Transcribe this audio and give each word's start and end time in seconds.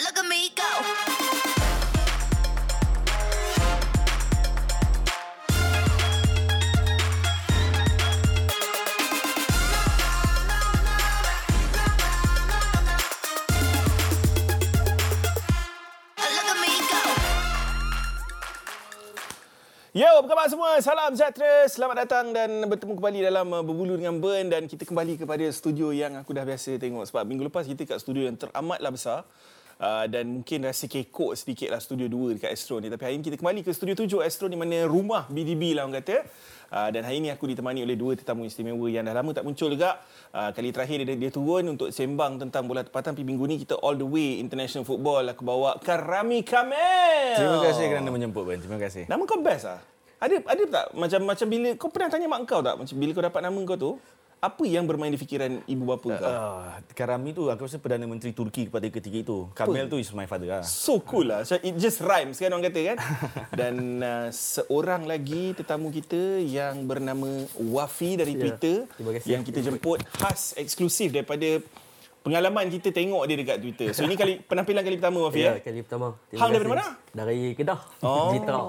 Yo, 0.00 0.08
apa 20.16 20.32
khabar 20.32 20.48
semua? 20.48 20.80
Salam 20.80 21.12
sejahtera. 21.12 21.68
Selamat 21.68 22.08
datang 22.08 22.32
dan 22.32 22.64
bertemu 22.64 22.96
kembali 22.96 23.20
dalam 23.20 23.52
uh, 23.52 23.60
Berbulu 23.60 24.00
dengan 24.00 24.16
Ben 24.16 24.48
dan 24.48 24.64
kita 24.64 24.88
kembali 24.88 25.20
kepada 25.20 25.44
studio 25.52 25.92
yang 25.92 26.16
aku 26.16 26.32
dah 26.32 26.48
biasa 26.48 26.80
tengok 26.80 27.04
sebab 27.04 27.28
minggu 27.28 27.52
lepas 27.52 27.68
kita 27.68 27.84
kat 27.84 28.00
studio 28.00 28.24
yang 28.24 28.40
teramatlah 28.40 28.88
besar. 28.88 29.28
Uh, 29.80 30.04
dan 30.12 30.28
mungkin 30.28 30.60
rasa 30.68 30.84
kekok 30.84 31.32
sedikit 31.32 31.72
lah 31.72 31.80
studio 31.80 32.04
2 32.04 32.36
dekat 32.36 32.52
Astro 32.52 32.84
ni. 32.84 32.92
Tapi 32.92 33.00
hari 33.00 33.14
ini 33.16 33.24
kita 33.24 33.40
kembali 33.40 33.64
ke 33.64 33.72
studio 33.72 33.96
7 33.96 34.20
Astro 34.20 34.44
di 34.44 34.60
mana 34.60 34.84
rumah 34.84 35.24
BDB 35.32 35.72
lah 35.72 35.88
orang 35.88 36.04
kata. 36.04 36.28
Uh, 36.68 36.92
dan 36.92 37.00
hari 37.08 37.24
ini 37.24 37.32
aku 37.32 37.48
ditemani 37.48 37.80
oleh 37.82 37.96
dua 37.96 38.12
tetamu 38.12 38.44
istimewa 38.44 38.86
yang 38.92 39.08
dah 39.08 39.16
lama 39.16 39.32
tak 39.32 39.40
muncul 39.40 39.72
juga. 39.72 39.96
Uh, 40.36 40.52
kali 40.52 40.68
terakhir 40.68 41.00
dia, 41.08 41.16
dia 41.16 41.32
turun 41.32 41.64
untuk 41.72 41.88
sembang 41.88 42.36
tentang 42.36 42.68
bola 42.68 42.84
tempatan. 42.84 43.16
Tapi 43.16 43.24
minggu 43.24 43.44
ni 43.48 43.56
kita 43.56 43.80
all 43.80 43.96
the 43.96 44.04
way 44.04 44.36
international 44.36 44.84
football. 44.84 45.24
Aku 45.32 45.48
bawa 45.48 45.80
Karami 45.80 46.44
Kamel. 46.44 47.40
Terima 47.40 47.64
kasih 47.64 47.84
kerana 47.88 48.08
menjemput 48.12 48.44
Ben. 48.44 48.60
Terima 48.60 48.76
kasih. 48.76 49.08
Nama 49.08 49.22
kau 49.24 49.40
best 49.40 49.64
ah. 49.64 49.80
Ada 50.20 50.44
ada 50.44 50.62
tak 50.68 50.84
macam 50.92 51.20
macam 51.24 51.46
bila 51.48 51.68
kau 51.80 51.88
pernah 51.88 52.12
tanya 52.12 52.28
mak 52.28 52.44
kau 52.44 52.60
tak 52.60 52.76
macam 52.76 52.96
bila 53.00 53.10
kau 53.16 53.24
dapat 53.24 53.40
nama 53.40 53.60
kau 53.64 53.78
tu 53.80 53.92
apa 54.40 54.64
yang 54.64 54.88
bermain 54.88 55.12
di 55.12 55.20
fikiran 55.20 55.60
ibu 55.68 55.84
bapa 55.84 56.08
kau? 56.16 56.24
Uh, 56.24 56.64
Karami 56.96 57.36
tu 57.36 57.52
aku 57.52 57.68
rasa 57.68 57.76
Perdana 57.76 58.08
Menteri 58.08 58.32
Turki 58.32 58.72
kepada 58.72 58.88
ketika 58.88 59.20
itu. 59.20 59.38
Kamel 59.52 59.84
tu 59.84 60.00
is 60.00 60.08
my 60.16 60.24
father 60.24 60.48
lah. 60.48 60.64
So 60.64 60.96
cool 61.04 61.28
lah. 61.28 61.44
So, 61.44 61.60
it 61.60 61.76
just 61.76 62.00
rhymes 62.00 62.40
kan 62.40 62.48
orang 62.48 62.72
kata 62.72 62.80
kan. 62.92 62.96
Dan 63.60 64.00
uh, 64.00 64.28
seorang 64.32 65.04
lagi 65.04 65.52
tetamu 65.52 65.92
kita 65.92 66.40
yang 66.40 66.88
bernama 66.88 67.28
Wafi 67.60 68.16
dari 68.16 68.32
Ya, 68.32 68.40
Twitter 68.40 68.76
kasih. 68.88 69.28
yang 69.28 69.42
kita 69.44 69.60
jemput 69.60 70.00
khas 70.16 70.56
eksklusif 70.56 71.12
daripada 71.12 71.60
pengalaman 72.20 72.68
kita 72.68 72.92
tengok 72.92 73.22
dia 73.24 73.36
dekat 73.36 73.56
Twitter. 73.58 73.88
So 73.90 74.04
ini 74.04 74.14
kali 74.14 74.44
penampilan 74.44 74.82
kali 74.84 74.96
pertama 75.00 75.18
Wafi 75.24 75.40
Ya, 75.40 75.56
eh. 75.56 75.64
kali 75.64 75.80
pertama. 75.80 76.16
Terima 76.28 76.40
Hang 76.40 76.50
daripada 76.52 76.72
mana? 76.76 76.86
Dari 77.10 77.38
Kedah. 77.56 77.80
Oh, 78.04 78.30
Jitra. 78.36 78.60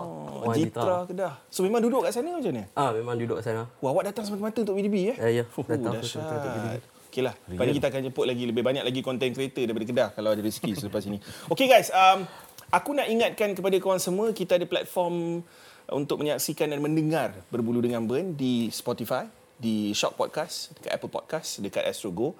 Orang 0.42 0.56
Jitra 0.56 0.98
Kedah. 1.06 1.34
So 1.52 1.62
memang 1.62 1.84
duduk 1.84 2.08
kat 2.08 2.16
sana 2.16 2.32
macam 2.32 2.52
mana? 2.52 2.64
Ah, 2.74 2.90
memang 2.96 3.16
duduk 3.20 3.44
kat 3.44 3.52
sana. 3.52 3.68
Wah, 3.84 3.90
awak 3.92 4.08
datang 4.08 4.24
semata-mata 4.24 4.64
untuk 4.64 4.76
BDB 4.80 4.96
eh? 5.12 5.18
Ya, 5.20 5.30
ya. 5.42 5.44
Fuh, 5.46 5.68
Datang 5.68 6.00
semata-mata 6.00 6.36
untuk 6.40 6.52
BDB. 6.56 6.78
Okey 7.12 7.22
lah. 7.28 7.36
Lepas 7.44 7.64
ni 7.68 7.74
kita 7.76 7.88
akan 7.92 8.02
jemput 8.08 8.24
lagi 8.24 8.44
lebih 8.48 8.64
banyak 8.64 8.84
lagi 8.88 9.00
content 9.04 9.32
creator 9.36 9.68
daripada 9.68 9.84
Kedah 9.84 10.10
kalau 10.16 10.30
ada 10.32 10.40
rezeki 10.40 10.72
selepas 10.80 11.04
ini. 11.04 11.20
Okey 11.52 11.68
guys, 11.68 11.92
um, 11.92 12.24
aku 12.72 12.96
nak 12.96 13.12
ingatkan 13.12 13.52
kepada 13.52 13.76
korang 13.84 14.00
semua 14.00 14.32
kita 14.32 14.56
ada 14.56 14.64
platform 14.64 15.44
untuk 15.92 16.24
menyaksikan 16.24 16.72
dan 16.72 16.80
mendengar 16.80 17.36
Berbulu 17.52 17.84
Dengan 17.84 18.08
Ben 18.08 18.32
di 18.32 18.72
Spotify, 18.72 19.28
di 19.60 19.92
Shock 19.92 20.16
Podcast, 20.16 20.72
dekat 20.80 20.92
Apple 20.96 21.12
Podcast, 21.12 21.60
dekat 21.60 21.84
Astro 21.84 22.16
Go. 22.16 22.32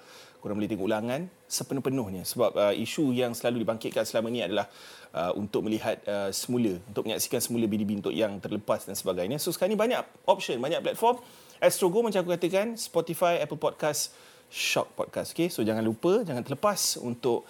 Korang 0.42 0.58
boleh 0.58 0.66
tengok 0.66 0.90
ulangan 0.90 1.30
sepenuh-penuhnya 1.46 2.26
sebab 2.26 2.50
uh, 2.58 2.74
isu 2.74 3.14
yang 3.14 3.30
selalu 3.30 3.62
dibangkitkan 3.62 4.02
selama 4.02 4.26
ini 4.26 4.42
adalah 4.42 4.66
uh, 5.14 5.30
untuk 5.38 5.62
melihat 5.62 6.02
uh, 6.10 6.34
semula, 6.34 6.82
untuk 6.90 7.06
menyaksikan 7.06 7.38
semula 7.38 7.70
BDB 7.70 8.02
untuk 8.02 8.10
yang 8.10 8.42
terlepas 8.42 8.82
dan 8.82 8.98
sebagainya. 8.98 9.38
So 9.38 9.54
sekarang 9.54 9.78
ni 9.78 9.78
banyak 9.78 10.02
option, 10.26 10.58
banyak 10.58 10.82
platform. 10.82 11.22
Astro 11.62 11.94
Go 11.94 12.02
macam 12.02 12.26
aku 12.26 12.34
katakan, 12.34 12.74
Spotify, 12.74 13.38
Apple 13.38 13.54
Podcast, 13.54 14.10
Shock 14.50 14.98
Podcast. 14.98 15.30
Okay? 15.30 15.46
So 15.46 15.62
jangan 15.62 15.86
lupa, 15.86 16.26
jangan 16.26 16.42
terlepas 16.42 16.98
untuk 16.98 17.46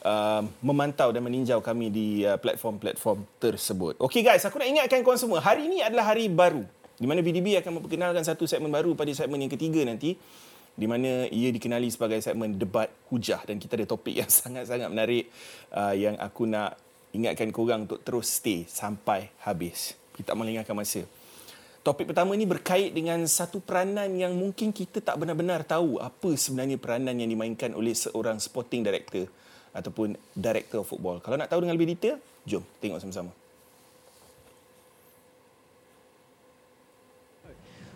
uh, 0.00 0.40
memantau 0.64 1.12
dan 1.12 1.20
meninjau 1.20 1.60
kami 1.60 1.92
di 1.92 2.24
uh, 2.24 2.40
platform-platform 2.40 3.20
tersebut. 3.36 4.00
Okay 4.00 4.24
guys, 4.24 4.48
aku 4.48 4.56
nak 4.56 4.68
ingatkan 4.72 5.04
korang 5.04 5.20
semua, 5.20 5.44
hari 5.44 5.68
ini 5.68 5.84
adalah 5.84 6.16
hari 6.16 6.32
baru 6.32 6.64
di 7.00 7.08
mana 7.08 7.24
BDB 7.24 7.56
akan 7.64 7.80
memperkenalkan 7.80 8.20
satu 8.20 8.44
segmen 8.44 8.68
baru 8.68 8.92
pada 8.92 9.08
segmen 9.16 9.40
yang 9.40 9.48
ketiga 9.48 9.80
nanti 9.88 10.20
di 10.80 10.88
mana 10.88 11.28
ia 11.28 11.52
dikenali 11.52 11.92
sebagai 11.92 12.24
segmen 12.24 12.56
debat 12.56 12.88
hujah 13.12 13.44
dan 13.44 13.60
kita 13.60 13.76
ada 13.76 13.84
topik 13.84 14.16
yang 14.16 14.30
sangat-sangat 14.40 14.88
menarik 14.88 15.28
uh, 15.76 15.92
yang 15.92 16.16
aku 16.16 16.48
nak 16.48 16.80
ingatkan 17.12 17.52
korang 17.52 17.84
untuk 17.84 18.00
terus 18.00 18.32
stay 18.40 18.64
sampai 18.64 19.28
habis. 19.44 19.92
Kita 20.16 20.32
melengahkan 20.32 20.72
masa. 20.72 21.04
Topik 21.80 22.12
pertama 22.12 22.36
ni 22.36 22.44
berkait 22.44 22.92
dengan 22.92 23.20
satu 23.24 23.60
peranan 23.60 24.08
yang 24.12 24.36
mungkin 24.36 24.72
kita 24.72 25.00
tak 25.00 25.16
benar-benar 25.16 25.64
tahu 25.64 25.96
apa 26.00 26.36
sebenarnya 26.36 26.76
peranan 26.76 27.16
yang 27.16 27.28
dimainkan 27.28 27.72
oleh 27.72 27.96
seorang 27.96 28.36
sporting 28.36 28.84
director 28.84 29.28
ataupun 29.72 30.16
director 30.36 30.84
of 30.84 30.88
football. 30.88 31.20
Kalau 31.24 31.40
nak 31.40 31.48
tahu 31.48 31.64
dengan 31.64 31.76
lebih 31.76 31.96
detail, 31.96 32.20
jom 32.44 32.60
tengok 32.84 33.00
sama-sama. 33.00 33.32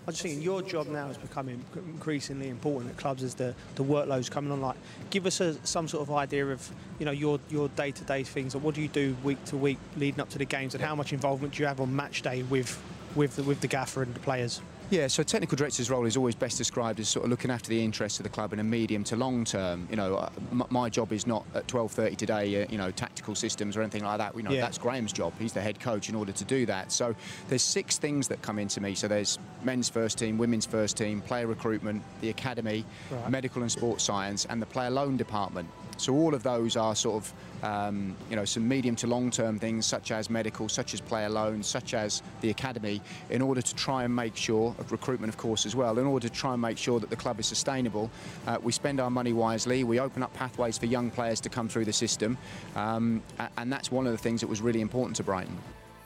I 0.06 0.10
just 0.10 0.22
think 0.22 0.44
your 0.44 0.60
job 0.60 0.86
now 0.88 1.08
is 1.08 1.16
becoming 1.16 1.64
increasingly 1.74 2.48
important 2.48 2.90
at 2.90 2.98
clubs 2.98 3.22
as 3.22 3.34
the, 3.34 3.54
the 3.76 3.84
workload's 3.84 4.28
coming 4.28 4.52
on. 4.52 4.60
Like, 4.60 4.76
give 5.08 5.24
us 5.24 5.40
a, 5.40 5.54
some 5.66 5.88
sort 5.88 6.02
of 6.06 6.14
idea 6.14 6.46
of 6.46 6.70
you 6.98 7.06
know 7.06 7.12
your 7.12 7.40
your 7.48 7.68
day 7.70 7.90
to 7.90 8.04
day 8.04 8.22
things. 8.22 8.54
Like, 8.54 8.62
what 8.62 8.74
do 8.74 8.82
you 8.82 8.88
do 8.88 9.16
week 9.24 9.42
to 9.46 9.56
week 9.56 9.78
leading 9.96 10.20
up 10.20 10.28
to 10.30 10.38
the 10.38 10.44
games, 10.44 10.74
and 10.74 10.84
how 10.84 10.94
much 10.94 11.12
involvement 11.12 11.54
do 11.54 11.62
you 11.62 11.66
have 11.66 11.80
on 11.80 11.94
match 11.94 12.20
day 12.20 12.42
with 12.42 12.80
with 13.14 13.36
the, 13.36 13.42
with 13.44 13.60
the 13.60 13.66
gaffer 13.66 14.02
and 14.02 14.14
the 14.14 14.20
players? 14.20 14.60
Yeah, 14.90 15.06
so 15.08 15.22
technical 15.22 15.56
director's 15.56 15.90
role 15.90 16.04
is 16.04 16.16
always 16.16 16.34
best 16.34 16.58
described 16.58 17.00
as 17.00 17.08
sort 17.08 17.24
of 17.24 17.30
looking 17.30 17.50
after 17.50 17.68
the 17.70 17.82
interests 17.82 18.18
of 18.18 18.24
the 18.24 18.28
club 18.28 18.52
in 18.52 18.58
a 18.60 18.64
medium 18.64 19.02
to 19.04 19.16
long 19.16 19.44
term. 19.44 19.88
You 19.90 19.96
know, 19.96 20.16
uh, 20.16 20.28
my 20.70 20.88
job 20.90 21.10
is 21.12 21.26
not 21.26 21.44
at 21.54 21.66
12:30 21.66 22.16
today. 22.16 22.62
Uh, 22.62 22.66
you 22.70 22.76
know, 22.78 22.90
tactical 22.90 23.34
systems 23.34 23.76
or 23.76 23.80
anything 23.82 24.04
like 24.04 24.18
that. 24.18 24.36
You 24.36 24.42
know 24.42 24.50
Yeah. 24.50 24.60
that's 24.60 24.78
Graham's 24.78 25.12
job. 25.12 25.32
He's 25.38 25.52
the 25.54 25.62
head 25.62 25.80
coach 25.80 26.08
in 26.10 26.14
order 26.14 26.32
to 26.32 26.44
do 26.44 26.66
that. 26.66 26.92
So 26.92 27.14
there's 27.48 27.62
six 27.62 27.96
things 27.98 28.28
that 28.28 28.42
come 28.42 28.58
into 28.58 28.80
me. 28.80 28.94
So 28.94 29.08
there's 29.08 29.38
men's 29.64 29.88
first 29.88 30.18
team, 30.18 30.36
women's 30.38 30.66
first 30.66 30.96
team, 30.98 31.22
player 31.22 31.46
recruitment, 31.46 32.02
the 32.20 32.28
academy, 32.28 32.84
Right. 33.10 33.30
medical 33.30 33.62
and 33.62 33.72
sports 33.72 34.04
science, 34.04 34.44
and 34.50 34.60
the 34.60 34.66
player 34.66 34.90
loan 34.90 35.16
department. 35.16 35.68
So 35.96 36.14
all 36.14 36.34
of 36.34 36.42
those 36.42 36.76
are 36.76 36.94
sort 36.94 37.22
of, 37.22 37.32
um, 37.62 38.16
you 38.30 38.36
know, 38.36 38.44
some 38.44 38.66
medium 38.66 38.96
to 38.96 39.06
long-term 39.06 39.58
things 39.58 39.86
such 39.86 40.10
as 40.10 40.28
medical, 40.28 40.68
such 40.68 40.94
as 40.94 41.00
player 41.00 41.28
loans, 41.28 41.66
such 41.66 41.94
as 41.94 42.22
the 42.40 42.50
academy, 42.50 43.00
in 43.30 43.42
order 43.42 43.62
to 43.62 43.74
try 43.74 44.04
and 44.04 44.14
make 44.14 44.36
sure 44.36 44.74
of 44.78 44.92
recruitment, 44.92 45.32
of 45.32 45.36
course, 45.36 45.66
as 45.66 45.74
well. 45.74 45.98
In 45.98 46.06
order 46.06 46.28
to 46.28 46.34
try 46.34 46.52
and 46.52 46.62
make 46.62 46.78
sure 46.78 47.00
that 47.00 47.10
the 47.10 47.16
club 47.16 47.40
is 47.40 47.46
sustainable, 47.46 48.10
uh, 48.46 48.58
we 48.62 48.72
spend 48.72 49.00
our 49.00 49.10
money 49.10 49.32
wisely. 49.32 49.84
We 49.84 50.00
open 50.00 50.22
up 50.22 50.32
pathways 50.34 50.78
for 50.78 50.86
young 50.86 51.10
players 51.10 51.40
to 51.42 51.48
come 51.48 51.68
through 51.68 51.84
the 51.86 51.92
system, 51.92 52.36
um, 52.76 53.22
and 53.58 53.72
that's 53.72 53.90
one 53.90 54.06
of 54.06 54.12
the 54.12 54.18
things 54.18 54.40
that 54.40 54.48
was 54.48 54.60
really 54.60 54.80
important 54.80 55.16
to 55.16 55.22
Brighton. 55.22 55.56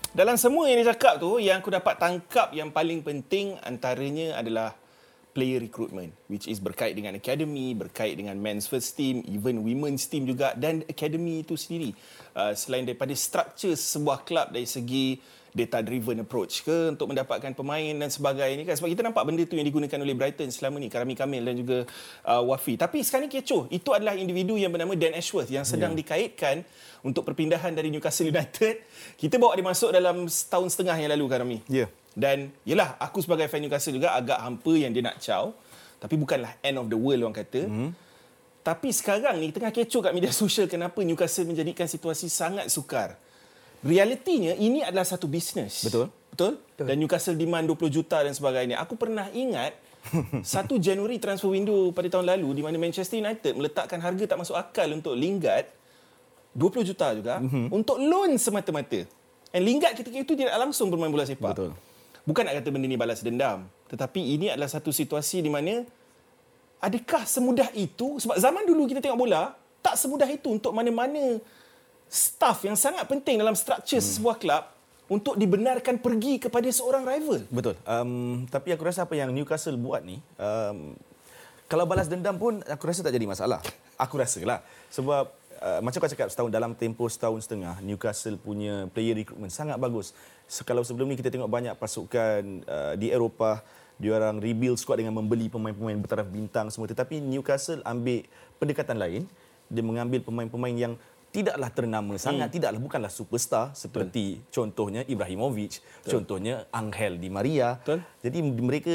Dalam 0.08 0.40
semua 0.40 0.72
yang 0.72 0.80
dia 0.80 0.96
cakap 0.96 1.20
tu, 1.20 1.36
yang 1.36 1.60
aku 1.60 1.68
dapat 1.68 2.00
tangkap 2.00 2.50
yang 2.56 2.72
paling 2.72 3.04
penting 3.04 3.60
antaranya 3.60 4.40
adalah 4.40 4.72
player 5.32 5.62
recruitment 5.62 6.12
which 6.26 6.48
is 6.48 6.58
berkait 6.60 6.96
dengan 6.96 7.16
academy, 7.16 7.72
berkait 7.72 8.16
dengan 8.16 8.36
men's 8.38 8.66
first 8.66 8.96
team, 8.96 9.24
even 9.28 9.62
women's 9.62 10.08
team 10.08 10.24
juga 10.28 10.52
dan 10.56 10.84
academy 10.86 11.44
itu 11.44 11.54
sendiri. 11.54 11.92
Uh, 12.32 12.52
selain 12.54 12.84
daripada 12.86 13.12
structure 13.16 13.74
sebuah 13.74 14.24
kelab 14.24 14.50
dari 14.54 14.66
segi 14.66 15.18
data 15.58 15.80
driven 15.80 16.20
approach 16.22 16.62
ke 16.64 16.92
untuk 16.92 17.10
mendapatkan 17.10 17.52
pemain 17.56 17.94
dan 17.96 18.10
sebagainya 18.12 18.62
kan 18.68 18.74
sebab 18.76 18.88
kita 18.92 19.02
nampak 19.04 19.22
benda 19.24 19.42
tu 19.48 19.56
yang 19.56 19.66
digunakan 19.66 19.98
oleh 19.98 20.14
Brighton 20.14 20.48
selama 20.52 20.76
ni 20.78 20.92
Karami 20.92 21.14
Kamil 21.16 21.42
dan 21.44 21.54
juga 21.56 21.78
uh, 22.28 22.42
Wafi 22.44 22.76
tapi 22.76 23.00
sekarang 23.00 23.26
ni 23.26 23.40
kecoh 23.40 23.66
itu 23.72 23.90
adalah 23.90 24.14
individu 24.14 24.54
yang 24.60 24.70
bernama 24.70 24.94
Dan 24.94 25.16
Ashworth 25.16 25.48
yang 25.48 25.64
sedang 25.64 25.96
yeah. 25.96 26.00
dikaitkan 26.04 26.62
untuk 27.02 27.24
perpindahan 27.24 27.72
dari 27.72 27.88
Newcastle 27.88 28.28
United 28.28 28.84
kita 29.16 29.40
bawa 29.40 29.56
dia 29.56 29.66
masuk 29.66 29.90
dalam 29.90 30.28
setahun 30.28 30.76
setengah 30.76 30.96
yang 31.00 31.10
lalu 31.16 31.26
Karami 31.26 31.58
Ya. 31.68 31.90
Dan 32.18 32.50
yelah 32.66 32.98
aku 32.98 33.22
sebagai 33.22 33.46
fan 33.46 33.62
Newcastle 33.62 33.94
juga 33.94 34.18
agak 34.18 34.42
hampa 34.42 34.74
yang 34.74 34.90
dia 34.90 35.06
nak 35.06 35.22
caw 35.22 35.54
tapi 36.02 36.18
bukanlah 36.18 36.58
end 36.66 36.82
of 36.82 36.90
the 36.90 36.98
world 36.98 37.22
orang 37.22 37.38
kata 37.38 37.70
mm. 37.70 37.90
tapi 38.66 38.90
sekarang 38.90 39.38
ni 39.38 39.54
tengah 39.54 39.70
kecoh 39.70 40.02
kat 40.02 40.10
media 40.10 40.34
sosial 40.42 40.66
kenapa 40.66 40.98
Newcastle 41.06 41.46
menjadikan 41.46 41.86
situasi 41.86 42.26
sangat 42.26 42.66
sukar 42.74 43.14
realitinya 43.86 44.58
ini 44.58 44.82
adalah 44.82 45.06
satu 45.06 45.30
bisnes 45.30 45.86
Betul. 45.86 46.10
betul 46.34 46.52
dan 46.82 46.98
Newcastle 46.98 47.38
demand 47.38 47.70
20 47.70 47.86
juta 48.02 48.18
dan 48.26 48.34
sebagainya 48.34 48.82
aku 48.82 48.98
pernah 48.98 49.30
ingat 49.30 49.78
1 50.42 50.42
Januari 50.82 51.22
transfer 51.22 51.54
window 51.54 51.94
pada 51.94 52.10
tahun 52.10 52.26
lalu 52.34 52.58
di 52.58 52.62
mana 52.66 52.74
Manchester 52.82 53.22
United 53.22 53.54
meletakkan 53.54 54.02
harga 54.02 54.34
tak 54.34 54.38
masuk 54.42 54.58
akal 54.58 54.90
untuk 54.90 55.14
Lingard 55.14 55.78
20 56.58 56.88
juta 56.90 57.06
juga 57.14 57.38
mm-hmm. 57.38 57.70
untuk 57.70 58.02
loan 58.02 58.34
semata-mata. 58.34 59.06
And 59.54 59.62
Lingard 59.64 59.94
ketika 59.96 60.16
itu 60.18 60.32
tidak 60.34 60.58
langsung 60.58 60.90
bermain 60.90 61.12
bola 61.14 61.24
sepak. 61.24 61.54
Betul. 61.54 61.70
Bukan 62.28 62.44
nak 62.44 62.60
kata 62.60 62.68
benda 62.68 62.84
ni 62.84 63.00
balas 63.00 63.24
dendam. 63.24 63.64
Tetapi 63.88 64.20
ini 64.20 64.52
adalah 64.52 64.68
satu 64.68 64.92
situasi 64.92 65.40
di 65.40 65.48
mana 65.48 65.80
adakah 66.84 67.24
semudah 67.24 67.72
itu 67.72 68.20
sebab 68.20 68.36
zaman 68.36 68.68
dulu 68.68 68.84
kita 68.84 69.00
tengok 69.00 69.16
bola 69.16 69.56
tak 69.80 69.96
semudah 69.96 70.28
itu 70.28 70.52
untuk 70.52 70.76
mana-mana 70.76 71.40
staff 72.04 72.60
yang 72.68 72.76
sangat 72.76 73.08
penting 73.08 73.40
dalam 73.40 73.56
struktur 73.56 73.96
hmm. 73.96 74.12
sebuah 74.20 74.36
kelab 74.36 74.64
untuk 75.08 75.40
dibenarkan 75.40 76.04
pergi 76.04 76.36
kepada 76.36 76.68
seorang 76.68 77.08
rival. 77.08 77.40
Betul. 77.48 77.80
Um, 77.88 78.44
tapi 78.52 78.76
aku 78.76 78.84
rasa 78.84 79.08
apa 79.08 79.16
yang 79.16 79.32
Newcastle 79.32 79.80
buat 79.80 80.04
ni, 80.04 80.20
um, 80.36 80.92
kalau 81.64 81.88
balas 81.88 82.12
dendam 82.12 82.36
pun 82.36 82.60
aku 82.64 82.84
rasa 82.84 83.00
tak 83.00 83.16
jadi 83.16 83.24
masalah. 83.24 83.64
Aku 83.96 84.20
rasa 84.20 84.40
lah. 84.44 84.60
Sebab 84.92 85.24
uh, 85.64 85.80
macam 85.80 85.98
kau 86.04 86.12
cakap 86.12 86.28
setahun 86.28 86.52
dalam 86.52 86.76
tempoh 86.76 87.08
setahun 87.08 87.48
setengah 87.48 87.80
Newcastle 87.80 88.36
punya 88.36 88.88
player 88.92 89.16
recruitment 89.16 89.52
sangat 89.52 89.80
bagus. 89.80 90.12
So, 90.48 90.64
kalau 90.64 90.80
sebelum 90.80 91.12
ni 91.12 91.20
kita 91.20 91.28
tengok 91.28 91.46
banyak 91.52 91.76
pasukan 91.76 92.64
uh, 92.64 92.94
di 92.96 93.12
Eropah 93.12 93.60
dia 93.98 94.14
orang 94.14 94.38
rebuild 94.38 94.78
squad 94.78 95.02
dengan 95.02 95.10
membeli 95.10 95.50
pemain-pemain 95.50 95.98
bertaraf 95.98 96.30
bintang 96.30 96.70
semua. 96.70 96.86
Tetapi 96.86 97.18
Newcastle 97.18 97.82
ambil 97.82 98.24
pendekatan 98.62 98.96
lain. 98.96 99.22
Dia 99.68 99.84
mengambil 99.84 100.24
pemain-pemain 100.24 100.72
yang 100.72 100.94
tidaklah 101.28 101.68
ternama 101.68 102.16
sangat 102.16 102.48
tidaklah 102.48 102.80
bukanlah 102.80 103.12
superstar. 103.12 103.74
Seperti 103.76 104.40
contohnya 104.48 105.04
Ibrahimovic 105.04 105.84
contohnya 106.06 106.64
Angel 106.72 107.20
Di 107.20 107.28
Maria. 107.28 107.76
Betul. 107.82 108.00
jadi 108.24 108.38
mereka 108.40 108.94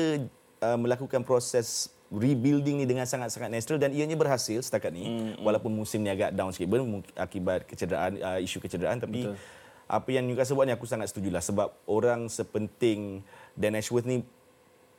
uh, 0.64 0.80
melakukan 0.80 1.22
proses 1.22 1.94
rebuilding 2.14 2.82
ni 2.82 2.86
dengan 2.86 3.10
sangat-sangat 3.10 3.50
natural 3.50 3.82
dan 3.82 3.92
ianya 3.94 4.14
berhasil 4.14 4.62
setakat 4.62 4.94
ni. 4.94 5.06
Mm, 5.10 5.42
walaupun 5.42 5.74
musim 5.74 6.02
ni 6.02 6.10
agak 6.14 6.34
down 6.34 6.54
sikit 6.54 6.70
akibat 7.18 7.66
kecederaan 7.66 8.18
uh, 8.22 8.40
isu 8.42 8.62
kecederaan 8.62 9.02
tapi 9.02 9.30
Betul. 9.30 9.38
Apa 9.88 10.09
yang 10.09 10.25
Newcastle 10.25 10.56
buat 10.56 10.65
ni 10.65 10.74
aku 10.74 10.88
sangat 10.88 11.12
setujulah 11.12 11.44
sebab 11.44 11.68
orang 11.85 12.31
sepenting 12.31 13.21
Dan 13.53 13.77
Ashworth 13.77 14.07
ni 14.07 14.24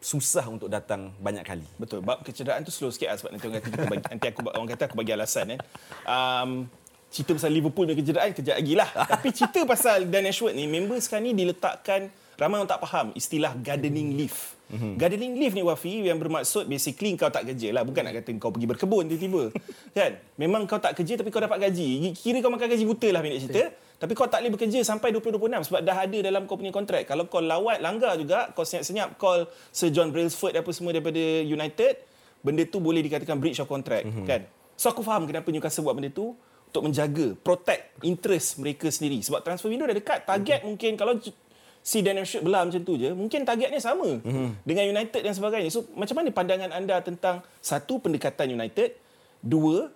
susah 0.04 0.44
untuk 0.52 0.68
datang 0.68 1.16
banyak 1.16 1.40
kali. 1.40 1.64
Betul. 1.80 2.04
Bab 2.04 2.20
kecederaan 2.20 2.60
tu 2.60 2.68
slow 2.68 2.92
sikit 2.92 3.08
lah 3.08 3.16
sebab 3.16 3.30
nanti 3.32 3.48
orang 3.48 3.56
kata, 3.64 3.68
kita 3.72 3.86
bagi, 3.88 4.04
nanti 4.12 4.26
aku 4.28 4.40
orang 4.52 4.68
kata 4.68 4.82
aku 4.92 4.96
bagi 5.00 5.12
alasan 5.16 5.56
eh. 5.56 5.60
Um, 6.04 6.68
cerita 7.08 7.32
pasal 7.32 7.50
Liverpool 7.56 7.88
punya 7.88 7.96
kecederaan 7.96 8.36
kejap 8.36 8.56
lagi 8.60 8.74
lah. 8.76 8.88
Tapi 9.16 9.28
cerita 9.32 9.64
pasal 9.64 10.04
Dan 10.12 10.28
Ashworth 10.28 10.52
ni, 10.52 10.68
member 10.68 11.00
sekarang 11.00 11.32
ni 11.32 11.32
diletakkan 11.32 12.12
ramai 12.36 12.60
orang 12.60 12.68
tak 12.68 12.82
faham 12.84 13.06
istilah 13.16 13.56
gardening 13.56 14.12
leave. 14.12 14.36
Mm-hmm. 14.68 14.92
Gardening 15.00 15.32
leave 15.38 15.54
ni 15.54 15.62
Wafi 15.62 16.08
yang 16.08 16.18
bermaksud 16.20 16.66
basically 16.66 17.14
kau 17.16 17.32
tak 17.32 17.48
kerja 17.48 17.72
lah. 17.72 17.82
Bukan 17.86 18.04
nak 18.04 18.20
kata 18.20 18.28
kau 18.36 18.52
pergi 18.52 18.66
berkebun 18.68 19.08
tiba-tiba. 19.08 19.42
kan? 19.96 20.20
Memang 20.36 20.68
kau 20.68 20.76
tak 20.76 20.98
kerja 20.98 21.16
tapi 21.16 21.32
kau 21.32 21.40
dapat 21.40 21.64
gaji. 21.64 22.12
Kira 22.12 22.44
kau 22.44 22.52
makan 22.52 22.68
gaji 22.68 22.84
buta 22.84 23.08
lah 23.08 23.24
minit 23.24 23.46
cerita. 23.46 23.72
Tapi 23.94 24.12
kau 24.12 24.26
tak 24.26 24.42
boleh 24.42 24.52
bekerja 24.58 24.82
sampai 24.82 25.14
2026 25.14 25.70
sebab 25.70 25.80
dah 25.80 25.96
ada 26.02 26.18
dalam 26.18 26.44
kau 26.50 26.58
punya 26.58 26.74
kontrak. 26.74 27.06
Kalau 27.06 27.30
kau 27.30 27.38
lawat, 27.38 27.78
langgar 27.78 28.18
juga, 28.18 28.50
kau 28.52 28.66
senyap-senyap 28.66 29.16
call 29.16 29.46
Sir 29.70 29.94
John 29.94 30.10
Brailsford 30.10 30.58
apa 30.58 30.70
semua 30.74 30.90
daripada 30.90 31.22
United, 31.46 32.02
benda 32.42 32.62
tu 32.66 32.82
boleh 32.82 33.00
dikatakan 33.06 33.38
breach 33.38 33.62
of 33.62 33.70
contract. 33.70 34.04
Mm-hmm. 34.04 34.26
Kan? 34.26 34.44
So 34.74 34.90
aku 34.90 35.06
faham 35.06 35.24
kenapa 35.30 35.46
Newcastle 35.48 35.86
buat 35.86 35.94
benda 35.94 36.10
tu 36.10 36.34
untuk 36.68 36.90
menjaga, 36.90 37.38
protect 37.38 38.02
interest 38.02 38.58
mereka 38.58 38.90
sendiri. 38.90 39.22
Sebab 39.22 39.46
transfer 39.46 39.70
window 39.70 39.86
dah 39.86 39.94
dekat. 39.94 40.26
Target 40.26 40.60
mm-hmm. 40.60 40.68
mungkin 40.74 40.92
kalau 40.98 41.14
si 41.84 42.02
Daniel 42.02 42.26
Shirt 42.26 42.42
belah 42.42 42.66
macam 42.66 42.82
tu 42.82 42.98
je, 42.98 43.14
mungkin 43.14 43.46
targetnya 43.46 43.78
sama 43.78 44.18
mm-hmm. 44.20 44.66
dengan 44.66 44.84
United 44.90 45.20
dan 45.22 45.32
sebagainya. 45.38 45.70
So 45.70 45.86
macam 45.94 46.18
mana 46.18 46.34
pandangan 46.34 46.70
anda 46.74 46.98
tentang 46.98 47.46
satu 47.62 48.02
pendekatan 48.02 48.50
United, 48.58 48.98
dua 49.38 49.88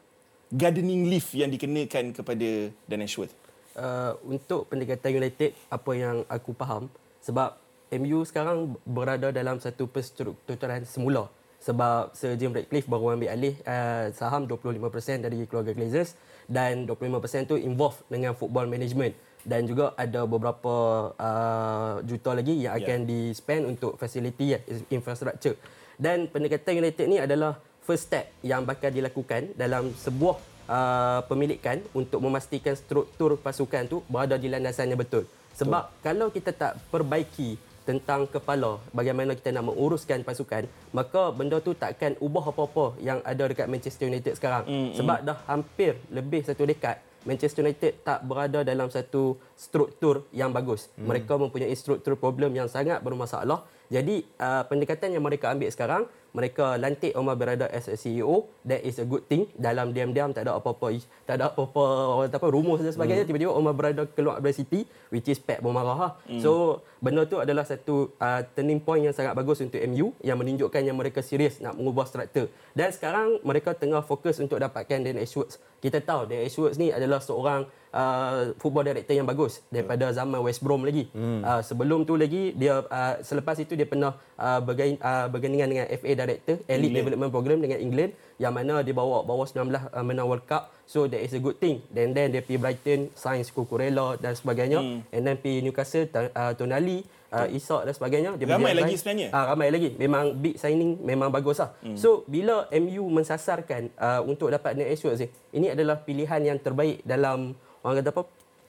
gardening 0.49 1.11
leave 1.13 1.29
yang 1.35 1.51
dikenakan 1.51 2.17
kepada 2.17 2.73
Dan 2.87 3.05
Ashworth? 3.05 3.48
Uh, 3.79 4.13
untuk 4.27 4.67
pendekatan 4.67 5.23
United 5.23 5.55
apa 5.71 5.91
yang 5.95 6.27
aku 6.27 6.51
faham 6.59 6.91
sebab 7.23 7.55
MU 7.95 8.27
sekarang 8.27 8.77
berada 8.85 9.33
dalam 9.33 9.63
satu 9.63 9.89
perstrukturan 9.89 10.85
semula 10.85 11.31
sebab 11.59 12.15
Sir 12.15 12.39
Jim 12.39 12.55
Ratcliffe 12.55 12.87
baru 12.87 13.19
ambil 13.19 13.31
alih 13.31 13.55
uh, 13.67 14.11
saham 14.15 14.47
25% 14.47 15.25
dari 15.27 15.47
keluarga 15.47 15.75
Glazers 15.75 16.15
dan 16.47 16.87
25% 16.87 17.51
tu 17.51 17.57
involve 17.59 17.99
dengan 18.07 18.35
football 18.35 18.71
management 18.71 19.15
dan 19.49 19.65
juga 19.65 19.95
ada 19.97 20.29
beberapa 20.29 20.75
uh, 21.15 22.05
juta 22.05 22.37
lagi 22.37 22.67
yang 22.67 22.77
akan 22.77 22.99
yeah. 23.05 23.09
di-spend 23.09 23.63
untuk 23.65 23.97
facility 23.97 24.59
ya, 24.59 24.61
infrastructure. 24.93 25.57
Dan 25.99 26.31
pendekatan 26.31 26.79
United 26.79 27.07
ni 27.09 27.19
adalah 27.19 27.59
first 27.83 28.13
step 28.13 28.29
yang 28.45 28.69
bakal 28.69 28.93
dilakukan 28.93 29.57
dalam 29.57 29.91
sebuah 29.97 30.37
uh, 30.69 31.21
pemilikan 31.27 31.81
untuk 31.97 32.21
memastikan 32.21 32.77
struktur 32.77 33.41
pasukan 33.41 33.89
tu 33.89 34.05
berada 34.07 34.37
di 34.37 34.53
landasan 34.53 34.93
yang 34.93 35.01
betul. 35.01 35.25
Sebab 35.59 35.91
betul. 35.91 36.01
kalau 36.05 36.27
kita 36.31 36.51
tak 36.55 36.73
perbaiki 36.93 37.59
tentang 37.89 38.29
kepala 38.29 38.77
bagaimana 38.93 39.33
kita 39.33 39.49
nak 39.49 39.73
menguruskan 39.73 40.21
pasukan 40.21 40.69
maka 40.93 41.33
benda 41.33 41.57
tu 41.65 41.73
takkan 41.73 42.13
ubah 42.21 42.53
apa-apa 42.53 43.01
yang 43.01 43.25
ada 43.25 43.49
dekat 43.49 43.65
Manchester 43.65 44.13
United 44.13 44.37
sekarang 44.37 44.69
mm, 44.69 44.89
sebab 44.93 45.25
dah 45.25 45.41
hampir 45.49 45.97
lebih 46.13 46.45
satu 46.45 46.69
dekad 46.69 47.01
Manchester 47.29 47.61
United 47.61 48.05
tak 48.07 48.25
berada 48.25 48.65
dalam 48.65 48.89
satu 48.89 49.37
struktur 49.53 50.25
yang 50.31 50.55
bagus. 50.55 50.89
Hmm. 50.95 51.11
Mereka 51.11 51.35
mempunyai 51.35 51.75
struktur 51.77 52.15
problem 52.15 52.55
yang 52.55 52.71
sangat 52.71 53.03
bermasalah. 53.05 53.69
Jadi 53.93 54.25
uh, 54.41 54.65
pendekatan 54.65 55.13
yang 55.13 55.25
mereka 55.25 55.53
ambil 55.53 55.69
sekarang, 55.69 56.03
mereka 56.37 56.77
lantik 56.77 57.17
Omar 57.17 57.37
Berada 57.39 57.67
as 57.69 57.89
a 57.89 57.97
CEO. 57.97 58.49
That 58.65 58.85
is 58.85 59.01
a 59.01 59.07
good 59.09 59.25
thing. 59.29 59.49
Dalam 59.57 59.97
diam-diam 59.97 60.33
tak 60.33 60.49
ada 60.49 60.57
apa-apa 60.57 60.93
tak 61.25 61.35
ada 61.41 61.53
apa-apa 61.53 61.83
orang 62.21 62.29
apa 62.33 62.47
rumus 62.49 62.81
dan 62.81 62.93
sebagainya. 62.93 63.25
Hmm. 63.25 63.31
Tiba-tiba 63.33 63.53
Omar 63.53 63.75
Berada 63.77 64.05
keluar 64.09 64.41
dari 64.41 64.55
City 64.57 64.85
which 65.13 65.29
is 65.29 65.41
Pep 65.41 65.65
bermarah. 65.65 66.17
Hmm. 66.29 66.41
So 66.41 66.83
benda 67.01 67.25
tu 67.25 67.41
adalah 67.41 67.65
satu 67.65 68.13
uh, 68.19 68.41
turning 68.53 68.83
point 68.83 69.05
yang 69.07 69.15
sangat 69.15 69.33
bagus 69.33 69.63
untuk 69.63 69.81
MU 69.89 70.13
yang 70.21 70.37
menunjukkan 70.37 70.83
yang 70.85 70.97
mereka 70.97 71.25
serius 71.25 71.61
nak 71.63 71.77
mengubah 71.77 72.05
struktur. 72.09 72.53
Dan 72.77 72.93
sekarang 72.93 73.41
mereka 73.43 73.75
tengah 73.75 74.05
fokus 74.05 74.39
untuk 74.39 74.61
dapatkan 74.61 75.03
Dan 75.03 75.19
Ashworth. 75.19 75.59
Kita 75.79 76.03
tahu 76.03 76.29
Dan 76.29 76.45
Ashworth 76.45 76.77
ni 76.77 76.91
adalah 76.91 77.23
seorang 77.23 77.67
uh, 77.93 78.53
football 78.59 78.85
director 78.85 79.15
yang 79.17 79.29
bagus 79.29 79.65
daripada 79.73 80.11
zaman 80.13 80.41
West 80.45 80.61
Brom 80.61 80.85
lagi. 80.85 81.09
Hmm. 81.13 81.41
Uh, 81.45 81.61
sebelum 81.65 82.05
tu 82.05 82.19
lagi 82.19 82.53
dia 82.57 82.85
uh, 82.85 83.15
selepas 83.25 83.57
itu 83.61 83.75
dia 83.79 83.89
pernah 83.89 84.17
uh, 84.37 84.61
bergain, 84.61 84.99
uh, 85.01 85.27
bergandingan 85.31 85.69
dengan 85.69 85.87
FA 85.89 86.13
director 86.19 86.59
Elite 86.67 86.91
England. 86.91 86.95
Development 86.99 87.31
Program 87.31 87.59
dengan 87.63 87.79
England 87.79 88.11
yang 88.43 88.53
mana 88.55 88.83
dia 88.83 88.95
bawa 88.95 89.23
bawa 89.23 89.47
19 89.47 89.71
uh, 89.71 90.05
menang 90.07 90.27
World 90.27 90.47
Cup. 90.51 90.75
So 90.89 91.07
that 91.07 91.23
is 91.23 91.31
a 91.37 91.41
good 91.43 91.63
thing. 91.63 91.85
Then 91.95 92.17
then 92.17 92.35
dia 92.35 92.43
pergi 92.43 92.59
Brighton, 92.59 93.01
sign 93.15 93.47
Cucurella 93.47 94.19
dan 94.19 94.35
sebagainya. 94.35 94.83
Hmm. 94.83 95.07
And 95.15 95.23
then 95.23 95.37
pergi 95.39 95.63
Newcastle, 95.63 96.11
uh, 96.11 96.53
Tonali, 96.59 97.07
uh, 97.31 97.47
Isak 97.51 97.87
dan 97.87 97.95
sebagainya. 97.95 98.31
Dia 98.41 98.47
ramai 98.49 98.73
lagi 98.75 98.97
sign. 98.97 99.01
sebenarnya. 99.01 99.29
Ah, 99.31 99.45
ramai 99.53 99.69
lagi. 99.69 99.95
Memang 99.95 100.35
big 100.35 100.57
signing, 100.57 100.99
memang 101.05 101.29
bagus 101.29 101.61
lah. 101.61 101.71
Hmm. 101.85 101.95
So 101.95 102.25
bila 102.27 102.67
MU 102.73 103.05
mensasarkan 103.13 103.93
uh, 104.01 104.21
untuk 104.25 104.49
dapat 104.49 104.75
Nick 104.81 104.97
Ashworth, 104.97 105.23
ini 105.53 105.71
adalah 105.71 106.01
pilihan 106.01 106.41
yang 106.41 106.59
terbaik 106.59 107.05
dalam 107.05 107.55
orang 107.85 108.03
kata 108.03 108.11
apa 108.11 108.23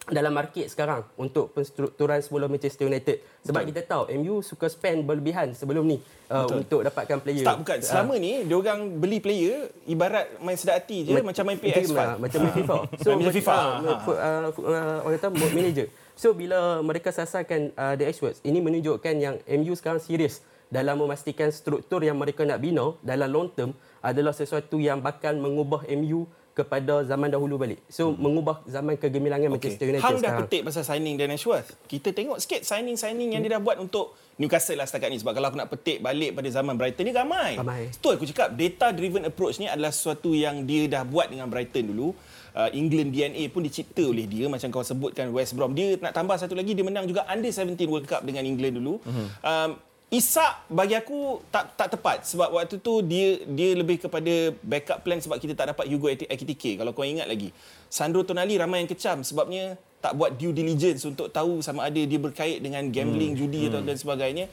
dalam 0.09 0.33
market 0.33 0.65
sekarang 0.69 1.05
untuk 1.15 1.53
penstrukturan 1.53 2.19
semula 2.19 2.49
Manchester 2.49 2.89
United 2.89 3.21
sebab 3.45 3.61
Betul. 3.63 3.69
kita 3.73 3.81
tahu 3.85 4.03
MU 4.19 4.41
suka 4.41 4.67
spend 4.67 5.05
berlebihan 5.05 5.53
sebelum 5.53 5.85
ni 5.85 5.97
uh, 6.29 6.45
untuk 6.49 6.83
dapatkan 6.83 7.17
player. 7.21 7.45
Tak 7.45 7.57
bukan 7.61 7.77
selama 7.79 8.13
uh, 8.13 8.17
ni 8.19 8.31
dia 8.43 8.55
orang 8.57 8.79
beli 8.97 9.19
player 9.21 9.69
ibarat 9.85 10.25
main 10.41 10.57
sedap 10.57 10.81
hati 10.81 11.07
je 11.07 11.13
ma- 11.13 11.29
macam 11.29 11.43
main 11.45 11.59
PS5. 11.61 11.93
Uh, 11.93 12.15
macam 12.17 12.39
main 12.43 12.53
FIFA. 12.53 12.77
So 13.03 13.07
macam 13.15 13.33
FIFA. 13.33 13.55
Uh, 13.55 13.69
uh, 13.69 13.99
uh, 14.11 14.47
uh, 14.51 14.97
orang 15.07 15.15
kata 15.17 15.27
manager. 15.53 15.87
So 16.19 16.35
bila 16.35 16.83
mereka 16.83 17.15
sasarkan 17.15 17.71
uh, 17.79 17.95
The 17.95 18.11
Ashworth 18.11 18.43
ini 18.43 18.59
menunjukkan 18.59 19.15
yang 19.15 19.39
MU 19.47 19.73
sekarang 19.77 20.03
serius 20.03 20.43
dalam 20.69 21.01
memastikan 21.01 21.49
struktur 21.49 22.05
yang 22.05 22.19
mereka 22.19 22.45
nak 22.45 22.61
bina 22.61 22.93
dalam 23.01 23.29
long 23.29 23.49
term 23.49 23.73
adalah 23.99 24.31
sesuatu 24.31 24.77
yang 24.77 25.01
bakal 25.01 25.35
mengubah 25.35 25.83
MU 25.97 26.29
kepada 26.59 27.07
zaman 27.07 27.31
dahulu 27.31 27.55
balik. 27.55 27.79
So 27.87 28.11
hmm. 28.11 28.19
mengubah 28.19 28.59
zaman 28.67 28.99
kegemilangan 28.99 29.47
okay. 29.47 29.55
Manchester 29.55 29.85
United 29.87 30.03
Hang 30.03 30.19
dah 30.19 30.35
sekarang. 30.35 30.39
petik 30.51 30.61
pasal 30.67 30.83
signing 30.83 31.15
Dan 31.15 31.31
Ashworth. 31.31 31.69
Kita 31.87 32.11
tengok 32.11 32.37
sikit 32.43 32.61
signing-signing 32.67 33.35
yang 33.37 33.41
dia 33.41 33.55
dah 33.55 33.61
buat 33.63 33.79
untuk 33.79 34.19
Newcastle 34.39 34.79
lah 34.79 34.87
setakat 34.87 35.11
ni. 35.11 35.19
Sebab 35.19 35.31
kalau 35.35 35.47
aku 35.51 35.57
nak 35.59 35.71
petik 35.71 36.03
balik 36.03 36.35
pada 36.35 36.47
zaman 36.51 36.75
Brighton 36.75 37.07
ni 37.07 37.13
ramai. 37.15 37.55
Ramai. 37.59 37.91
Betul 37.91 38.19
aku 38.19 38.25
cakap 38.27 38.55
data 38.55 38.91
driven 38.91 39.23
approach 39.27 39.59
ni 39.59 39.67
adalah 39.67 39.91
sesuatu 39.91 40.31
yang 40.35 40.63
dia 40.63 40.87
dah 40.87 41.03
buat 41.07 41.31
dengan 41.31 41.47
Brighton 41.47 41.91
dulu. 41.91 42.11
Uh, 42.49 42.67
England 42.75 43.13
DNA 43.13 43.47
pun 43.53 43.61
dicipta 43.61 44.03
oleh 44.03 44.25
dia 44.25 44.49
macam 44.49 44.67
kau 44.73 44.83
sebutkan 44.83 45.31
West 45.31 45.55
Brom. 45.55 45.71
Dia 45.71 45.95
nak 45.99 46.11
tambah 46.11 46.35
satu 46.35 46.55
lagi 46.57 46.75
dia 46.75 46.83
menang 46.83 47.07
juga 47.07 47.23
under 47.29 47.51
17 47.51 47.77
World 47.87 48.07
Cup 48.09 48.25
dengan 48.27 48.43
England 48.43 48.79
dulu. 48.79 48.99
Uh-huh. 48.99 49.27
Um, 49.45 49.69
Isak 50.09 50.65
bagi 50.73 50.97
aku 50.97 51.37
tak 51.53 51.77
tak 51.77 51.93
tepat 51.93 52.25
sebab 52.25 52.57
waktu 52.57 52.81
tu 52.81 53.05
dia 53.05 53.45
dia 53.45 53.77
lebih 53.77 54.01
kepada 54.01 54.49
backup 54.65 55.05
plan 55.05 55.21
sebab 55.21 55.37
kita 55.37 55.53
tak 55.53 55.69
dapat 55.69 55.85
Hugo 55.85 56.09
Ekitike 56.09 56.81
kalau 56.81 56.97
kau 56.97 57.05
ingat 57.05 57.29
lagi. 57.29 57.53
Sandro 57.93 58.25
Tonali 58.25 58.57
ramai 58.57 58.81
yang 58.81 58.89
kecam 58.89 59.21
sebabnya 59.21 59.77
tak 60.01 60.17
buat 60.17 60.33
due 60.33 60.49
diligence 60.49 61.05
untuk 61.05 61.29
tahu 61.29 61.61
sama 61.61 61.85
ada 61.85 62.01
dia 62.01 62.17
berkait 62.17 62.57
dengan 62.57 62.81
gambling, 62.89 63.37
hmm. 63.37 63.39
judi 63.39 63.61
atau 63.69 63.85
hmm. 63.85 63.87
dan 63.93 63.95
sebagainya. 64.01 64.45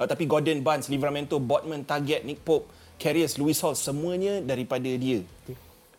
Uh, 0.00 0.08
tapi 0.08 0.24
Gordon 0.24 0.64
Barnes, 0.64 0.88
Livramento, 0.88 1.36
Botman, 1.36 1.84
Target, 1.84 2.24
Nick 2.24 2.40
Pope, 2.40 2.72
Karius, 2.96 3.36
Louis 3.36 3.58
Hall 3.60 3.76
semuanya 3.76 4.40
daripada 4.40 4.88
dia. 4.88 5.20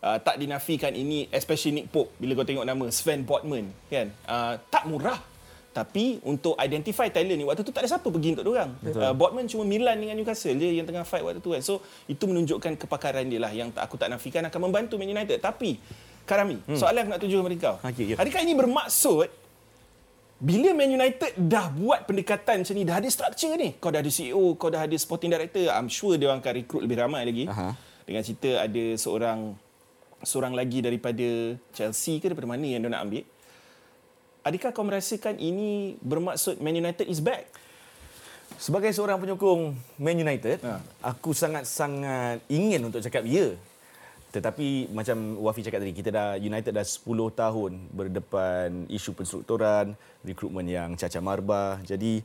Uh, 0.02 0.18
tak 0.18 0.42
dinafikan 0.42 0.90
ini 0.90 1.30
especially 1.30 1.80
Nick 1.80 1.88
Pope 1.94 2.10
bila 2.18 2.34
kau 2.34 2.42
tengok 2.42 2.66
nama 2.66 2.90
Sven 2.90 3.22
Botman 3.22 3.70
kan. 3.86 4.10
Uh, 4.26 4.58
tak 4.74 4.90
murah 4.90 5.22
tapi 5.74 6.22
untuk 6.22 6.54
identify 6.62 7.10
talent 7.10 7.34
ni 7.34 7.42
waktu 7.42 7.66
tu 7.66 7.74
tak 7.74 7.82
ada 7.82 7.98
siapa 7.98 8.06
pergi 8.06 8.38
untuk 8.38 8.54
orang. 8.54 8.78
Uh, 8.86 9.10
Botman 9.10 9.50
cuma 9.50 9.66
Milan 9.66 9.98
dengan 9.98 10.14
Newcastle 10.14 10.54
je 10.54 10.70
yang 10.70 10.86
tengah 10.86 11.02
fight 11.02 11.26
waktu 11.26 11.42
tu 11.42 11.50
kan. 11.50 11.58
So 11.66 11.82
itu 12.06 12.30
menunjukkan 12.30 12.78
kepakaran 12.78 13.26
dia 13.26 13.42
lah 13.42 13.50
yang 13.50 13.74
tak, 13.74 13.90
aku 13.90 13.98
tak 13.98 14.06
nafikan 14.14 14.46
akan 14.46 14.70
membantu 14.70 14.94
Man 14.94 15.10
United. 15.10 15.42
Tapi 15.42 15.82
Karami, 16.24 16.56
hmm. 16.56 16.78
soalan 16.80 17.04
aku 17.04 17.10
nak 17.10 17.20
tuju 17.20 17.36
kepada 17.44 17.56
kau. 17.60 17.76
Okay, 17.84 18.04
yeah. 18.14 18.22
Adakah 18.22 18.40
ini 18.46 18.54
bermaksud 18.56 19.28
bila 20.40 20.68
Man 20.72 20.90
United 20.94 21.36
dah 21.36 21.68
buat 21.68 22.08
pendekatan 22.08 22.64
macam 22.64 22.74
ni, 22.78 22.84
dah 22.86 22.96
ada 22.96 23.08
structure 23.12 23.54
ni. 23.60 23.76
Kau 23.76 23.92
dah 23.92 24.00
ada 24.00 24.08
CEO, 24.08 24.56
kau 24.56 24.72
dah 24.72 24.88
ada 24.88 24.96
sporting 24.96 25.28
director. 25.28 25.68
I'm 25.68 25.92
sure 25.92 26.16
dia 26.16 26.32
akan 26.32 26.52
recruit 26.54 26.86
lebih 26.86 26.96
ramai 27.02 27.28
lagi. 27.28 27.44
Uh-huh. 27.44 27.72
Dengan 28.08 28.22
cerita 28.24 28.62
ada 28.62 28.84
seorang 28.96 29.52
seorang 30.24 30.56
lagi 30.56 30.80
daripada 30.80 31.60
Chelsea 31.76 32.16
ke 32.20 32.32
daripada 32.32 32.48
mana 32.48 32.64
yang 32.64 32.80
dia 32.80 32.88
nak 32.88 33.04
ambil. 33.04 33.24
Adakah 34.44 34.76
kau 34.76 34.84
merasakan 34.84 35.40
ini 35.40 35.96
bermaksud 36.04 36.60
Man 36.60 36.76
United 36.76 37.08
is 37.08 37.24
back? 37.24 37.48
Sebagai 38.60 38.92
seorang 38.92 39.16
penyokong 39.16 39.72
Man 39.96 40.20
United, 40.20 40.60
Ha. 40.60 40.84
aku 41.00 41.32
sangat-sangat 41.32 42.44
ingin 42.52 42.84
untuk 42.84 43.00
cakap 43.00 43.24
ya. 43.24 43.56
Tetapi 44.36 44.92
macam 44.92 45.40
Wafi 45.40 45.64
cakap 45.64 45.80
tadi, 45.80 45.96
kita 45.96 46.12
dah 46.12 46.28
United 46.36 46.76
dah 46.76 46.84
10 46.84 47.32
tahun 47.32 47.88
berdepan 47.88 48.84
isu 48.92 49.16
penstrukturan, 49.16 49.96
rekrutmen 50.20 50.68
yang 50.68 50.92
cacat 50.92 51.24
marbah. 51.24 51.80
Jadi 51.80 52.20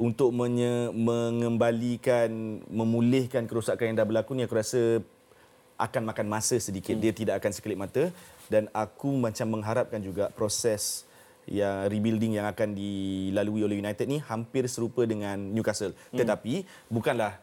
untuk 0.00 0.32
menye, 0.32 0.96
mengembalikan, 0.96 2.64
memulihkan 2.72 3.44
kerosakan 3.44 3.92
yang 3.92 4.00
dah 4.00 4.08
berlaku 4.08 4.32
ni 4.32 4.48
aku 4.48 4.56
rasa 4.56 5.04
akan 5.76 6.08
makan 6.08 6.24
masa 6.24 6.56
sedikit. 6.56 6.96
Dia 6.96 7.12
tidak 7.12 7.44
akan 7.44 7.52
sekelip 7.52 7.76
mata 7.76 8.08
dan 8.48 8.72
aku 8.72 9.12
macam 9.12 9.60
mengharapkan 9.60 10.00
juga 10.00 10.32
proses 10.32 11.04
yang 11.48 11.88
rebuilding 11.88 12.40
yang 12.40 12.46
akan 12.48 12.72
dilalui 12.72 13.64
oleh 13.68 13.76
United 13.80 14.06
ni 14.08 14.20
hampir 14.24 14.64
serupa 14.68 15.04
dengan 15.04 15.36
Newcastle. 15.36 15.92
Tetapi 16.12 16.64
bukanlah 16.88 17.36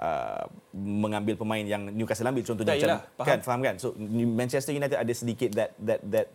uh, 0.00 0.44
mengambil 0.74 1.36
pemain 1.36 1.62
yang 1.62 1.88
Newcastle 1.92 2.28
ambil 2.28 2.44
contohnya 2.44 2.74
Tak, 2.74 2.80
macam 2.80 2.98
faham. 3.16 3.28
kan 3.28 3.38
faham 3.44 3.60
kan. 3.60 3.74
So 3.76 3.92
Manchester 3.98 4.72
United 4.72 4.96
ada 4.96 5.12
sedikit 5.12 5.50
that 5.56 5.70
that 5.80 6.00
that 6.08 6.26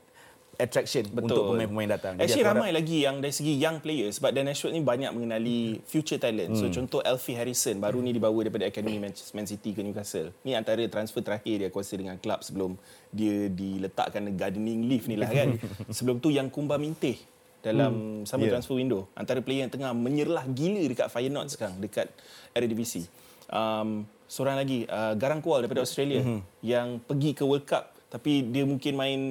attraction 0.58 1.06
untuk 1.14 1.54
pemain-pemain 1.54 1.90
datang. 1.94 2.18
Jadi 2.18 2.24
Actually 2.26 2.46
harap- 2.46 2.58
ramai 2.58 2.72
lagi 2.74 2.98
yang 3.06 3.22
dari 3.22 3.30
segi 3.30 3.54
young 3.56 3.78
players 3.78 4.18
sebab 4.18 4.34
Dan 4.34 4.50
Ashworth 4.50 4.74
ni 4.74 4.82
banyak 4.82 5.14
mengenali 5.14 5.78
future 5.86 6.18
talent. 6.18 6.58
Hmm. 6.58 6.60
So 6.60 6.66
contoh 6.74 7.00
Alfie 7.06 7.38
Harrison 7.38 7.78
baru 7.78 8.02
ni 8.02 8.10
dibawa 8.10 8.42
daripada 8.42 8.66
Academy 8.66 8.98
Manchester 8.98 9.38
Man 9.38 9.46
City 9.46 9.78
ke 9.78 9.86
Newcastle. 9.86 10.34
Ni 10.42 10.58
antara 10.58 10.82
transfer 10.90 11.22
terakhir 11.22 11.62
dia 11.62 11.70
kuasa 11.70 11.94
dengan 11.94 12.18
klub 12.18 12.42
sebelum 12.42 12.74
dia 13.14 13.48
diletakkan 13.48 14.26
gardening 14.34 14.90
leave 14.90 15.06
ni 15.06 15.16
lah 15.16 15.30
kan. 15.30 15.62
sebelum 15.96 16.18
tu 16.18 16.34
yang 16.34 16.50
Kumba 16.50 16.82
Minteh 16.82 17.22
dalam 17.62 18.26
sama 18.26 18.50
Yeah. 18.50 18.58
transfer 18.58 18.74
window. 18.74 19.06
Antara 19.14 19.46
player 19.46 19.70
yang 19.70 19.74
tengah 19.74 19.94
menyerlah 19.94 20.46
gila 20.50 20.82
dekat 20.90 21.08
Feyenoord 21.14 21.54
sekarang 21.54 21.78
dekat 21.78 22.10
Eredivisie. 22.58 23.06
Um, 23.48 24.10
seorang 24.26 24.58
lagi 24.58 24.90
uh, 24.90 25.14
Garang 25.16 25.40
Kual 25.40 25.64
daripada 25.64 25.86
Australia 25.86 26.20
yang 26.60 27.00
pergi 27.00 27.32
ke 27.32 27.46
World 27.46 27.64
Cup 27.64 27.96
tapi 28.08 28.40
dia 28.44 28.64
mungkin 28.64 28.94
main 28.96 29.22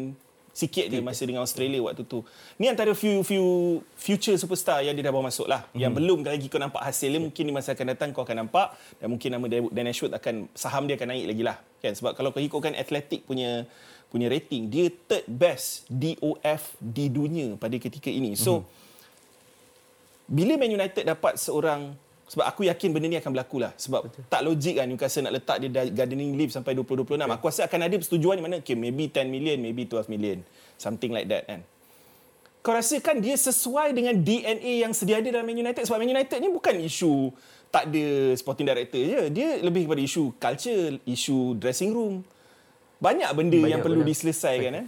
sikit 0.57 0.89
je 0.89 1.05
masa 1.05 1.29
dengan 1.29 1.45
Australia 1.45 1.85
waktu 1.85 2.09
tu. 2.09 2.25
Ni 2.57 2.73
antara 2.73 2.97
few 2.97 3.21
few 3.21 3.45
future 3.93 4.41
superstar 4.41 4.81
yang 4.81 4.97
dia 4.97 5.05
dah 5.05 5.13
bawa 5.13 5.29
masuk 5.29 5.45
lah. 5.45 5.69
Yang 5.77 6.01
belum 6.01 6.25
lagi 6.25 6.49
kau 6.49 6.57
nampak 6.57 6.81
hasil 6.81 7.13
dia 7.13 7.21
mungkin 7.21 7.45
di 7.45 7.53
masa 7.53 7.77
akan 7.77 7.93
datang 7.93 8.17
kau 8.17 8.25
akan 8.25 8.49
nampak 8.49 8.73
dan 8.97 9.13
mungkin 9.13 9.37
nama 9.37 9.45
Dan 9.53 9.85
Ashworth 9.93 10.17
akan 10.17 10.49
saham 10.57 10.89
dia 10.89 10.97
akan 10.97 11.13
naik 11.13 11.25
lagi 11.29 11.43
lah. 11.45 11.61
Kan 11.85 11.93
sebab 11.93 12.17
kalau 12.17 12.33
kau 12.33 12.41
ikutkan 12.41 12.73
Athletic 12.73 13.29
punya 13.29 13.69
punya 14.09 14.33
rating 14.33 14.73
dia 14.73 14.89
third 14.89 15.29
best 15.29 15.85
DOF 15.93 16.73
di 16.81 17.13
dunia 17.13 17.61
pada 17.61 17.77
ketika 17.77 18.09
ini. 18.09 18.33
So 18.33 18.65
bila 20.25 20.57
Man 20.57 20.73
United 20.73 21.05
dapat 21.05 21.37
seorang 21.37 21.95
sebab 22.27 22.43
aku 22.43 22.67
yakin 22.67 22.91
benda 22.91 23.07
ni 23.07 23.19
akan 23.23 23.31
berlaku 23.31 23.63
lah. 23.63 23.71
Sebab 23.79 24.11
Betul. 24.11 24.23
tak 24.27 24.41
logik 24.43 24.75
kan 24.83 24.87
Newcastle 24.91 25.23
nak 25.31 25.35
letak 25.39 25.57
dia 25.63 25.71
gardening 25.95 26.35
leave 26.35 26.51
sampai 26.51 26.75
2026 26.75 27.23
aku 27.23 27.45
rasa 27.47 27.71
akan 27.71 27.81
ada 27.87 27.95
persetujuan 27.95 28.35
di 28.35 28.43
mana 28.43 28.55
okay, 28.59 28.75
maybe 28.75 29.07
10 29.07 29.31
million 29.31 29.57
maybe 29.63 29.87
12 29.87 30.11
million. 30.11 30.43
Something 30.75 31.15
like 31.15 31.31
that 31.31 31.47
kan. 31.47 31.63
Kau 32.67 32.75
rasa 32.75 32.99
kan 32.99 33.23
dia 33.23 33.39
sesuai 33.39 33.95
dengan 33.95 34.19
DNA 34.19 34.83
yang 34.83 34.91
sedia 34.91 35.23
ada 35.23 35.31
dalam 35.31 35.47
Man 35.47 35.55
United? 35.55 35.87
Sebab 35.87 36.03
Man 36.03 36.11
United 36.11 36.39
ni 36.43 36.51
bukan 36.51 36.75
isu 36.83 37.31
tak 37.71 37.95
ada 37.95 38.35
sporting 38.35 38.67
director 38.67 38.99
je. 38.99 39.21
Dia 39.31 39.63
lebih 39.63 39.87
kepada 39.87 40.03
isu 40.03 40.35
culture 40.35 40.99
isu 41.07 41.55
dressing 41.63 41.95
room. 41.95 42.27
Banyak 42.99 43.31
benda 43.39 43.55
Banyak 43.55 43.71
yang 43.71 43.81
perlu 43.87 44.03
benda. 44.03 44.11
diselesaikan 44.11 44.73
eh? 44.83 44.87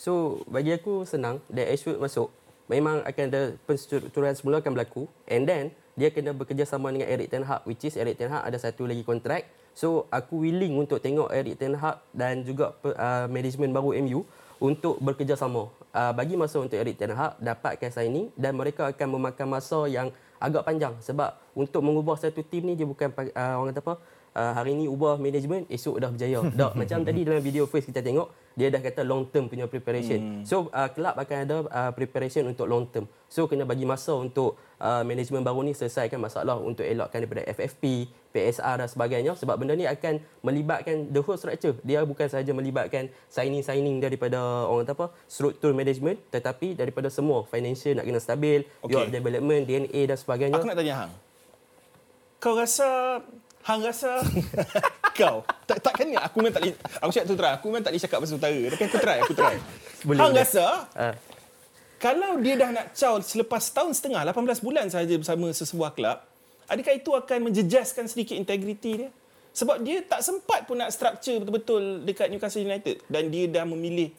So 0.00 0.40
bagi 0.48 0.72
aku 0.72 1.04
senang 1.04 1.44
Dan 1.52 1.68
Ashwood 1.68 2.00
masuk. 2.00 2.32
Memang 2.72 3.04
akan 3.04 3.24
ada 3.28 3.52
penstrukturan 3.68 4.32
semula 4.32 4.64
akan 4.64 4.72
berlaku. 4.72 5.04
And 5.28 5.44
then 5.44 5.76
Dia 6.00 6.08
kena 6.08 6.32
bekerjasama 6.32 6.88
dengan 6.88 7.12
Eric 7.12 7.28
Ten 7.28 7.44
Hag 7.44 7.60
Which 7.68 7.84
is 7.84 7.92
Eric 8.00 8.16
Ten 8.16 8.32
Hag 8.32 8.48
ada 8.48 8.56
satu 8.56 8.88
lagi 8.88 9.04
kontrak 9.04 9.44
So 9.76 10.08
aku 10.08 10.48
willing 10.48 10.72
untuk 10.80 10.96
tengok 11.04 11.28
Eric 11.28 11.60
Ten 11.60 11.76
Hag 11.76 12.00
Dan 12.16 12.40
juga 12.40 12.72
uh, 12.80 13.28
management 13.28 13.68
baru 13.76 13.92
MU 14.00 14.24
Untuk 14.64 14.96
bekerjasama 15.04 15.68
uh, 15.92 16.12
Bagi 16.16 16.40
masa 16.40 16.56
untuk 16.56 16.80
Eric 16.80 16.96
Ten 16.96 17.12
Hag 17.12 17.36
Dapatkan 17.36 17.92
signing 17.92 18.32
Dan 18.32 18.56
mereka 18.56 18.88
akan 18.88 19.20
memakan 19.20 19.60
masa 19.60 19.84
yang 19.92 20.08
agak 20.40 20.64
panjang. 20.64 20.96
Sebab 21.04 21.36
untuk 21.52 21.84
mengubah 21.84 22.16
satu 22.16 22.40
tim 22.40 22.64
ni 22.64 22.80
Dia 22.80 22.88
bukan 22.88 23.12
uh, 23.12 23.60
orang 23.60 23.76
kata 23.76 23.84
apa 23.84 23.94
uh, 24.34 24.52
hari 24.54 24.76
ni 24.78 24.86
ubah 24.86 25.18
management 25.18 25.66
esok 25.70 25.98
dah 25.98 26.10
berjaya. 26.10 26.40
Dah 26.58 26.72
macam 26.76 27.02
tadi 27.02 27.20
dalam 27.26 27.42
video 27.42 27.64
first 27.66 27.88
kita 27.88 28.02
tengok 28.04 28.30
dia 28.58 28.68
dah 28.68 28.82
kata 28.82 29.06
long 29.06 29.24
term 29.30 29.46
punya 29.46 29.70
preparation. 29.70 30.18
Hmm. 30.20 30.42
So 30.42 30.68
uh, 30.74 30.90
kelab 30.90 31.16
akan 31.16 31.36
ada 31.46 31.56
uh, 31.70 31.90
preparation 31.94 32.44
untuk 32.50 32.66
long 32.66 32.84
term. 32.90 33.06
So 33.30 33.46
kena 33.46 33.62
bagi 33.62 33.86
masa 33.86 34.12
untuk 34.18 34.58
uh, 34.82 35.06
management 35.06 35.46
baru 35.46 35.62
ni 35.64 35.72
selesaikan 35.72 36.18
masalah 36.18 36.58
untuk 36.58 36.82
elakkan 36.82 37.22
daripada 37.22 37.46
FFP, 37.46 38.10
PSR 38.34 38.84
dan 38.84 38.88
sebagainya 38.90 39.32
sebab 39.38 39.54
benda 39.54 39.78
ni 39.78 39.86
akan 39.86 40.18
melibatkan 40.42 41.08
the 41.14 41.22
whole 41.22 41.38
structure. 41.38 41.78
Dia 41.86 42.02
bukan 42.02 42.26
sahaja 42.26 42.50
melibatkan 42.50 43.08
signing-signing 43.30 44.02
daripada 44.02 44.66
orang 44.66 44.84
kata 44.84 44.92
apa 44.98 45.06
struktur 45.30 45.70
management 45.72 46.18
tetapi 46.34 46.74
daripada 46.74 47.06
semua 47.08 47.46
financial 47.46 48.02
nak 48.02 48.04
kena 48.04 48.20
stabil, 48.20 48.66
okay. 48.82 49.08
development, 49.08 49.62
DNA 49.70 50.10
dan 50.10 50.18
sebagainya. 50.18 50.58
Aku 50.58 50.66
nak 50.66 50.76
tanya 50.76 51.06
Hang. 51.06 51.12
Kau 52.40 52.56
rasa 52.56 53.20
Hang 53.60 53.80
rasa 53.84 54.24
kau 55.20 55.44
tak 55.68 55.84
takkan 55.84 56.08
ni 56.08 56.16
aku 56.16 56.40
memang 56.40 56.54
tak 56.56 56.62
boleh 56.64 56.76
aku 56.80 57.10
cakap 57.12 57.26
tu 57.28 57.36
terang 57.36 57.54
aku 57.60 57.64
memang 57.68 57.82
tak 57.84 57.92
boleh 57.92 58.02
cakap 58.02 58.18
pasal 58.24 58.36
utara 58.40 58.60
tapi 58.72 58.82
aku 58.88 58.98
try 58.98 59.18
aku 59.20 59.34
try. 59.36 59.56
Boleh, 60.08 60.20
Hang 60.24 60.32
boleh. 60.32 60.40
rasa 60.48 60.66
Ah. 60.96 61.14
kalau 62.00 62.40
dia 62.40 62.56
dah 62.56 62.72
nak 62.72 62.86
caw 62.96 63.20
selepas 63.20 63.68
tahun 63.68 63.92
setengah 63.92 64.24
18 64.24 64.64
bulan 64.64 64.88
sahaja 64.88 65.12
bersama 65.20 65.52
sesebuah 65.52 65.92
kelab 65.92 66.24
adakah 66.72 66.94
itu 66.96 67.10
akan 67.12 67.38
menjejaskan 67.50 68.08
sedikit 68.08 68.38
integriti 68.38 69.04
dia? 69.04 69.10
Sebab 69.50 69.82
dia 69.82 69.98
tak 70.06 70.22
sempat 70.22 70.64
pun 70.64 70.78
nak 70.78 70.94
structure 70.94 71.42
betul-betul 71.42 72.06
dekat 72.06 72.30
Newcastle 72.30 72.62
United 72.62 73.02
dan 73.10 73.28
dia 73.28 73.50
dah 73.50 73.66
memilih 73.66 74.14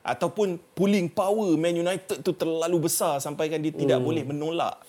ataupun 0.00 0.56
pulling 0.72 1.12
power 1.12 1.52
Man 1.60 1.76
United 1.76 2.24
tu 2.24 2.32
terlalu 2.32 2.88
besar 2.88 3.20
sampai 3.20 3.52
kan 3.52 3.60
dia 3.60 3.70
tidak 3.76 4.00
boleh 4.00 4.24
menolak 4.24 4.80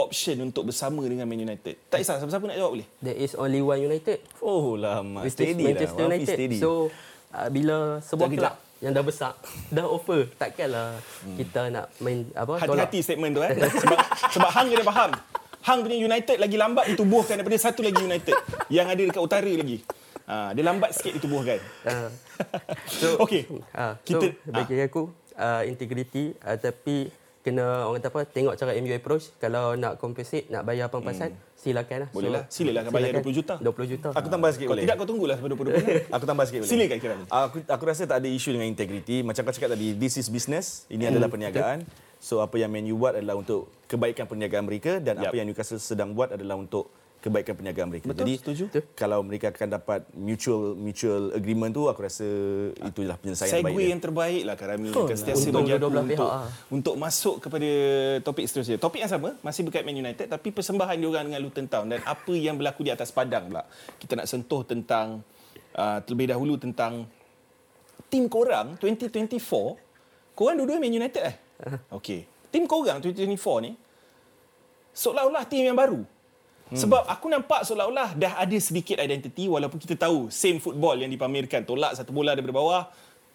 option 0.00 0.36
untuk 0.40 0.72
bersama 0.72 1.04
dengan 1.04 1.28
Man 1.28 1.44
United. 1.44 1.76
Tak 1.92 2.00
kisah 2.00 2.16
siapa-siapa 2.16 2.48
nak 2.48 2.56
jawab 2.56 2.72
boleh. 2.80 2.88
There 3.04 3.18
is 3.18 3.36
only 3.36 3.60
one 3.60 3.80
United. 3.84 4.18
Oh 4.40 4.74
lama. 4.74 5.22
Which 5.22 5.36
Steady 5.36 5.60
Manchester 5.60 6.04
lah. 6.08 6.16
United. 6.16 6.36
steady. 6.36 6.58
So 6.58 6.88
uh, 7.36 7.48
bila 7.52 8.00
sebuah 8.00 8.28
kelab 8.32 8.54
yang 8.80 8.92
dah 8.96 9.04
besar 9.04 9.36
dah 9.76 9.84
offer 9.84 10.24
takkanlah 10.40 10.96
hmm. 10.96 11.36
kita 11.36 11.60
nak 11.68 11.86
main 12.00 12.24
apa 12.32 12.56
Hati-hati 12.56 12.98
statement 13.04 13.32
tu 13.36 13.42
eh. 13.44 13.52
Sebab 13.84 13.98
sebab 14.32 14.50
Hang 14.50 14.66
kena 14.72 14.84
faham. 14.88 15.10
Hang 15.60 15.84
punya 15.84 16.00
United 16.00 16.40
lagi 16.40 16.56
lambat 16.56 16.84
ditubuhkan 16.96 17.36
daripada 17.36 17.60
satu 17.60 17.84
lagi 17.84 18.00
United 18.00 18.32
yang 18.72 18.88
ada 18.88 19.02
dekat 19.04 19.20
utara 19.20 19.52
lagi. 19.52 19.84
Ha, 20.24 20.56
dia 20.56 20.62
lambat 20.64 20.96
sikit 20.96 21.20
ditubuhkan. 21.20 21.60
Uh, 21.84 22.08
so 23.02 23.20
Okey. 23.20 23.44
uh, 23.76 23.98
Kita- 24.00 24.32
so 24.32 24.48
bagi 24.48 24.80
aku 24.80 25.12
uh, 25.36 25.62
integrity 25.68 26.32
uh, 26.40 26.56
tapi 26.56 27.12
kena 27.40 27.88
orang 27.88 28.04
kata 28.04 28.08
apa 28.12 28.20
tengok 28.28 28.52
cara 28.52 28.76
MU 28.76 28.92
approach 28.92 29.32
kalau 29.40 29.72
nak 29.72 29.96
compensate 29.96 30.44
nak 30.52 30.60
bayar 30.60 30.92
pempasan 30.92 31.32
hmm. 31.32 31.56
silakan 31.56 31.98
lah. 32.04 32.08
Boleh 32.12 32.30
lah. 32.36 32.42
Silalah 32.52 32.80
akan 32.84 32.92
bayar 32.92 33.12
20 33.24 33.38
juta. 33.40 33.54
20 33.56 33.92
juta. 33.96 34.08
Aku 34.12 34.28
tambah 34.28 34.48
sikit 34.52 34.66
Kalau 34.68 34.76
boleh. 34.76 34.84
tidak 34.84 34.96
kau 35.00 35.08
tunggulah 35.08 35.36
sampai 35.40 35.50
2020. 35.56 36.12
Aku 36.20 36.24
tambah 36.28 36.44
sikit 36.44 36.58
boleh. 36.60 36.70
Silakan 36.70 36.98
Kiran. 37.00 37.18
Aku 37.32 37.56
aku 37.64 37.84
rasa 37.88 38.02
tak 38.04 38.18
ada 38.20 38.28
isu 38.28 38.50
dengan 38.52 38.68
integriti. 38.68 39.24
Macam 39.24 39.40
kau 39.48 39.54
cakap 39.56 39.72
tadi, 39.72 39.96
this 39.96 40.20
is 40.20 40.28
business. 40.28 40.84
Ini 40.92 41.08
adalah 41.08 41.32
perniagaan. 41.32 41.88
So 42.20 42.44
apa 42.44 42.60
yang 42.60 42.68
Man 42.68 42.84
U 42.92 43.00
buat 43.00 43.16
adalah 43.16 43.40
untuk 43.40 43.72
kebaikan 43.88 44.28
perniagaan 44.28 44.68
mereka 44.68 45.00
dan 45.00 45.24
Yap. 45.24 45.32
apa 45.32 45.34
yang 45.40 45.48
Newcastle 45.48 45.80
sedang 45.80 46.12
buat 46.12 46.36
adalah 46.36 46.60
untuk 46.60 46.92
kebaikan 47.20 47.52
perniagaan 47.52 47.88
mereka. 47.92 48.08
Betul, 48.08 48.24
Jadi 48.24 48.34
setuju. 48.40 48.64
kalau 48.96 49.20
mereka 49.20 49.52
akan 49.52 49.68
dapat 49.76 50.00
mutual 50.16 50.72
mutual 50.72 51.36
agreement 51.36 51.68
tu 51.68 51.84
aku 51.84 52.00
rasa 52.08 52.24
itulah 52.80 53.20
penyelesaian 53.20 53.60
Segue 53.60 53.66
baik 53.68 53.76
dia. 53.76 53.92
yang 53.92 54.00
terbaik 54.00 54.42
lah 54.48 54.56
Karami. 54.56 54.88
Oh, 54.88 55.04
Akan 55.04 55.16
sentiasa 55.20 55.44
untung 55.52 55.68
bagi 55.68 55.72
aku 55.76 55.86
untuk, 55.86 56.04
pihak, 56.08 56.30
ah. 56.32 56.48
untuk 56.72 56.94
masuk 56.96 57.36
kepada 57.44 57.70
topik 58.24 58.44
seterusnya. 58.48 58.76
Topik 58.80 59.00
yang 59.04 59.12
sama, 59.12 59.36
masih 59.44 59.68
berkait 59.68 59.84
Man 59.84 60.00
United 60.00 60.26
tapi 60.32 60.48
persembahan 60.48 60.96
diorang 60.96 61.24
dengan 61.28 61.40
Luton 61.44 61.68
Town 61.68 61.86
dan 61.92 62.00
apa 62.08 62.32
yang 62.32 62.56
berlaku 62.56 62.88
di 62.88 62.90
atas 62.90 63.12
padang 63.12 63.52
pula. 63.52 63.68
Kita 64.00 64.16
nak 64.16 64.24
sentuh 64.24 64.64
tentang 64.64 65.20
uh, 65.76 65.98
terlebih 66.00 66.32
dahulu 66.32 66.56
tentang 66.56 67.04
tim 68.08 68.32
korang 68.32 68.80
2024. 68.80 69.36
Korang 70.32 70.56
dua-dua 70.56 70.80
Man 70.80 70.96
United 70.96 71.20
eh? 71.20 71.36
Okey. 71.92 72.24
Tim 72.48 72.64
korang 72.64 73.04
2024 73.04 73.68
ni 73.68 73.72
seolah-olah 74.96 75.44
tim 75.46 75.68
yang 75.68 75.78
baru. 75.78 76.02
Hmm. 76.70 76.78
Sebab 76.78 77.02
aku 77.02 77.26
nampak 77.26 77.66
seolah-olah 77.66 78.14
dah 78.14 78.38
ada 78.38 78.56
sedikit 78.62 79.02
identiti 79.02 79.50
walaupun 79.50 79.82
kita 79.82 79.98
tahu 79.98 80.30
same 80.30 80.62
football 80.62 80.94
yang 81.02 81.10
dipamerkan. 81.10 81.66
Tolak 81.66 81.98
satu 81.98 82.14
bola 82.14 82.38
daripada 82.38 82.54
bawah, 82.54 82.82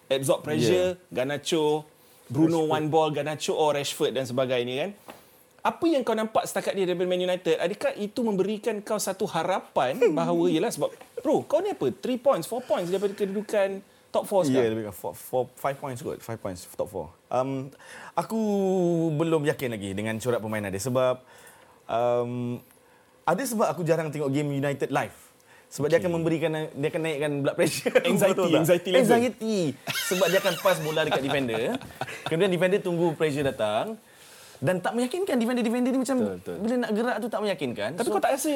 absorb 0.07 0.39
pressure, 0.39 0.95
yeah. 0.95 1.11
Garnacho, 1.11 1.83
Bruno 2.31 2.63
Rashford. 2.63 2.75
one 2.79 2.87
ball, 2.87 3.09
Garnacho 3.11 3.51
or 3.51 3.75
Rashford 3.75 4.15
dan 4.15 4.23
sebagainya 4.23 4.87
kan. 4.87 4.91
Apa 5.65 5.85
yang 5.89 6.05
kau 6.05 6.13
nampak 6.13 6.45
setakat 6.45 6.77
ni 6.77 6.85
daripada 6.85 7.09
Man 7.09 7.25
United, 7.25 7.57
adakah 7.57 7.91
itu 7.97 8.19
memberikan 8.21 8.79
kau 8.85 9.01
satu 9.01 9.25
harapan 9.27 9.97
bahawa, 10.13 10.45
yelah 10.45 10.69
sebab, 10.69 10.93
bro, 11.25 11.41
kau 11.43 11.59
ni 11.59 11.73
apa? 11.73 11.89
3 11.89 12.21
points, 12.21 12.45
4 12.45 12.69
points 12.69 12.87
daripada 12.93 13.17
kedudukan 13.17 13.81
top 14.13 14.23
4 14.23 14.31
Ya, 14.31 14.31
yeah, 14.31 14.45
sekarang. 14.47 14.71
lebih 14.71 14.83
kurang 14.87 14.99
four, 15.01 15.13
four, 15.17 15.43
five 15.57 15.75
points 15.75 15.99
kot. 15.99 16.21
Five 16.23 16.39
points, 16.39 16.69
top 16.71 16.87
four. 16.87 17.11
Um, 17.27 17.73
aku 18.15 18.39
belum 19.17 19.43
yakin 19.43 19.75
lagi 19.75 19.91
dengan 19.91 20.15
corak 20.21 20.39
permainan 20.39 20.71
dia 20.71 20.79
sebab 20.79 21.19
um, 21.89 22.61
ada 23.25 23.41
sebab 23.41 23.65
aku 23.65 23.81
jarang 23.81 24.13
tengok 24.13 24.29
game 24.29 24.53
United 24.53 24.93
live. 24.93 25.17
Sebab 25.65 25.89
okay. 25.89 25.97
dia 25.97 26.03
akan 26.05 26.11
memberikan 26.13 26.51
dia 26.77 26.87
akan 26.93 27.01
naikkan 27.01 27.31
blood 27.41 27.55
pressure. 27.57 27.97
Anxiety, 28.13 28.51
anxiety 28.53 28.89
level. 28.93 29.01
Anxiety. 29.01 29.57
Sebab 30.13 30.27
dia 30.29 30.39
akan 30.45 30.53
pass 30.61 30.77
bola 30.79 31.01
dekat 31.03 31.25
defender. 31.25 31.73
Kemudian 32.29 32.51
defender 32.53 32.79
tunggu 32.85 33.17
pressure 33.17 33.43
datang. 33.43 33.97
Dan 34.55 34.79
tak 34.79 34.95
meyakinkan 34.95 35.35
defender-defender 35.35 35.91
ni 35.91 35.99
macam 35.99 36.15
Betul, 36.15 36.35
betul. 36.39 36.55
bila 36.63 36.75
nak 36.79 36.91
gerak 36.95 37.15
tu 37.19 37.27
tak 37.27 37.41
meyakinkan. 37.43 37.89
Tapi 37.99 38.07
kau 38.07 38.23
tak 38.23 38.39
rasa 38.39 38.51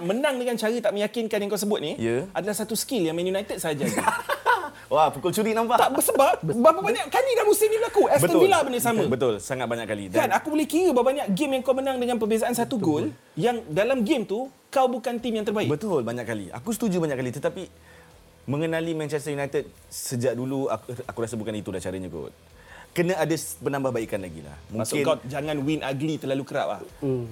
menang 0.00 0.34
dengan 0.40 0.56
cara 0.56 0.76
tak 0.80 0.92
meyakinkan 0.96 1.38
yang 1.44 1.50
kau 1.52 1.60
sebut 1.60 1.78
ni 1.84 1.92
Ya. 2.00 2.24
adalah 2.32 2.56
satu 2.56 2.72
skill 2.72 3.04
yang 3.04 3.12
Man 3.12 3.28
United 3.28 3.60
ada. 3.60 3.84
Wah, 4.90 5.06
pukul 5.06 5.30
curi 5.30 5.54
nampak. 5.54 5.78
tak 5.78 5.94
sebab 6.02 6.42
berapa 6.42 6.80
banyak 6.82 7.06
kali 7.14 7.30
dah 7.38 7.46
musim 7.46 7.70
ni 7.70 7.78
berlaku. 7.78 8.10
Aston 8.10 8.42
Villa 8.42 8.58
benda 8.66 8.82
sama. 8.82 9.06
Betul, 9.06 9.38
sangat 9.38 9.70
banyak 9.70 9.86
kali. 9.86 10.02
Kan 10.10 10.34
aku 10.34 10.50
boleh 10.50 10.66
kira 10.66 10.90
berapa 10.90 11.06
banyak 11.14 11.26
game 11.30 11.52
yang 11.54 11.62
kau 11.62 11.78
menang 11.78 11.96
dengan 12.02 12.18
perbezaan 12.18 12.50
satu 12.58 12.74
gol 12.74 13.14
yang 13.38 13.62
dalam 13.70 14.02
game 14.02 14.26
tu 14.26 14.50
kau 14.66 14.90
bukan 14.90 15.22
tim 15.22 15.38
yang 15.38 15.46
terbaik. 15.46 15.70
Betul 15.70 16.02
banyak 16.02 16.26
kali. 16.26 16.46
Aku 16.50 16.74
setuju 16.74 16.98
banyak 16.98 17.14
kali 17.14 17.30
tetapi 17.30 17.62
mengenali 18.50 18.90
Manchester 18.98 19.30
United 19.30 19.70
sejak 19.86 20.34
dulu 20.34 20.66
aku, 20.66 20.90
aku 21.06 21.18
rasa 21.22 21.38
bukan 21.38 21.54
itu 21.54 21.70
dah 21.70 21.78
caranya 21.78 22.10
kot. 22.10 22.34
Kena 22.90 23.14
ada 23.14 23.36
penambahbaikan 23.62 24.18
lagi 24.18 24.42
lah. 24.42 24.58
Maksud 24.74 24.98
Mungkin 24.98 25.06
kau 25.06 25.16
jangan 25.30 25.56
win 25.62 25.78
ugly 25.78 26.18
terlalu 26.18 26.42
kerap 26.42 26.66
lah. 26.74 26.80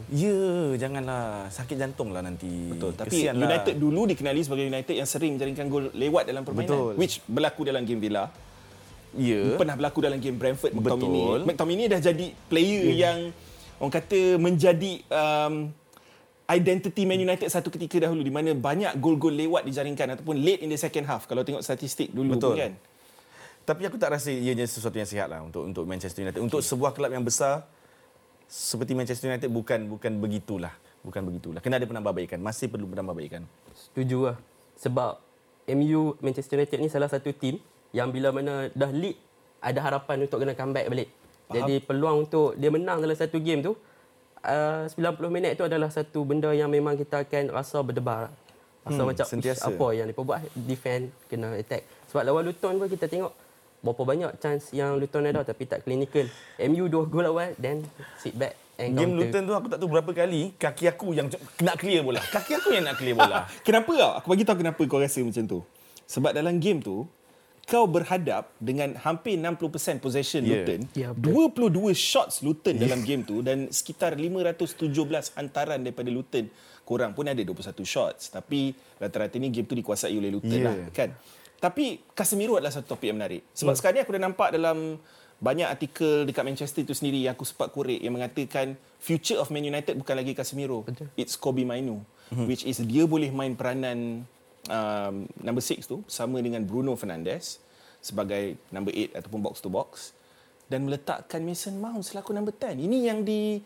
Ya, 0.06 0.38
janganlah 0.78 1.50
sakit 1.50 1.74
jantung 1.74 2.14
lah 2.14 2.22
nanti. 2.22 2.46
Betul. 2.46 2.94
Tapi 2.94 3.10
Kesian 3.10 3.34
United 3.34 3.74
lah. 3.74 3.82
dulu 3.82 4.06
dikenali 4.06 4.40
sebagai 4.46 4.70
United 4.70 4.94
yang 4.94 5.08
sering 5.10 5.34
menjaringkan 5.34 5.66
gol 5.66 5.90
lewat 5.90 6.30
dalam 6.30 6.46
permainan. 6.46 6.70
Betul. 6.70 6.92
Which 6.94 7.18
berlaku 7.26 7.66
dalam 7.66 7.82
game 7.82 7.98
Villa. 7.98 8.30
Ya. 9.18 9.58
Pernah 9.58 9.74
berlaku 9.74 9.98
dalam 9.98 10.22
game 10.22 10.38
Brentford 10.38 10.78
Betul. 10.78 10.94
McTominay. 10.94 11.42
McTominay 11.42 11.86
dah 11.90 12.00
jadi 12.06 12.26
player 12.46 12.84
yang 12.94 13.18
orang 13.82 13.94
kata 13.98 14.20
menjadi 14.38 14.92
um, 15.10 15.74
identity 16.48 17.02
Man 17.04 17.20
United 17.20 17.50
satu 17.50 17.68
ketika 17.68 18.08
dahulu 18.08 18.24
di 18.24 18.32
mana 18.32 18.54
banyak 18.54 18.96
gol-gol 19.02 19.34
lewat 19.34 19.68
dijaringkan 19.68 20.16
ataupun 20.16 20.38
late 20.38 20.64
in 20.64 20.72
the 20.72 20.80
second 20.80 21.04
half 21.04 21.28
kalau 21.28 21.44
tengok 21.44 21.60
statistik 21.60 22.14
dulu 22.14 22.38
Betul. 22.38 22.54
pun 22.54 22.62
kan. 22.62 22.72
Tapi 23.68 23.84
aku 23.84 24.00
tak 24.00 24.16
rasa 24.16 24.32
ianya 24.32 24.64
sesuatu 24.64 24.96
yang 24.96 25.04
sihat 25.04 25.28
lah 25.28 25.44
untuk 25.44 25.68
untuk 25.68 25.84
Manchester 25.84 26.24
United. 26.24 26.40
Untuk 26.40 26.64
sebuah 26.64 26.96
kelab 26.96 27.12
yang 27.12 27.20
besar 27.20 27.68
seperti 28.48 28.96
Manchester 28.96 29.28
United 29.28 29.52
bukan 29.52 29.84
bukan 29.92 30.12
begitulah. 30.24 30.72
Bukan 31.04 31.20
begitulah. 31.28 31.60
Kena 31.60 31.76
ada 31.76 31.84
penambahbaikan. 31.84 32.40
Masih 32.40 32.72
perlu 32.72 32.88
penambahbaikan. 32.88 33.44
Setuju 33.76 34.32
lah. 34.32 34.36
Sebab 34.80 35.20
MU 35.76 36.16
Manchester 36.24 36.56
United 36.56 36.80
ni 36.80 36.88
salah 36.88 37.12
satu 37.12 37.28
tim 37.36 37.60
yang 37.92 38.08
bila 38.08 38.32
mana 38.32 38.72
dah 38.72 38.88
lead 38.88 39.20
ada 39.60 39.84
harapan 39.84 40.24
untuk 40.24 40.40
kena 40.40 40.56
comeback 40.56 40.88
balik. 40.88 41.08
Faham. 41.12 41.52
Jadi 41.60 41.74
peluang 41.84 42.16
untuk 42.24 42.56
dia 42.56 42.72
menang 42.72 43.04
dalam 43.04 43.16
satu 43.16 43.36
game 43.36 43.60
tu 43.60 43.76
uh, 44.44 44.84
90 44.88 44.96
minit 45.28 45.60
tu 45.60 45.68
adalah 45.68 45.92
satu 45.92 46.24
benda 46.24 46.56
yang 46.56 46.72
memang 46.72 46.96
kita 46.96 47.20
akan 47.20 47.52
rasa 47.52 47.84
berdebar. 47.84 48.32
Rasa 48.88 49.00
Hmm, 49.04 49.08
macam 49.12 49.24
sentiasa. 49.28 49.68
"Ish, 49.68 49.76
apa 49.76 49.86
yang 49.92 50.08
dia 50.08 50.16
buat 50.16 50.40
defend 50.56 51.12
kena 51.28 51.52
attack. 51.52 51.84
Sebab 52.08 52.24
lawan 52.24 52.48
Luton 52.48 52.80
pun 52.80 52.88
kita 52.88 53.04
tengok 53.04 53.32
berapa 53.78 54.02
banyak 54.02 54.30
chance 54.36 54.70
yang 54.70 54.94
Luton 54.94 55.24
ada 55.24 55.42
tapi 55.42 55.64
tak 55.64 55.82
clinical. 55.82 56.26
MU 56.60 56.84
dua 56.86 57.04
gol 57.04 57.26
awal 57.26 57.54
then 57.56 57.86
sit 58.18 58.34
back 58.34 58.58
and 58.76 58.92
Game 58.92 59.12
counter. 59.12 59.18
Luton 59.24 59.42
tu 59.42 59.52
aku 59.54 59.66
tak 59.66 59.78
tahu 59.78 59.88
berapa 59.88 60.10
kali 60.12 60.52
kaki 60.52 60.84
aku 60.88 61.06
yang 61.12 61.26
nak 61.60 61.76
clear 61.76 62.02
bola. 62.02 62.18
Kaki 62.20 62.52
aku 62.54 62.68
yang 62.70 62.84
nak 62.84 62.96
clear 62.96 63.14
bola. 63.14 63.46
Kenapa 63.66 63.90
tau? 63.90 64.10
Aku 64.18 64.26
bagi 64.28 64.42
tahu 64.42 64.58
kenapa 64.58 64.82
kau 64.84 64.98
rasa 64.98 65.18
macam 65.20 65.44
tu. 65.44 65.58
Sebab 66.04 66.32
dalam 66.32 66.58
game 66.58 66.78
tu 66.78 67.06
kau 67.64 67.84
berhadap 67.84 68.48
dengan 68.56 68.96
hampir 68.96 69.36
60% 69.36 70.00
possession 70.00 70.40
Ya. 70.40 70.64
Luton. 70.64 70.80
Ya, 70.96 71.08
betul. 71.12 71.60
22 71.68 71.92
shots 71.92 72.40
Luton 72.40 72.80
dalam 72.80 73.04
game 73.04 73.20
tu 73.22 73.44
dan 73.44 73.68
sekitar 73.68 74.16
517 74.16 74.88
hantaran 75.36 75.76
daripada 75.78 76.08
Luton. 76.08 76.48
Korang 76.82 77.12
pun 77.12 77.28
ada 77.28 77.36
21 77.36 77.52
shots. 77.84 78.32
Tapi 78.32 78.72
rata-rata 78.96 79.36
ni 79.36 79.52
game 79.52 79.68
tu 79.68 79.76
dikuasai 79.76 80.16
oleh 80.16 80.32
Luton 80.32 80.56
Ya. 80.56 80.64
lah. 80.64 80.76
Kan? 80.90 81.12
Tapi 81.58 82.00
Casemiro 82.14 82.54
adalah 82.54 82.70
satu 82.70 82.94
topik 82.94 83.10
yang 83.10 83.18
menarik. 83.18 83.42
Sebab 83.50 83.74
Hmm. 83.74 83.78
sekarang 83.78 83.96
ni 83.98 84.02
aku 84.02 84.12
dah 84.14 84.22
nampak 84.22 84.48
dalam 84.50 84.78
banyak 85.38 85.66
artikel 85.66 86.22
dekat 86.22 86.42
Manchester 86.42 86.82
itu 86.82 86.94
sendiri 86.94 87.18
yang 87.20 87.34
aku 87.34 87.42
sempat 87.42 87.70
korek 87.70 87.98
yang 87.98 88.10
mengatakan 88.10 88.74
future 88.98 89.38
of 89.38 89.50
Man 89.50 89.62
United 89.62 89.94
bukan 89.94 90.14
lagi 90.14 90.34
Casemiro. 90.34 90.82
Betul. 90.82 91.10
It's 91.14 91.34
Kobe 91.34 91.62
Mainu. 91.62 92.02
Which 92.28 92.62
is 92.62 92.78
dia 92.78 93.06
boleh 93.06 93.32
main 93.32 93.54
peranan 93.54 94.28
um, 94.66 95.14
number 95.38 95.62
6 95.62 95.80
tu 95.82 96.04
sama 96.04 96.38
dengan 96.38 96.60
Bruno 96.60 96.92
Fernandes 96.92 97.56
sebagai 97.98 98.60
number 98.68 98.92
8 98.92 99.16
ataupun 99.16 99.40
box 99.40 99.54
to 99.58 99.70
box 99.70 100.12
dan 100.66 100.84
meletakkan 100.84 101.40
Mason 101.40 101.74
Mount 101.74 102.04
selaku 102.04 102.30
number 102.30 102.52
10. 102.52 102.76
Ini 102.76 102.98
yang 103.08 103.18
di 103.22 103.58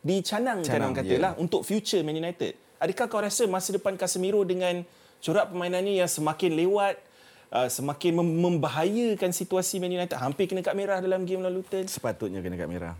dicanangkan 0.00 0.64
Canang, 0.64 0.92
orang 0.92 0.96
kata 0.96 1.14
ya. 1.14 1.20
lah 1.20 1.32
untuk 1.36 1.60
future 1.60 2.00
Man 2.00 2.16
United. 2.16 2.56
Adakah 2.76 3.06
kau 3.06 3.20
rasa 3.20 3.44
masa 3.44 3.70
depan 3.70 3.92
Casemiro 3.94 4.40
dengan 4.42 4.80
corak 5.20 5.52
permainannya 5.52 6.00
yang 6.00 6.08
semakin 6.08 6.56
lewat 6.56 6.96
uh, 7.50 7.68
semakin 7.68 8.22
mem- 8.22 8.38
membahayakan 8.38 9.30
situasi 9.34 9.82
Man 9.82 9.92
United 9.92 10.16
hampir 10.16 10.46
kena 10.46 10.62
kad 10.62 10.74
merah 10.78 11.02
dalam 11.02 11.26
game 11.26 11.42
lawan 11.42 11.60
Luton. 11.60 11.84
Sepatutnya 11.86 12.40
kena 12.40 12.56
kat 12.56 12.68
merah. 12.70 12.94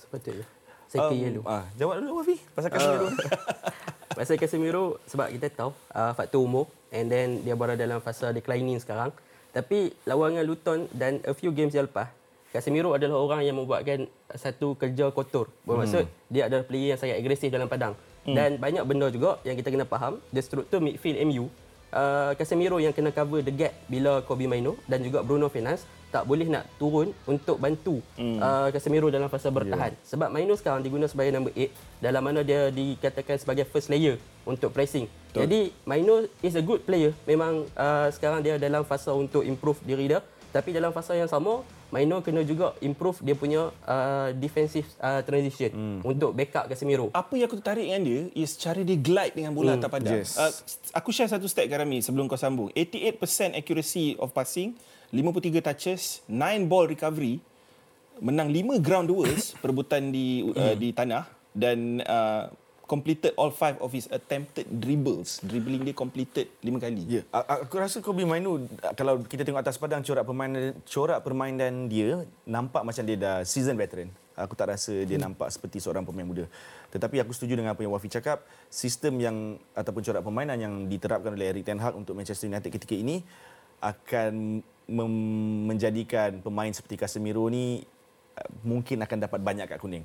Sepatutnya. 0.00 0.44
Second 0.90 1.14
um, 1.14 1.22
yellow. 1.22 1.42
Ah, 1.46 1.64
jawab 1.78 2.02
dulu 2.02 2.18
Wafi. 2.18 2.36
Pasal 2.50 2.70
Casemiro. 2.74 3.06
Pasal 4.18 4.36
Casemiro 4.42 4.84
sebab 5.06 5.30
kita 5.30 5.46
tahu 5.54 5.70
uh, 5.94 6.12
faktor 6.18 6.42
umur 6.42 6.66
and 6.90 7.06
then 7.06 7.38
dia 7.46 7.54
berada 7.54 7.78
dalam 7.78 8.02
fasa 8.02 8.34
declining 8.34 8.82
sekarang. 8.82 9.14
Tapi 9.54 9.94
lawan 10.06 10.34
dengan 10.34 10.46
Luton 10.50 10.90
dan 10.90 11.22
a 11.26 11.34
few 11.34 11.54
games 11.54 11.74
yang 11.74 11.86
lepas, 11.86 12.10
Casemiro 12.50 12.90
adalah 12.90 13.22
orang 13.22 13.46
yang 13.46 13.54
membuatkan 13.54 14.10
satu 14.34 14.74
kerja 14.74 15.14
kotor. 15.14 15.46
Bermaksud 15.62 16.06
hmm. 16.06 16.14
dia 16.26 16.50
adalah 16.50 16.66
player 16.66 16.94
yang 16.94 16.98
sangat 16.98 17.22
agresif 17.22 17.50
dalam 17.54 17.70
padang. 17.70 17.94
Hmm. 18.26 18.34
Dan 18.34 18.50
banyak 18.58 18.82
benda 18.82 19.06
juga 19.14 19.38
yang 19.46 19.54
kita 19.54 19.70
kena 19.70 19.86
faham, 19.86 20.18
the 20.34 20.42
struktur 20.42 20.82
midfield 20.82 21.18
MU 21.22 21.46
Uh, 21.90 22.32
Casemiro 22.38 22.78
yang 22.78 22.94
kena 22.94 23.10
cover 23.10 23.42
the 23.42 23.50
gap 23.50 23.74
bila 23.90 24.22
Kobe 24.22 24.46
Maino 24.46 24.78
dan 24.86 25.02
juga 25.02 25.26
Bruno 25.26 25.50
Fernandes 25.50 25.82
tak 26.10 26.26
boleh 26.26 26.50
nak 26.50 26.66
turun 26.74 27.14
untuk 27.26 27.62
bantu 27.62 28.02
hmm. 28.18 28.38
uh, 28.42 28.68
Casemiro 28.74 29.10
dalam 29.10 29.30
fasa 29.30 29.50
bertahan. 29.50 29.94
Yeah. 29.94 30.06
Sebab 30.10 30.28
Maino 30.30 30.58
sekarang 30.58 30.82
diguna 30.82 31.06
sebagai 31.06 31.34
number 31.34 31.54
8 31.54 32.02
dalam 32.02 32.22
mana 32.22 32.42
dia 32.42 32.70
dikatakan 32.70 33.38
sebagai 33.38 33.66
first 33.66 33.90
layer 33.90 34.18
untuk 34.42 34.74
pressing. 34.74 35.06
Betul. 35.06 35.46
Jadi 35.46 35.60
Maino 35.86 36.26
is 36.42 36.54
a 36.58 36.62
good 36.62 36.82
player. 36.82 37.14
Memang 37.26 37.66
uh, 37.78 38.10
sekarang 38.10 38.42
dia 38.42 38.58
dalam 38.58 38.82
fasa 38.82 39.14
untuk 39.14 39.46
improve 39.46 39.78
diri 39.86 40.10
dia. 40.10 40.20
Tapi 40.50 40.74
dalam 40.74 40.90
fasa 40.90 41.14
yang 41.14 41.30
sama, 41.30 41.62
Maino 41.90 42.22
kena 42.22 42.46
juga 42.46 42.78
improve 42.78 43.18
dia 43.22 43.34
punya 43.34 43.74
uh, 43.84 44.30
defensive 44.38 44.86
uh, 45.02 45.22
transition 45.26 45.70
hmm. 45.74 45.98
untuk 46.06 46.30
backup 46.30 46.70
Casemiro. 46.70 47.10
apa 47.10 47.34
yang 47.34 47.50
aku 47.50 47.58
tertarik 47.58 47.90
dengan 47.90 48.02
dia 48.06 48.20
is 48.38 48.54
cara 48.54 48.80
dia 48.86 48.94
glide 48.94 49.34
dengan 49.34 49.50
bola 49.50 49.74
atas 49.74 49.90
padang. 49.90 50.22
yes. 50.22 50.38
Uh, 50.38 50.52
aku 50.94 51.10
share 51.10 51.26
satu 51.26 51.50
stat 51.50 51.66
kat 51.66 51.82
Rami 51.82 51.98
sebelum 51.98 52.30
kau 52.30 52.38
sambung. 52.38 52.70
88% 52.72 53.58
accuracy 53.58 54.14
of 54.22 54.30
passing, 54.30 54.78
53 55.10 55.58
touches, 55.58 56.22
9 56.30 56.70
ball 56.70 56.86
recovery, 56.86 57.42
menang 58.22 58.54
5 58.54 58.78
ground 58.78 59.10
duels 59.10 59.58
perebutan 59.58 60.14
di 60.14 60.46
uh, 60.46 60.78
di 60.78 60.94
tanah 60.94 61.26
dan 61.50 61.98
uh, 62.06 62.46
completed 62.90 63.30
all 63.38 63.54
five 63.54 63.78
of 63.78 63.94
his 63.94 64.10
attempted 64.10 64.66
dribbles. 64.66 65.38
Dribbling 65.46 65.86
dia 65.86 65.94
completed 65.94 66.50
5 66.58 66.82
kali. 66.82 67.06
Ya, 67.06 67.22
a- 67.30 67.62
aku 67.62 67.78
rasa 67.78 68.02
Kobe 68.02 68.26
Mainu 68.26 68.66
kalau 68.98 69.22
kita 69.22 69.46
tengok 69.46 69.62
atas 69.62 69.78
padang 69.78 70.02
corak 70.02 70.26
permainan 70.26 70.74
corak 70.82 71.22
permainan 71.22 71.86
dia 71.86 72.26
nampak 72.42 72.82
macam 72.82 73.06
dia 73.06 73.14
dah 73.14 73.36
season 73.46 73.78
veteran. 73.78 74.10
Aku 74.34 74.58
tak 74.58 74.74
rasa 74.74 74.90
dia 75.06 75.20
nampak 75.20 75.52
seperti 75.54 75.78
seorang 75.78 76.02
pemain 76.02 76.26
muda. 76.26 76.50
Tetapi 76.90 77.22
aku 77.22 77.30
setuju 77.30 77.54
dengan 77.60 77.76
apa 77.76 77.84
yang 77.86 77.94
Wafi 77.94 78.10
cakap, 78.10 78.42
sistem 78.66 79.20
yang 79.22 79.36
ataupun 79.76 80.02
corak 80.02 80.26
permainan 80.26 80.58
yang 80.58 80.74
diterapkan 80.90 81.30
oleh 81.30 81.54
Erik 81.54 81.62
ten 81.62 81.78
Hag 81.78 81.94
untuk 81.94 82.18
Manchester 82.18 82.50
United 82.50 82.72
ketika 82.74 82.96
ini 82.96 83.22
akan 83.78 84.64
mem- 84.90 85.62
menjadikan 85.70 86.42
pemain 86.42 86.72
seperti 86.74 86.98
Casemiro 86.98 87.46
ni 87.46 87.84
uh, 88.34 88.48
mungkin 88.66 89.00
akan 89.00 89.18
dapat 89.22 89.40
banyak 89.40 89.70
kad 89.70 89.78
kuning 89.78 90.02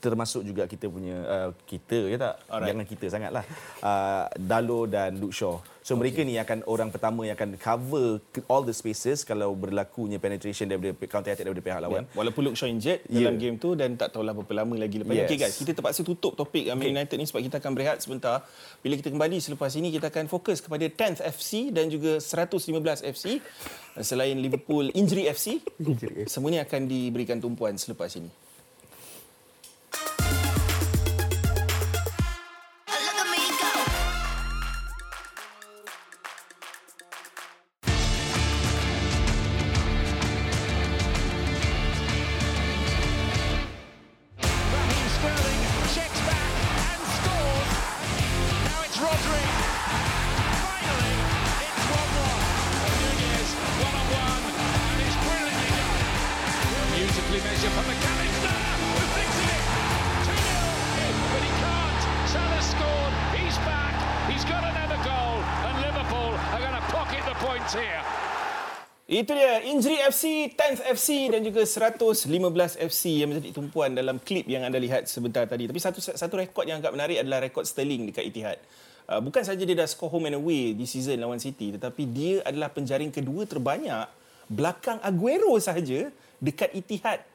termasuk 0.00 0.42
juga 0.42 0.66
kita 0.66 0.90
punya 0.90 1.16
uh, 1.22 1.50
kita 1.68 2.10
ya 2.10 2.18
tak 2.18 2.34
Alright. 2.50 2.68
jangan 2.72 2.84
kita 2.88 3.06
sangatlah 3.06 3.44
uh, 3.84 4.24
Dalo 4.34 4.90
dan 4.90 5.20
Luke 5.20 5.36
Shaw 5.36 5.62
so 5.80 5.94
okay. 5.94 6.00
mereka 6.00 6.20
ni 6.26 6.34
akan 6.40 6.66
orang 6.66 6.90
pertama 6.90 7.22
yang 7.28 7.38
akan 7.38 7.54
cover 7.60 8.18
all 8.50 8.66
the 8.66 8.74
spaces 8.74 9.22
kalau 9.22 9.54
berlakunya 9.54 10.18
penetration 10.18 10.66
daripada 10.66 10.96
counter 11.06 11.30
attack 11.36 11.46
daripada 11.46 11.62
pihak 11.62 11.80
lawan 11.80 12.00
Yeah. 12.00 12.16
Walaupun 12.16 12.42
Luke 12.48 12.56
Shaw 12.56 12.70
injured 12.70 13.04
Yeah. 13.10 13.28
dalam 13.28 13.36
game 13.36 13.56
tu 13.60 13.76
dan 13.76 13.98
tak 14.00 14.16
tahulah 14.16 14.32
berapa 14.32 14.64
lama 14.64 14.74
lagi 14.80 14.96
lepas. 15.02 15.12
Yes. 15.12 15.28
Okey 15.28 15.36
guys, 15.36 15.54
kita 15.60 15.70
terpaksa 15.76 16.00
tutup 16.00 16.32
topik 16.32 16.64
okay. 16.64 16.78
Man 16.78 16.96
United 16.96 17.16
ni 17.20 17.26
sebab 17.28 17.44
kita 17.44 17.56
akan 17.60 17.72
berehat 17.76 17.98
sebentar. 18.00 18.40
Bila 18.80 18.94
kita 18.96 19.12
kembali 19.12 19.36
selepas 19.36 19.70
ini 19.76 19.92
kita 19.92 20.08
akan 20.08 20.24
fokus 20.30 20.64
kepada 20.64 20.88
10th 20.88 21.20
FC 21.20 21.68
dan 21.74 21.92
juga 21.92 22.16
115 22.22 23.04
FC 23.04 23.24
selain 24.00 24.38
Liverpool 24.40 24.88
Injury 25.00 25.28
FC. 25.28 25.60
Injury. 25.82 26.24
Semuanya 26.24 26.64
akan 26.64 26.88
diberikan 26.88 27.36
tumpuan 27.36 27.76
selepas 27.76 28.08
ini. 28.16 28.30
FC, 70.90 71.30
10th 71.30 71.30
FC 71.30 71.32
dan 71.32 71.40
juga 71.46 71.60
115 71.62 72.86
FC 72.90 73.02
yang 73.22 73.28
menjadi 73.30 73.50
tumpuan 73.54 73.90
dalam 73.94 74.18
klip 74.18 74.46
yang 74.50 74.66
anda 74.66 74.76
lihat 74.76 75.06
sebentar 75.06 75.46
tadi. 75.46 75.70
Tapi 75.70 75.78
satu 75.78 76.02
satu 76.02 76.34
rekod 76.38 76.66
yang 76.66 76.82
agak 76.82 76.92
menarik 76.92 77.22
adalah 77.22 77.38
rekod 77.42 77.62
Sterling 77.62 78.10
dekat 78.10 78.26
Etihad. 78.26 78.58
Uh, 79.10 79.18
bukan 79.18 79.42
saja 79.42 79.62
dia 79.62 79.74
dah 79.74 79.88
score 79.90 80.10
home 80.10 80.30
and 80.30 80.38
away 80.38 80.70
di 80.70 80.86
season 80.86 81.18
lawan 81.18 81.42
City 81.42 81.74
tetapi 81.74 82.06
dia 82.06 82.46
adalah 82.46 82.70
penjaring 82.70 83.10
kedua 83.10 83.42
terbanyak 83.42 84.06
belakang 84.46 85.02
Aguero 85.02 85.50
sahaja 85.58 86.14
dekat 86.38 86.70
Etihad 86.70 87.26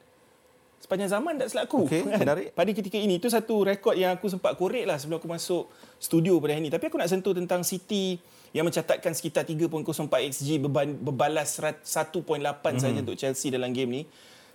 sepanjang 0.80 1.10
zaman 1.18 1.40
tak 1.40 1.48
silap 1.50 1.66
aku. 1.66 1.88
Okey, 1.88 2.06
menarik. 2.06 2.54
Pada 2.54 2.70
ketika 2.70 2.94
ini 2.94 3.18
itu 3.18 3.26
satu 3.26 3.66
rekod 3.66 3.96
yang 3.98 4.14
aku 4.14 4.30
sempat 4.30 4.54
korek 4.54 4.86
lah 4.86 5.00
sebelum 5.00 5.18
aku 5.18 5.28
masuk 5.28 5.66
studio 5.98 6.38
pada 6.38 6.54
hari 6.54 6.68
ini. 6.68 6.70
Tapi 6.70 6.84
aku 6.86 6.96
nak 7.00 7.10
sentuh 7.10 7.34
tentang 7.34 7.66
City 7.66 8.20
yang 8.56 8.64
mencatatkan 8.64 9.12
sekitar 9.12 9.44
3.04 9.44 10.08
XG 10.32 10.56
beban, 10.64 10.96
berbalas 10.96 11.60
rat- 11.60 11.84
1.8 11.84 12.40
mm. 12.40 12.80
saja 12.80 12.98
untuk 13.04 13.16
Chelsea 13.20 13.52
dalam 13.52 13.76
game 13.76 14.00
ni. 14.00 14.02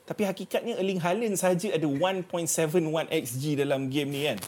Tapi 0.10 0.26
hakikatnya 0.26 0.82
Erling 0.82 0.98
Haaland 0.98 1.38
saja 1.38 1.70
ada 1.70 1.86
1.71 1.86 2.26
XG 3.14 3.62
dalam 3.62 3.94
game 3.94 4.10
ni 4.10 4.22
kan. 4.26 4.42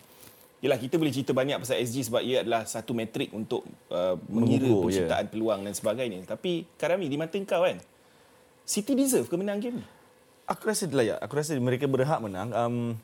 Yalah 0.66 0.82
kita 0.82 0.98
boleh 0.98 1.14
cerita 1.14 1.38
banyak 1.38 1.62
pasal 1.62 1.78
XG 1.86 2.10
sebab 2.10 2.26
ia 2.26 2.42
adalah 2.42 2.66
satu 2.66 2.98
metrik 2.98 3.30
untuk 3.30 3.62
uh, 3.94 4.18
mengira 4.26 4.66
Mengukur, 4.66 4.90
penciptaan 4.90 5.26
peluang 5.30 5.62
dan 5.62 5.74
sebagainya. 5.78 6.26
Tapi 6.26 6.66
Karami 6.74 7.06
di 7.06 7.20
mata 7.22 7.38
kau 7.46 7.62
kan, 7.62 7.78
City 8.66 8.98
deserve 8.98 9.30
ke 9.30 9.36
menang 9.38 9.62
game 9.62 9.84
ni? 9.84 9.86
Aku 10.50 10.66
rasa 10.66 10.90
layak. 10.90 11.22
Aku 11.22 11.38
rasa 11.38 11.54
mereka 11.62 11.86
berhak 11.86 12.18
menang. 12.24 12.50
Um, 12.58 12.98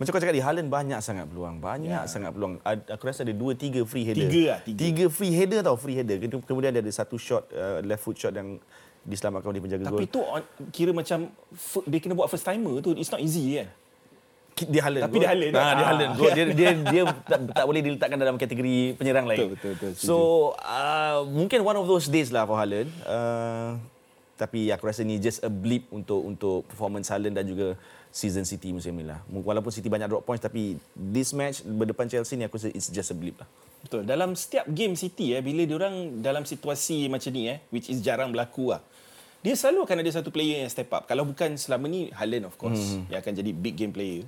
macam 0.00 0.10
kau 0.10 0.22
cakap 0.24 0.32
di 0.32 0.40
Haaland 0.40 0.72
banyak 0.72 0.96
sangat 0.98 1.28
peluang. 1.28 1.60
Banyak 1.60 1.92
Ya. 1.92 2.08
sangat 2.08 2.32
peluang. 2.32 2.56
Aku 2.64 3.04
rasa 3.04 3.20
ada 3.20 3.36
dua, 3.36 3.52
tiga 3.52 3.84
free 3.84 4.02
header. 4.02 4.24
Tiga 4.24 4.42
lah, 4.48 4.58
tiga. 4.64 4.80
Tiga 4.80 5.04
free 5.06 5.28
header 5.30 5.60
tau, 5.60 5.76
free 5.76 5.92
header. 5.92 6.16
Kemudian- 6.40 6.72
dia 6.72 6.80
ada 6.80 6.88
satu 6.88 7.20
shot, 7.20 7.44
uh, 7.52 7.84
left 7.84 8.00
foot 8.00 8.16
shot 8.16 8.32
yang 8.32 8.56
diselamatkan 9.00 9.48
oleh 9.48 9.60
penjaga 9.60 9.84
Tapi 9.86 10.04
gol. 10.04 10.08
tu 10.08 10.20
on, 10.20 10.40
kira 10.72 10.92
macam 10.92 11.28
dia 11.84 11.98
kena 12.00 12.16
buat 12.16 12.28
first 12.28 12.44
timer 12.44 12.80
tu. 12.80 12.96
It's 12.96 13.12
not 13.12 13.20
easy 13.20 13.60
kan? 13.60 13.68
Dia 14.60 14.80
Haaland. 14.84 15.02
Tapi 15.04 15.16
dia 15.16 15.28
Haaland. 15.28 15.52
Nah, 15.52 15.72
dia. 15.72 15.84
Haaland. 15.84 16.10
Gol. 16.16 16.30
Dia, 16.32 16.44
dia, 16.52 16.68
dia 16.92 17.02
tak, 17.22 17.38
tak 17.52 17.64
boleh 17.64 17.80
diletakkan 17.80 18.16
dalam 18.16 18.36
kategori 18.36 18.76
penyerang 18.96 19.24
lain. 19.24 19.52
Betul, 19.52 19.76
betul, 19.76 19.92
betul. 19.92 19.92
So, 19.96 20.16
uh, 20.58 21.24
mungkin 21.26 21.60
one 21.60 21.76
of 21.76 21.84
those 21.84 22.08
days 22.08 22.28
lah 22.28 22.44
for 22.44 22.56
Haaland. 22.56 22.88
Uh, 23.04 23.76
tapi 24.40 24.72
aku 24.72 24.88
rasa 24.88 25.04
ni 25.04 25.20
just 25.20 25.44
a 25.44 25.52
blip 25.52 25.84
untuk 25.92 26.24
untuk 26.24 26.64
performance 26.64 27.12
Haaland 27.12 27.36
dan 27.36 27.44
juga 27.44 27.76
season 28.08 28.48
City 28.48 28.72
musim 28.72 28.96
ni 28.96 29.04
lah. 29.04 29.20
Walaupun 29.28 29.68
City 29.68 29.92
banyak 29.92 30.08
drop 30.08 30.24
points 30.24 30.40
tapi 30.40 30.80
this 30.96 31.36
match 31.36 31.60
berdepan 31.60 32.08
Chelsea 32.08 32.40
ni 32.40 32.48
aku 32.48 32.56
rasa 32.56 32.72
it's 32.72 32.88
just 32.88 33.12
a 33.12 33.16
blip 33.16 33.36
lah. 33.36 33.48
Betul. 33.84 34.08
Dalam 34.08 34.32
setiap 34.32 34.64
game 34.72 34.96
City 34.96 35.36
eh 35.36 35.44
bila 35.44 35.68
diorang 35.68 36.24
dalam 36.24 36.48
situasi 36.48 37.12
macam 37.12 37.28
ni 37.36 37.52
eh 37.52 37.60
which 37.68 37.92
is 37.92 38.00
jarang 38.00 38.32
berlaku 38.32 38.72
lah. 38.72 38.80
Dia 39.44 39.52
selalu 39.52 39.84
akan 39.84 39.96
ada 40.00 40.10
satu 40.12 40.32
player 40.32 40.64
yang 40.64 40.72
step 40.72 40.88
up. 40.96 41.04
Kalau 41.04 41.28
bukan 41.28 41.60
selama 41.60 41.84
ni 41.84 42.08
Haaland 42.16 42.48
of 42.48 42.56
course 42.56 42.96
hmm. 42.96 43.12
yang 43.12 43.20
akan 43.20 43.32
jadi 43.36 43.50
big 43.52 43.76
game 43.76 43.92
player. 43.92 44.24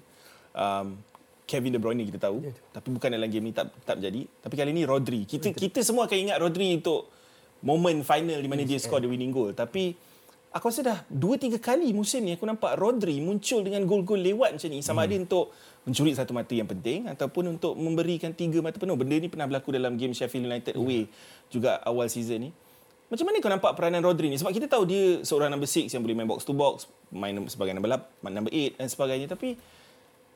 Um, 0.53 1.01
Kevin 1.48 1.72
De 1.72 1.81
Bruyne 1.81 2.05
kita 2.05 2.20
tahu 2.20 2.48
tapi 2.72 2.88
bukan 2.92 3.09
dalam 3.12 3.29
game 3.33 3.48
ni 3.48 3.53
tak 3.57 3.72
tak 3.88 3.96
berjadi. 3.96 4.29
Tapi 4.44 4.55
kali 4.61 4.70
ni 4.77 4.85
Rodri. 4.85 5.25
Kita 5.25 5.57
kita 5.57 5.81
semua 5.81 6.05
akan 6.05 6.18
ingat 6.29 6.37
Rodri 6.37 6.77
untuk 6.77 7.09
moment 7.62 7.98
final 8.03 8.38
di 8.38 8.48
mana 8.51 8.66
dia 8.66 8.79
score 8.79 9.03
the 9.03 9.09
winning 9.09 9.31
goal. 9.31 9.55
Tapi 9.55 9.94
aku 10.53 10.68
rasa 10.68 10.83
dah 10.85 10.98
2 11.09 11.57
3 11.57 11.57
kali 11.57 11.94
musim 11.96 12.27
ni 12.27 12.37
aku 12.37 12.44
nampak 12.44 12.77
Rodri 12.77 13.16
muncul 13.22 13.64
dengan 13.64 13.83
gol-gol 13.88 14.20
lewat 14.20 14.59
macam 14.59 14.68
ni 14.68 14.85
sama 14.85 15.09
ada 15.09 15.16
untuk 15.16 15.55
mencuri 15.88 16.12
satu 16.12 16.37
mata 16.37 16.53
yang 16.53 16.68
penting 16.68 17.09
ataupun 17.09 17.59
untuk 17.59 17.75
memberikan 17.75 18.31
tiga 18.37 18.61
mata 18.61 18.77
penuh. 18.77 18.94
Benda 18.94 19.16
ni 19.16 19.33
pernah 19.33 19.48
berlaku 19.48 19.72
dalam 19.72 19.96
game 19.96 20.12
Sheffield 20.12 20.46
United 20.46 20.77
away 20.77 21.09
juga 21.48 21.81
awal 21.87 22.12
season 22.12 22.46
ni. 22.46 22.51
Macam 23.12 23.29
mana 23.29 23.44
kau 23.44 23.53
nampak 23.53 23.72
peranan 23.77 24.01
Rodri 24.01 24.33
ni? 24.33 24.40
Sebab 24.40 24.57
kita 24.57 24.72
tahu 24.72 24.88
dia 24.88 25.20
seorang 25.20 25.53
number 25.53 25.68
6 25.68 25.92
yang 25.92 26.01
boleh 26.01 26.16
main 26.16 26.29
box 26.29 26.48
to 26.48 26.57
box, 26.57 26.88
main 27.12 27.37
sebagai 27.44 27.77
number 27.77 27.92
8, 27.92 28.25
number 28.33 28.53
8 28.53 28.81
dan 28.81 28.88
sebagainya. 28.88 29.27
Tapi 29.29 29.61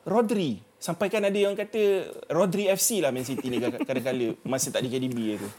Rodri, 0.07 0.61
sampaikan 0.77 1.25
ada 1.25 1.35
yang 1.35 1.57
kata 1.57 2.05
Rodri 2.31 2.69
FC 2.69 3.01
lah 3.01 3.09
Man 3.09 3.25
City 3.25 3.49
ni 3.49 3.57
kadang-kadang 3.59 4.37
masa 4.45 4.69
tak 4.69 4.85
di 4.85 4.93
KDB 4.93 5.41
tu. 5.41 5.49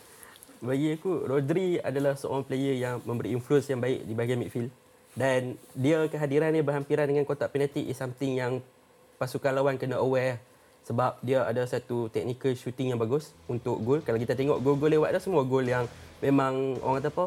Bagi 0.59 0.99
aku, 0.99 1.23
Rodri 1.23 1.79
adalah 1.79 2.18
seorang 2.18 2.42
player 2.42 2.75
yang 2.75 2.99
memberi 3.07 3.31
influence 3.31 3.71
yang 3.71 3.79
baik 3.79 4.03
di 4.03 4.12
bahagian 4.14 4.42
midfield. 4.42 4.71
Dan 5.14 5.55
dia 5.75 6.03
kehadiran 6.11 6.51
dia 6.51 6.62
berhampiran 6.66 7.07
dengan 7.07 7.23
kotak 7.27 7.55
penalti 7.55 7.87
is 7.87 7.99
something 7.99 8.38
yang 8.38 8.59
pasukan 9.23 9.55
lawan 9.55 9.79
kena 9.79 10.03
aware. 10.03 10.42
Sebab 10.87 11.23
dia 11.23 11.47
ada 11.47 11.62
satu 11.66 12.11
technical 12.11 12.55
shooting 12.59 12.90
yang 12.94 12.99
bagus 12.99 13.35
untuk 13.47 13.79
gol. 13.83 14.01
Kalau 14.03 14.18
kita 14.18 14.35
tengok 14.35 14.59
gol-gol 14.62 14.99
lewat 14.99 15.14
dah 15.14 15.23
semua 15.23 15.47
gol 15.47 15.66
yang 15.66 15.87
memang 16.18 16.79
orang 16.83 17.03
kata 17.03 17.11
apa? 17.14 17.25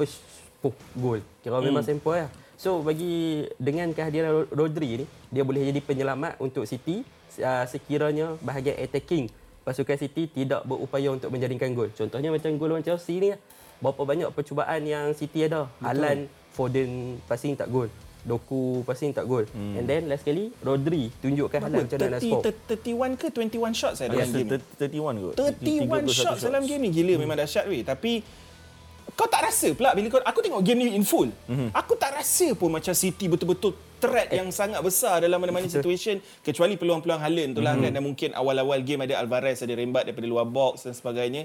First 0.00 0.24
puh, 0.64 0.76
gol. 0.96 1.20
Kira 1.44 1.60
hmm. 1.60 1.66
memang 1.68 1.84
simple 1.84 2.16
lah. 2.16 2.30
So 2.60 2.84
bagi 2.84 3.48
dengan 3.56 3.92
kehadiran 3.92 4.44
Ro- 4.44 4.52
Rodri 4.52 5.04
ni, 5.04 5.06
dia 5.32 5.44
boleh 5.44 5.68
jadi 5.68 5.80
penyelamat 5.80 6.36
untuk 6.44 6.68
City 6.68 7.04
uh, 7.40 7.64
sekiranya 7.64 8.36
bahagian 8.44 8.76
attacking 8.76 9.32
pasukan 9.62 9.96
City 10.00 10.26
tidak 10.26 10.64
berupaya 10.64 11.12
untuk 11.12 11.28
menjaringkan 11.30 11.72
gol. 11.76 11.92
Contohnya 11.92 12.32
macam 12.32 12.50
gol 12.56 12.68
lawan 12.76 12.84
Chelsea 12.84 13.20
ni 13.20 13.28
lah. 13.36 13.40
Berapa 13.80 14.02
banyak 14.04 14.28
percubaan 14.36 14.84
yang 14.84 15.12
City 15.16 15.48
ada. 15.48 15.68
Haaland, 15.80 16.28
Foden 16.52 17.20
passing 17.24 17.56
tak 17.56 17.72
gol. 17.72 17.88
Doku 18.20 18.84
passing 18.84 19.16
tak 19.16 19.24
gol. 19.24 19.48
Hmm. 19.48 19.80
And 19.80 19.88
then 19.88 20.04
last 20.12 20.28
sekali 20.28 20.52
Rodri 20.60 21.08
tunjukkan 21.24 21.60
Haaland 21.64 21.88
macam 21.88 21.98
mana 21.98 22.12
nak 22.16 22.20
score. 22.20 22.44
30, 22.44 23.16
31 23.16 23.16
ke 23.16 23.26
21 23.32 23.72
shots 23.72 23.96
saya 23.96 24.08
dalam 24.12 24.28
game 24.28 24.48
ni? 24.48 24.60
31 24.76 25.24
kot. 25.24 25.34
31 25.40 26.12
shots 26.12 26.40
dalam 26.44 26.62
game 26.68 26.80
ni 26.84 26.90
gila 26.92 27.14
memang 27.16 27.36
dahsyat 27.40 27.64
weh 27.64 27.80
tapi 27.80 28.20
kau 29.16 29.28
tak 29.28 29.48
rasa 29.48 29.72
pula 29.72 29.96
bila 29.96 30.06
kau 30.12 30.20
aku 30.22 30.40
tengok 30.44 30.62
game 30.64 30.80
ni 30.84 30.92
in 30.96 31.04
full 31.04 31.28
mm-hmm. 31.28 31.72
aku 31.74 31.92
tak 31.96 32.14
rasa 32.14 32.52
pun 32.54 32.72
macam 32.72 32.92
City 32.92 33.26
betul-betul 33.26 33.74
threat 34.00 34.32
yang 34.32 34.48
sangat 34.48 34.80
besar 34.80 35.20
dalam 35.20 35.36
mana-mana 35.36 35.68
situation 35.68 36.18
kecuali 36.40 36.80
peluang-peluang 36.80 37.20
Haaland 37.20 37.52
tu 37.54 37.60
lah 37.60 37.76
mm-hmm. 37.76 37.84
kan 37.84 37.90
dan 37.92 38.02
mungkin 38.02 38.30
awal-awal 38.32 38.80
game 38.80 39.04
ada 39.04 39.20
Alvarez 39.20 39.60
ada 39.60 39.76
rembat 39.76 40.08
daripada 40.08 40.26
luar 40.26 40.48
box 40.48 40.88
dan 40.88 40.96
sebagainya 40.96 41.44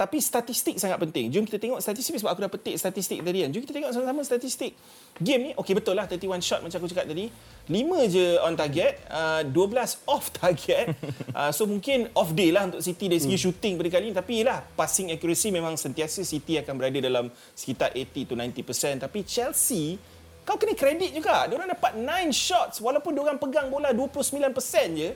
tapi 0.00 0.16
statistik 0.16 0.80
sangat 0.80 0.96
penting. 0.96 1.28
Jom 1.28 1.44
kita 1.44 1.60
tengok 1.60 1.76
statistik 1.84 2.16
sebab 2.16 2.32
aku 2.32 2.40
dah 2.40 2.48
petik 2.48 2.72
statistik 2.80 3.20
tadi 3.20 3.44
kan. 3.44 3.52
Jom 3.52 3.60
kita 3.60 3.76
tengok 3.76 3.92
sama-sama 3.92 4.24
statistik. 4.24 4.72
Game 5.20 5.40
ni, 5.44 5.50
okey 5.52 5.76
betul 5.76 5.92
lah 5.92 6.08
31 6.08 6.40
shot 6.40 6.64
macam 6.64 6.80
aku 6.80 6.88
cakap 6.88 7.12
tadi. 7.12 7.28
5 7.68 8.08
je 8.08 8.40
on 8.40 8.56
target, 8.56 8.96
uh, 9.12 9.44
12 9.44 10.08
off 10.08 10.32
target. 10.40 10.96
Uh, 11.36 11.52
so 11.52 11.68
mungkin 11.68 12.08
off 12.16 12.32
day 12.32 12.48
lah 12.48 12.72
untuk 12.72 12.80
City 12.80 13.12
dari 13.12 13.20
segi 13.20 13.36
Hmm. 13.36 13.44
shooting 13.52 13.76
pada 13.76 13.88
kali 13.92 14.04
ni. 14.08 14.16
Tapi 14.16 14.40
lah 14.40 14.64
passing 14.72 15.12
accuracy 15.12 15.52
memang 15.52 15.76
sentiasa 15.76 16.24
City 16.24 16.56
akan 16.56 16.80
berada 16.80 16.96
dalam 16.96 17.28
sekitar 17.52 17.92
80 17.92 18.24
to 18.24 18.32
90%. 18.32 19.04
Tapi 19.04 19.20
Chelsea, 19.28 20.00
kau 20.44 20.56
kena 20.56 20.74
kredit 20.74 21.10
juga. 21.14 21.46
Diorang 21.46 21.70
dapat 21.70 21.96
9 21.96 22.32
shots 22.34 22.80
walaupun 22.82 23.14
diorang 23.14 23.38
pegang 23.38 23.68
bola 23.68 23.92
29% 23.92 24.50
je. 24.96 25.10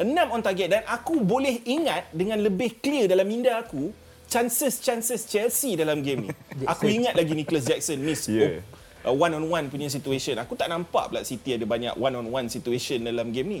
6 0.00 0.08
on 0.32 0.40
target 0.40 0.68
dan 0.72 0.82
aku 0.88 1.20
boleh 1.20 1.60
ingat 1.68 2.08
dengan 2.16 2.40
lebih 2.40 2.80
clear 2.80 3.04
dalam 3.04 3.28
minda 3.28 3.60
aku 3.60 3.92
chances-chances 4.30 5.28
Chelsea 5.28 5.76
dalam 5.76 6.00
game 6.00 6.24
ni. 6.24 6.30
aku 6.72 6.88
ingat 6.88 7.12
lagi 7.12 7.36
Nicholas 7.36 7.68
Jackson 7.68 8.00
miss 8.00 8.24
Yeah. 8.30 8.64
yeah. 9.04 9.12
one 9.12 9.34
on 9.36 9.44
one 9.44 9.66
punya 9.68 9.92
situation. 9.92 10.40
Aku 10.40 10.56
tak 10.56 10.72
nampak 10.72 11.12
pula 11.12 11.20
City 11.26 11.58
ada 11.58 11.66
banyak 11.68 11.92
one 12.00 12.14
on 12.16 12.26
one 12.32 12.46
situation 12.48 13.04
dalam 13.04 13.28
game 13.34 13.60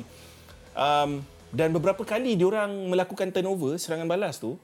Um, 0.72 1.26
dan 1.50 1.74
beberapa 1.74 2.06
kali 2.06 2.38
diorang 2.38 2.70
melakukan 2.88 3.34
turnover 3.34 3.74
serangan 3.74 4.06
balas 4.06 4.38
tu 4.38 4.54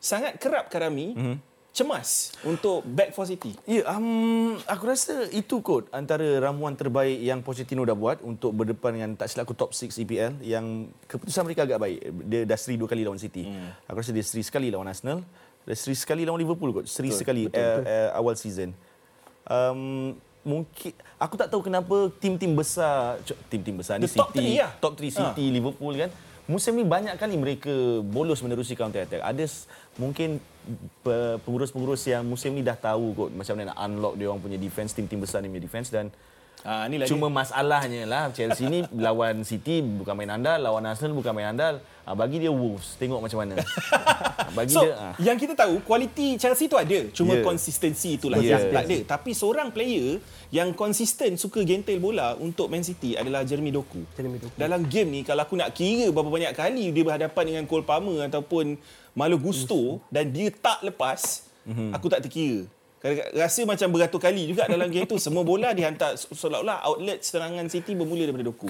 sangat 0.00 0.40
kerap 0.40 0.72
Karami 0.72 1.12
mm-hmm. 1.12 1.36
Cemas 1.70 2.34
untuk 2.42 2.82
back 2.82 3.14
for 3.14 3.22
City. 3.24 3.54
Ya, 3.62 3.86
um, 3.94 4.58
aku 4.66 4.90
rasa 4.90 5.30
itu 5.30 5.62
kot 5.62 5.86
antara 5.94 6.26
ramuan 6.42 6.74
terbaik 6.74 7.22
yang 7.22 7.46
Pochettino 7.46 7.86
dah 7.86 7.94
buat 7.94 8.18
untuk 8.26 8.50
berdepan 8.50 8.90
dengan 8.98 9.10
tak 9.14 9.30
silap 9.30 9.46
aku 9.46 9.54
top 9.54 9.70
6 9.70 9.94
EPL 10.02 10.42
yang 10.42 10.90
keputusan 11.06 11.46
mereka 11.46 11.62
agak 11.62 11.78
baik. 11.78 11.98
Dia 12.26 12.42
dah 12.42 12.58
seri 12.58 12.74
dua 12.74 12.90
kali 12.90 13.06
lawan 13.06 13.22
City. 13.22 13.46
Hmm. 13.46 13.70
Aku 13.86 14.02
rasa 14.02 14.10
dia 14.10 14.26
seri 14.26 14.42
sekali 14.42 14.68
lawan 14.74 14.90
Arsenal. 14.90 15.22
Dia 15.62 15.76
seri 15.78 15.94
sekali 15.94 16.26
lawan 16.26 16.42
Liverpool 16.42 16.82
kot. 16.82 16.86
Seri 16.90 17.14
betul, 17.14 17.20
sekali 17.22 17.42
betul, 17.46 17.62
uh, 17.62 17.76
betul. 17.78 17.86
Uh, 17.86 18.08
awal 18.18 18.34
season. 18.34 18.70
Um, 19.46 19.82
mungkin 20.40 20.92
aku 21.20 21.34
tak 21.36 21.52
tahu 21.52 21.60
kenapa 21.68 22.08
tim-tim 22.16 22.56
besar 22.56 23.20
tim-tim 23.52 23.76
besar 23.76 24.00
ni 24.00 24.08
The 24.08 24.16
top 24.16 24.32
City, 24.32 24.38
three 24.40 24.56
lah. 24.58 24.72
top 24.80 24.94
3 24.96 25.06
City, 25.06 25.44
ha. 25.46 25.54
Liverpool 25.54 25.94
kan. 25.94 26.10
Musim 26.50 26.74
ni 26.74 26.82
banyak 26.82 27.14
kali 27.14 27.38
mereka 27.38 28.02
bolos 28.02 28.42
menerusi 28.42 28.74
counter 28.74 29.06
attack. 29.06 29.22
Ada 29.22 29.46
mungkin 30.02 30.42
pe- 31.06 31.38
pengurus-pengurus 31.46 32.02
yang 32.10 32.26
musim 32.26 32.50
ni 32.58 32.66
dah 32.66 32.74
tahu 32.74 33.14
kot 33.14 33.30
macam 33.30 33.54
mana 33.54 33.70
nak 33.70 33.78
unlock 33.86 34.18
dia 34.18 34.26
orang 34.26 34.42
punya 34.42 34.58
defense, 34.58 34.90
tim-tim 34.90 35.22
besar 35.22 35.46
ni 35.46 35.46
punya 35.46 35.62
defense 35.62 35.94
dan 35.94 36.10
Ah, 36.60 36.84
inilah 36.84 37.08
Cuma 37.08 37.26
masalahnya 37.26 38.04
lah 38.04 38.28
Chelsea 38.30 38.68
ni 38.68 38.84
lawan 38.92 39.40
City 39.42 39.80
bukan 39.80 40.12
main 40.12 40.28
andal, 40.28 40.60
lawan 40.60 40.84
Arsenal 40.84 41.16
bukan 41.16 41.32
main 41.32 41.50
andal. 41.50 41.80
Ah, 42.04 42.12
bagi 42.12 42.36
dia 42.36 42.50
Wolves, 42.50 42.96
tengok 42.96 43.20
macam 43.20 43.44
mana. 43.44 43.54
Ah, 44.40 44.48
bagi 44.56 44.72
So, 44.72 44.82
dia 44.82 44.96
ah. 44.96 45.14
yang 45.20 45.36
kita 45.36 45.52
tahu 45.54 45.78
kualiti 45.80 46.34
Chelsea 46.34 46.66
tu 46.66 46.74
ada, 46.74 47.06
cuma 47.12 47.36
Yeah. 47.36 47.44
konsistensi 47.44 48.16
itulah 48.16 48.40
Yes. 48.40 48.48
yang 48.50 48.62
tak 48.72 48.82
ada. 48.82 48.98
Tapi 49.06 49.30
seorang 49.30 49.68
player 49.70 50.18
yang 50.50 50.72
konsisten 50.72 51.36
suka 51.36 51.62
gentel 51.62 52.00
bola 52.00 52.34
untuk 52.34 52.66
Man 52.66 52.82
City 52.82 53.14
adalah 53.14 53.44
Jeremy 53.44 53.70
Doku. 53.70 54.02
Jeremy 54.16 54.40
Doku. 54.40 54.56
Dalam 54.56 54.82
game 54.84 55.08
ni 55.12 55.20
kalau 55.22 55.44
aku 55.44 55.54
nak 55.54 55.70
kira 55.70 56.08
berapa 56.08 56.26
banyak 56.26 56.52
kali 56.52 56.90
dia 56.90 57.04
berhadapan 57.04 57.44
dengan 57.46 57.64
Cole 57.64 57.84
Palmer 57.84 58.26
ataupun 58.26 58.74
Malo 59.12 59.36
Gusto 59.36 60.02
dan 60.08 60.28
dia 60.28 60.50
tak 60.50 60.82
lepas, 60.82 61.46
Mhm. 61.62 61.94
aku 61.94 62.06
tak 62.08 62.24
terkira. 62.24 62.64
Rasa 63.32 63.64
macam 63.64 63.88
beratus 63.96 64.20
kali 64.20 64.52
juga 64.52 64.68
dalam 64.68 64.92
game 64.92 65.08
tu 65.08 65.16
semua 65.16 65.40
bola 65.40 65.72
dihantar 65.72 66.20
seolah-olah 66.20 66.84
outlet 66.84 67.24
serangan 67.24 67.64
City 67.72 67.96
bermula 67.96 68.28
daripada 68.28 68.44
Doku. 68.44 68.68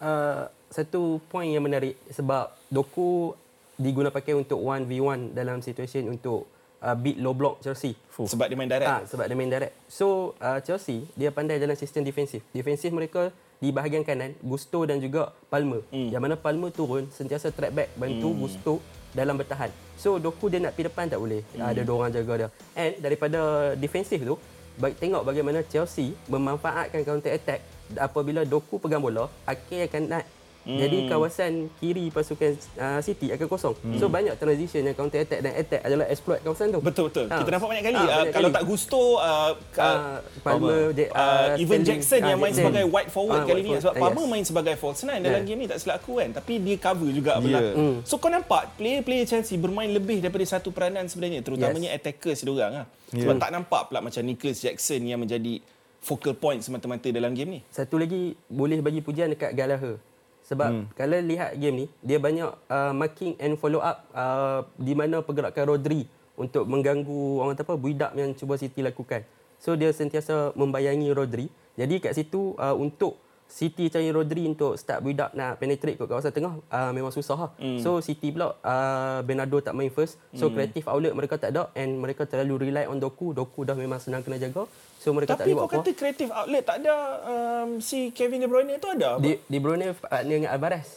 Uh, 0.00 0.44
satu 0.68 1.16
poin 1.32 1.48
yang 1.48 1.64
menarik 1.64 1.96
sebab 2.12 2.52
Doku 2.68 3.32
diguna 3.80 4.12
pakai 4.12 4.36
untuk 4.36 4.60
1v1 4.60 5.32
dalam 5.32 5.64
situasi 5.64 6.04
untuk 6.04 6.44
uh, 6.84 6.92
beat 6.92 7.16
low 7.16 7.32
block 7.32 7.64
Chelsea. 7.64 7.96
Sebab 8.12 8.52
dia 8.52 8.56
main 8.60 8.68
direct. 8.68 8.90
Ah, 8.90 9.00
sebab 9.08 9.24
dia 9.24 9.36
main 9.36 9.48
direct. 9.48 9.72
So 9.88 10.36
uh, 10.44 10.60
Chelsea 10.60 11.08
dia 11.16 11.32
pandai 11.32 11.56
dalam 11.56 11.72
sistem 11.72 12.04
defensif. 12.04 12.44
Defensif 12.52 12.92
mereka 12.92 13.32
di 13.60 13.68
bahagian 13.70 14.02
kanan 14.02 14.32
Gusto 14.40 14.88
dan 14.88 14.98
juga 14.98 15.36
Palmer. 15.52 15.84
Hmm. 15.92 16.08
Yang 16.08 16.22
mana 16.24 16.34
Palmer 16.40 16.72
turun 16.72 17.06
sentiasa 17.12 17.52
track 17.52 17.72
back 17.76 17.88
bantu 17.94 18.32
Gusto 18.34 18.72
dalam 19.12 19.36
bertahan. 19.36 19.68
So 20.00 20.16
Doku 20.16 20.48
dia 20.48 20.64
nak 20.64 20.72
pergi 20.74 20.88
depan 20.88 21.12
tak 21.12 21.20
boleh. 21.20 21.44
Hmm. 21.54 21.68
Ada 21.68 21.80
dua 21.84 21.96
orang 22.00 22.12
jaga 22.16 22.32
dia. 22.34 22.48
And 22.72 22.92
daripada 23.04 23.72
defensif 23.76 24.18
tu 24.24 24.40
baik 24.80 24.96
tengok 24.96 25.22
bagaimana 25.28 25.60
Chelsea 25.68 26.16
memanfaatkan 26.24 27.04
counter 27.04 27.36
attack 27.36 27.60
apabila 28.00 28.48
Doku 28.48 28.80
pegang 28.80 29.04
bola, 29.04 29.28
Ake 29.44 29.84
akan 29.86 30.02
naik 30.08 30.26
Hmm. 30.70 30.78
Jadi 30.78 30.98
kawasan 31.04 31.52
kiri 31.76 32.06
pasukan 32.08 32.50
uh, 32.76 33.00
City 33.00 33.26
akan 33.28 33.46
kosong. 33.46 33.74
So 33.96 34.06
banyak 34.06 34.34
transition 34.34 34.82
yang 34.82 34.94
counter 34.94 35.18
attack 35.18 35.40
dan 35.40 35.52
attack 35.52 35.82
adalah 35.82 36.06
exploit 36.06 36.38
kawasan 36.40 36.70
tu. 36.70 36.78
Betul 36.78 37.10
betul. 37.10 37.26
Ah. 37.26 37.38
Kita 37.38 37.50
nampak 37.50 37.68
banyak 37.68 37.84
kali. 37.84 37.96
Ah, 37.96 38.00
Ah, 38.00 38.06
banyak 38.06 38.30
kalau 38.30 38.48
kali. 38.48 38.56
tak 38.56 38.64
Gusto 38.64 39.00
uh, 39.16 39.50
Ah, 39.76 40.16
Palmer, 40.40 40.82
Jack- 40.92 41.10
uh, 41.10 41.18
ah, 41.18 41.46
even 41.56 41.66
Sterling, 41.80 41.84
Jackson 41.84 42.20
yang 42.22 42.30
ah, 42.30 42.38
main 42.38 42.48
Jackson. 42.48 42.64
sebagai 42.64 42.84
wide 42.86 43.10
forward 43.10 43.34
Ah, 43.36 43.44
kali 43.44 43.60
wide 43.60 43.66
ni 43.66 43.72
sebab 43.76 43.92
Ah, 43.92 44.00
Palmer 44.00 44.22
yes. 44.22 44.30
main 44.30 44.44
sebagai 44.44 44.74
false 44.76 45.02
nine 45.02 45.20
dalam 45.20 45.34
Yeah. 45.36 45.48
game 45.48 45.58
ni 45.58 45.66
tak 45.66 45.78
silap 45.78 45.96
aku 45.98 46.12
kan 46.16 46.30
tapi 46.30 46.52
dia 46.56 46.76
cover 46.76 47.10
juga 47.10 47.32
belah. 47.36 47.60
Yeah. 47.60 47.74
Hmm. 47.74 47.96
So 48.02 48.16
kau 48.16 48.28
nampak 48.28 48.62
player-player 48.76 49.26
Chelsea 49.26 49.56
bermain 49.56 49.90
lebih 49.90 50.20
daripada 50.20 50.46
satu 50.46 50.70
peranan 50.70 51.04
sebenarnya 51.04 51.40
terutamanya 51.40 51.90
attackers 51.90 52.40
dia 52.40 52.52
orang 52.52 52.74
ah. 52.76 52.86
Sebab 53.10 53.36
tak 53.36 53.50
nampak 53.50 53.80
pula 53.86 53.98
macam 54.00 54.22
Nicholas 54.22 54.58
Jackson 54.58 55.02
yang 55.02 55.18
menjadi 55.18 55.58
focal 55.98 56.32
point 56.32 56.58
semata-mata 56.58 57.10
dalam 57.10 57.32
game 57.32 57.50
ni. 57.50 57.60
Satu 57.68 57.96
lagi 57.96 58.32
boleh 58.46 58.78
bagi 58.78 59.00
pujian 59.00 59.28
dekat 59.28 59.52
Gallagher. 59.52 59.98
Sebab 60.50 60.70
hmm. 60.74 60.84
kalau 60.98 61.14
lihat 61.22 61.54
game 61.54 61.76
ni, 61.78 61.86
dia 62.02 62.18
banyak 62.18 62.50
uh, 62.66 62.90
marking 62.90 63.38
and 63.38 63.54
follow 63.54 63.78
up 63.78 64.02
uh, 64.10 64.66
di 64.74 64.98
mana 64.98 65.22
pergerakan 65.22 65.70
Rodri 65.70 66.10
untuk 66.34 66.66
mengganggu 66.66 67.38
orang 67.38 67.54
apa 67.54 67.78
build 67.78 68.02
up 68.02 68.12
yang 68.18 68.34
cuba 68.34 68.58
City 68.58 68.82
lakukan. 68.82 69.22
So 69.62 69.78
dia 69.78 69.94
sentiasa 69.94 70.50
membayangi 70.58 71.14
Rodri. 71.14 71.46
Jadi 71.78 72.02
kat 72.02 72.18
situ 72.18 72.58
uh, 72.58 72.74
untuk 72.74 73.14
City 73.50 73.90
cari 73.90 74.14
Rodri 74.14 74.46
untuk 74.46 74.78
start 74.78 75.02
build 75.02 75.18
up 75.18 75.34
nak 75.34 75.58
penetrate 75.58 75.98
ke 75.98 76.06
kawasan 76.06 76.30
tengah 76.30 76.62
uh, 76.70 76.94
memang 76.94 77.10
susah 77.10 77.34
lah. 77.34 77.50
Mm. 77.58 77.82
So 77.82 77.98
City 77.98 78.30
pula 78.30 78.54
uh, 78.62 79.26
Bernardo 79.26 79.58
tak 79.58 79.74
main 79.74 79.90
first. 79.90 80.22
So 80.38 80.48
mm. 80.48 80.54
creative 80.54 80.86
outlet 80.86 81.12
mereka 81.18 81.34
tak 81.34 81.50
ada 81.50 81.66
and 81.74 81.98
mereka 81.98 82.30
terlalu 82.30 82.70
rely 82.70 82.86
on 82.86 83.02
Doku. 83.02 83.34
Doku 83.34 83.66
dah 83.66 83.74
memang 83.74 83.98
senang 83.98 84.22
kena 84.22 84.38
jaga. 84.38 84.70
So 85.02 85.10
mereka 85.10 85.34
tak 85.34 85.50
Tapi 85.50 85.50
kau 85.50 85.66
buat 85.66 85.66
apa. 85.66 85.76
kata 85.82 85.90
creative 85.98 86.30
outlet 86.30 86.62
tak 86.62 86.76
ada 86.86 86.94
um, 87.26 87.68
si 87.82 88.14
Kevin 88.14 88.46
De 88.46 88.48
Bruyne 88.48 88.78
tu 88.78 88.86
ada 88.86 89.18
apa? 89.18 89.26
Di, 89.26 89.42
Di 89.42 89.58
Bruyne 89.58 89.98
partner 89.98 90.36
dengan 90.46 90.50
Alvarez. 90.54 90.88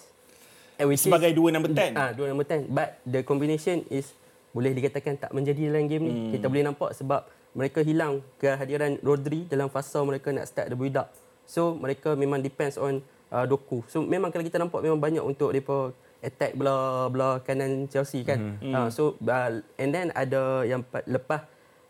Sebagai 0.93 1.31
is, 1.31 1.37
dua 1.37 1.49
number 1.53 1.71
10. 1.73 1.93
Ah, 1.97 2.11
dua 2.13 2.29
number 2.29 2.45
10. 2.45 2.69
But 2.69 3.01
the 3.05 3.21
combination 3.25 3.81
is 3.89 4.13
boleh 4.53 4.77
dikatakan 4.77 5.17
tak 5.17 5.31
menjadi 5.33 5.73
dalam 5.73 5.89
game 5.89 6.03
ni. 6.05 6.13
Hmm. 6.13 6.31
Kita 6.37 6.45
boleh 6.49 6.65
nampak 6.69 6.93
sebab 6.93 7.25
mereka 7.57 7.81
hilang 7.81 8.21
kehadiran 8.37 9.01
Rodri 9.01 9.49
dalam 9.49 9.69
fasa 9.69 10.01
mereka 10.05 10.29
nak 10.29 10.45
start 10.45 10.69
the 10.69 10.77
build 10.77 10.97
up. 10.97 11.09
So 11.45 11.75
mereka 11.75 12.15
memang 12.15 12.39
depends 12.41 12.79
on 12.79 13.03
uh, 13.33 13.45
Doku. 13.45 13.83
So 13.91 14.01
memang 14.01 14.31
kalau 14.31 14.45
kita 14.45 14.57
nampak 14.57 14.79
memang 14.81 14.99
banyak 14.99 15.23
untuk 15.23 15.51
depa 15.51 15.91
attack 16.23 16.55
belah 16.55 17.11
belah 17.11 17.43
kanan 17.43 17.91
Chelsea 17.91 18.23
kan. 18.23 18.57
Hmm. 18.63 18.73
Uh, 18.73 18.89
so 18.89 19.19
uh, 19.27 19.49
and 19.75 19.91
then 19.91 20.07
ada 20.15 20.63
yang 20.63 20.81
pa- 20.81 21.03
lepas 21.03 21.43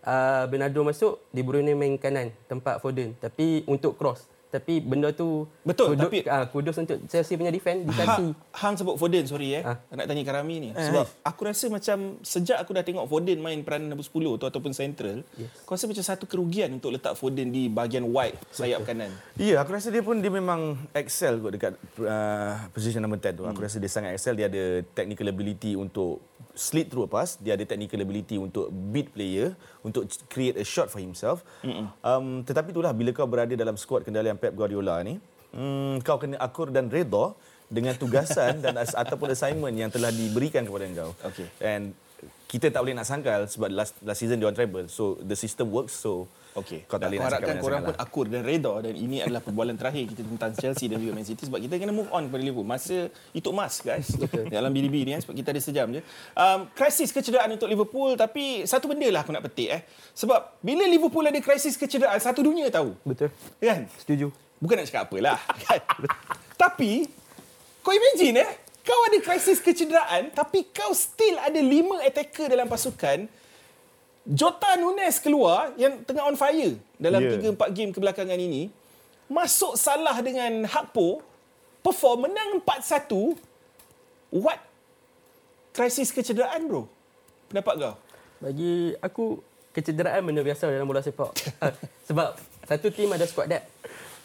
uh, 0.04 0.50
Bernardo 0.50 0.82
masuk, 0.82 1.22
De 1.30 1.46
Bruyne 1.46 1.78
main 1.78 1.96
kanan 2.02 2.34
tempat 2.50 2.82
Foden. 2.82 3.14
Tapi 3.22 3.62
untuk 3.70 3.94
cross. 3.94 4.26
Tapi 4.54 4.86
benda 4.86 5.10
tu 5.10 5.50
Betul, 5.66 5.98
kudus, 5.98 6.06
tapi- 6.06 6.22
uh, 6.30 6.46
kudus 6.54 6.78
untuk 6.78 7.02
Chelsea 7.10 7.34
punya 7.34 7.50
defend 7.50 7.90
dikasih. 7.90 8.38
Ha, 8.38 8.62
hang 8.62 8.78
sebut 8.78 9.02
Foden, 9.02 9.26
sorry 9.26 9.58
eh. 9.58 9.66
Ah. 9.66 9.82
Nak 9.90 10.06
tanya 10.06 10.22
Karami 10.22 10.62
ni. 10.62 10.70
Sebab 10.78 11.26
aku 11.26 11.42
rasa 11.50 11.74
macam 11.74 12.22
sejak 12.22 12.62
aku 12.62 12.78
dah 12.78 12.86
tengok 12.86 13.10
Foden 13.10 13.42
main 13.42 13.66
peranan 13.66 13.90
nombor 13.90 14.06
10 14.06 14.38
tu 14.38 14.46
ataupun 14.46 14.70
central, 14.78 15.26
yes. 15.34 15.50
kau 15.66 15.74
rasa 15.74 15.90
macam 15.90 16.06
satu 16.06 16.30
kerugian 16.30 16.70
untuk 16.78 16.94
letak 16.94 17.18
Foden 17.18 17.50
di 17.50 17.66
bahagian 17.66 18.06
wide 18.06 18.38
sayap 18.54 18.86
kanan. 18.86 19.10
Ya, 19.34 19.58
aku 19.58 19.74
rasa 19.74 19.90
dia 19.90 20.06
pun 20.06 20.22
dia 20.22 20.30
memang 20.30 20.78
excel 20.94 21.42
kot 21.42 21.58
dekat 21.58 21.74
uh, 22.06 22.70
position 22.70 23.02
number 23.02 23.18
10 23.18 23.42
tu. 23.42 23.44
Aku 23.50 23.58
rasa 23.58 23.82
dia 23.82 23.90
sangat 23.90 24.14
excel. 24.14 24.38
Dia 24.38 24.54
ada 24.54 24.86
technical 24.94 25.34
ability 25.34 25.74
untuk 25.74 26.22
slit 26.54 26.90
through 26.90 27.06
a 27.06 27.12
pass. 27.12 27.38
Dia 27.42 27.58
ada 27.58 27.66
technical 27.66 28.00
ability 28.02 28.38
untuk 28.38 28.70
beat 28.94 29.10
player, 29.14 29.58
untuk 29.82 30.06
create 30.30 30.58
a 30.58 30.66
shot 30.66 30.88
for 30.94 31.02
himself. 31.02 31.42
Um, 32.02 32.46
tetapi 32.46 32.72
itulah 32.72 32.94
bila 32.94 33.10
kau 33.12 33.26
berada 33.26 33.54
dalam 33.58 33.74
skuad 33.78 34.06
kendalian 34.06 34.38
Pep 34.38 34.54
Guardiola 34.54 35.02
ni, 35.02 35.18
hmm, 35.54 36.06
kau 36.06 36.22
kena 36.22 36.38
akur 36.38 36.70
dan 36.70 36.88
redha 36.94 37.34
dengan 37.74 37.98
tugasan 37.98 38.62
dan 38.62 38.78
as- 38.78 38.94
ataupun 38.94 39.34
assignment 39.34 39.74
yang 39.74 39.90
telah 39.90 40.14
diberikan 40.14 40.62
kepada 40.62 40.86
kau. 40.94 41.12
Okey. 41.26 41.48
And 41.58 41.98
kita 42.46 42.70
tak 42.70 42.86
boleh 42.86 42.94
nak 42.94 43.10
sangkal 43.10 43.50
sebab 43.50 43.74
last 43.74 43.98
last 44.06 44.22
season 44.22 44.38
dia 44.38 44.46
on 44.46 44.54
treble. 44.54 44.86
So 44.86 45.18
the 45.26 45.34
system 45.34 45.74
works. 45.74 45.98
So 45.98 46.30
Okey. 46.54 46.86
kau 46.86 47.02
tak 47.02 47.10
boleh 47.10 47.20
nak 47.20 47.28
harapkan 47.34 47.56
korang 47.58 47.82
pun 47.82 47.96
lah. 47.98 48.06
akur 48.06 48.26
dan 48.30 48.42
reda 48.46 48.74
dan 48.86 48.94
ini 48.94 49.26
adalah 49.26 49.42
perbualan 49.42 49.74
terakhir 49.74 50.06
kita 50.14 50.22
tentang 50.22 50.52
Chelsea 50.54 50.86
dan 50.86 51.02
juga 51.02 51.18
Man 51.18 51.26
City 51.26 51.50
sebab 51.50 51.58
kita 51.58 51.82
kena 51.82 51.90
move 51.90 52.10
on 52.14 52.30
kepada 52.30 52.42
Liverpool. 52.46 52.68
Masa 52.70 53.10
itu 53.34 53.50
emas 53.50 53.82
guys 53.82 54.14
dalam 54.54 54.70
BDB 54.70 54.96
ni 55.06 55.12
kan 55.18 55.22
sebab 55.26 55.34
kita 55.34 55.50
ada 55.50 55.62
sejam 55.62 55.88
je. 55.90 56.02
Um, 56.38 56.70
krisis 56.78 57.10
kecederaan 57.10 57.50
untuk 57.54 57.66
Liverpool 57.66 58.14
tapi 58.14 58.70
satu 58.70 58.86
benda 58.86 59.10
lah 59.10 59.26
aku 59.26 59.34
nak 59.34 59.44
petik 59.50 59.70
eh. 59.74 59.82
Sebab 60.14 60.62
bila 60.62 60.86
Liverpool 60.86 61.26
ada 61.26 61.40
krisis 61.42 61.74
kecederaan 61.74 62.22
satu 62.22 62.46
dunia 62.46 62.70
tahu. 62.70 62.94
Betul. 63.02 63.34
Kan? 63.58 63.90
Setuju. 63.98 64.30
Bukan 64.62 64.80
nak 64.80 64.86
cakap 64.88 65.10
apalah. 65.10 65.42
Kan? 65.66 65.82
tapi 66.54 67.10
kau 67.84 67.92
imagine 67.92 68.40
eh 68.40 68.52
kau 68.84 69.00
ada 69.08 69.18
krisis 69.20 69.60
kecederaan 69.60 70.32
tapi 70.32 70.68
kau 70.72 70.96
still 70.96 71.36
ada 71.40 71.60
lima 71.60 72.00
attacker 72.04 72.52
dalam 72.52 72.68
pasukan 72.72 73.28
Jota 74.24 74.80
Nunes 74.80 75.20
keluar 75.20 75.76
yang 75.76 76.00
tengah 76.08 76.24
on 76.24 76.40
fire 76.40 76.80
dalam 76.96 77.20
Ya. 77.20 77.52
3 77.52 77.60
4 77.60 77.76
game 77.76 77.92
kebelakangan 77.92 78.40
ini. 78.40 78.72
Masuk 79.28 79.76
salah 79.76 80.16
dengan 80.24 80.64
Hakpo, 80.64 81.20
perform 81.84 82.32
menang 82.32 82.64
4-1. 82.64 83.36
What 84.32 84.60
krisis 85.76 86.10
kecederaan 86.10 86.72
bro? 86.72 86.88
Pendapat 87.52 87.74
kau? 87.80 87.96
Bagi 88.40 88.96
aku 89.00 89.44
kecederaan 89.76 90.24
benda 90.24 90.40
biasa 90.40 90.72
dalam 90.72 90.88
bola 90.88 91.04
sepak. 91.04 91.32
Ah, 91.64 91.76
Sebab 92.08 92.36
satu 92.64 92.88
tim 92.92 93.12
ada 93.12 93.28
squad 93.28 93.52
depth 93.52 93.68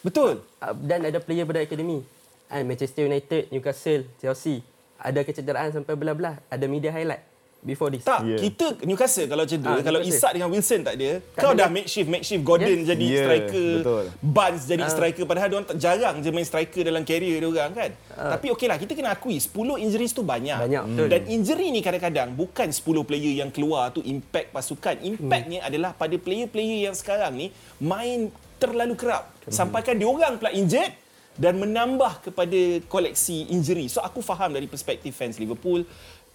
Betul. 0.03 0.43
ah, 0.63 0.75
dan 0.79 1.03
ada 1.11 1.19
player 1.19 1.43
pada 1.43 1.59
akademi. 1.59 2.07
Ah, 2.47 2.63
Manchester 2.63 3.05
United, 3.05 3.51
Newcastle, 3.51 4.07
Chelsea 4.23 4.63
ada 4.99 5.23
kecederaan 5.23 5.71
sampai 5.71 5.95
belah-belah. 5.95 6.39
Ada 6.51 6.67
media 6.67 6.91
highlight 6.91 7.23
before 7.59 7.91
this. 7.91 8.03
Tak, 8.03 8.23
Ya. 8.23 8.39
kita 8.39 8.79
Newcastle 8.83 9.27
kalau 9.27 9.43
cedera, 9.43 9.75
Ah, 9.75 9.83
kalau 9.83 9.99
Newcastle. 9.99 10.21
Isak 10.21 10.31
dengan 10.33 10.49
Wilson 10.49 10.81
tak 10.81 10.95
ada, 10.95 11.11
Tak 11.19 11.39
kau 11.39 11.53
ada. 11.53 11.59
dah 11.59 11.69
makeshift, 11.69 12.09
makeshift 12.09 12.43
Gordon 12.43 12.79
Yes. 12.79 12.87
jadi 12.87 13.05
Ya, 13.05 13.19
striker, 13.21 13.71
betul. 13.77 14.05
Barnes 14.21 14.65
jadi 14.65 14.85
Ah. 14.85 14.91
striker 14.91 15.25
padahal 15.25 15.47
dia 15.47 15.57
orang 15.57 15.69
tak 15.69 15.79
jarang 15.79 16.17
je 16.19 16.31
main 16.31 16.45
striker 16.45 16.83
dalam 16.83 17.03
career 17.03 17.37
dia 17.37 17.49
orang 17.49 17.73
kan. 17.73 17.91
Tapi 18.09 18.47
okeylah, 18.51 18.77
kita 18.77 18.93
kena 18.93 19.11
akui 19.13 19.37
10 19.37 19.77
injuries 19.77 20.11
tu 20.11 20.23
banyak. 20.23 20.55
Ah. 20.55 20.65
Banyak, 20.65 20.83
betul. 20.87 21.07
Dan 21.09 21.21
injury 21.29 21.67
ni 21.69 21.81
kadang-kadang 21.81 22.29
bukan 22.33 22.69
10 22.69 23.03
player 23.03 23.35
yang 23.37 23.51
keluar 23.51 23.91
tu 23.91 24.01
impact 24.01 24.51
pasukan. 24.51 24.95
Impactnya 25.01 25.61
Hmm. 25.61 25.69
adalah 25.69 25.91
pada 25.93 26.15
player-player 26.15 26.85
yang 26.85 26.95
sekarang 26.95 27.35
ni 27.35 27.47
main 27.79 28.31
terlalu 28.57 28.95
kerap. 28.95 29.31
Sampaikan 29.47 29.95
dia 29.95 30.05
orang 30.05 30.35
pula 30.37 30.51
injured 30.51 30.91
dan 31.35 31.55
menambah 31.55 32.19
kepada 32.21 32.61
koleksi 32.85 33.47
injury. 33.49 33.87
So 33.87 33.99
aku 33.99 34.19
faham 34.19 34.51
dari 34.51 34.67
perspektif 34.67 35.15
fans 35.15 35.39
Liverpool 35.39 35.87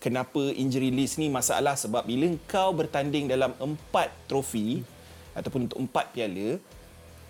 kenapa 0.03 0.51
injury 0.51 0.91
list 0.91 1.15
ni 1.15 1.31
masalah 1.31 1.79
sebab 1.79 2.03
bila 2.03 2.27
kau 2.43 2.75
bertanding 2.75 3.31
dalam 3.31 3.55
empat 3.55 4.11
trofi 4.27 4.83
ataupun 5.31 5.71
untuk 5.71 5.79
empat 5.79 6.11
piala 6.11 6.59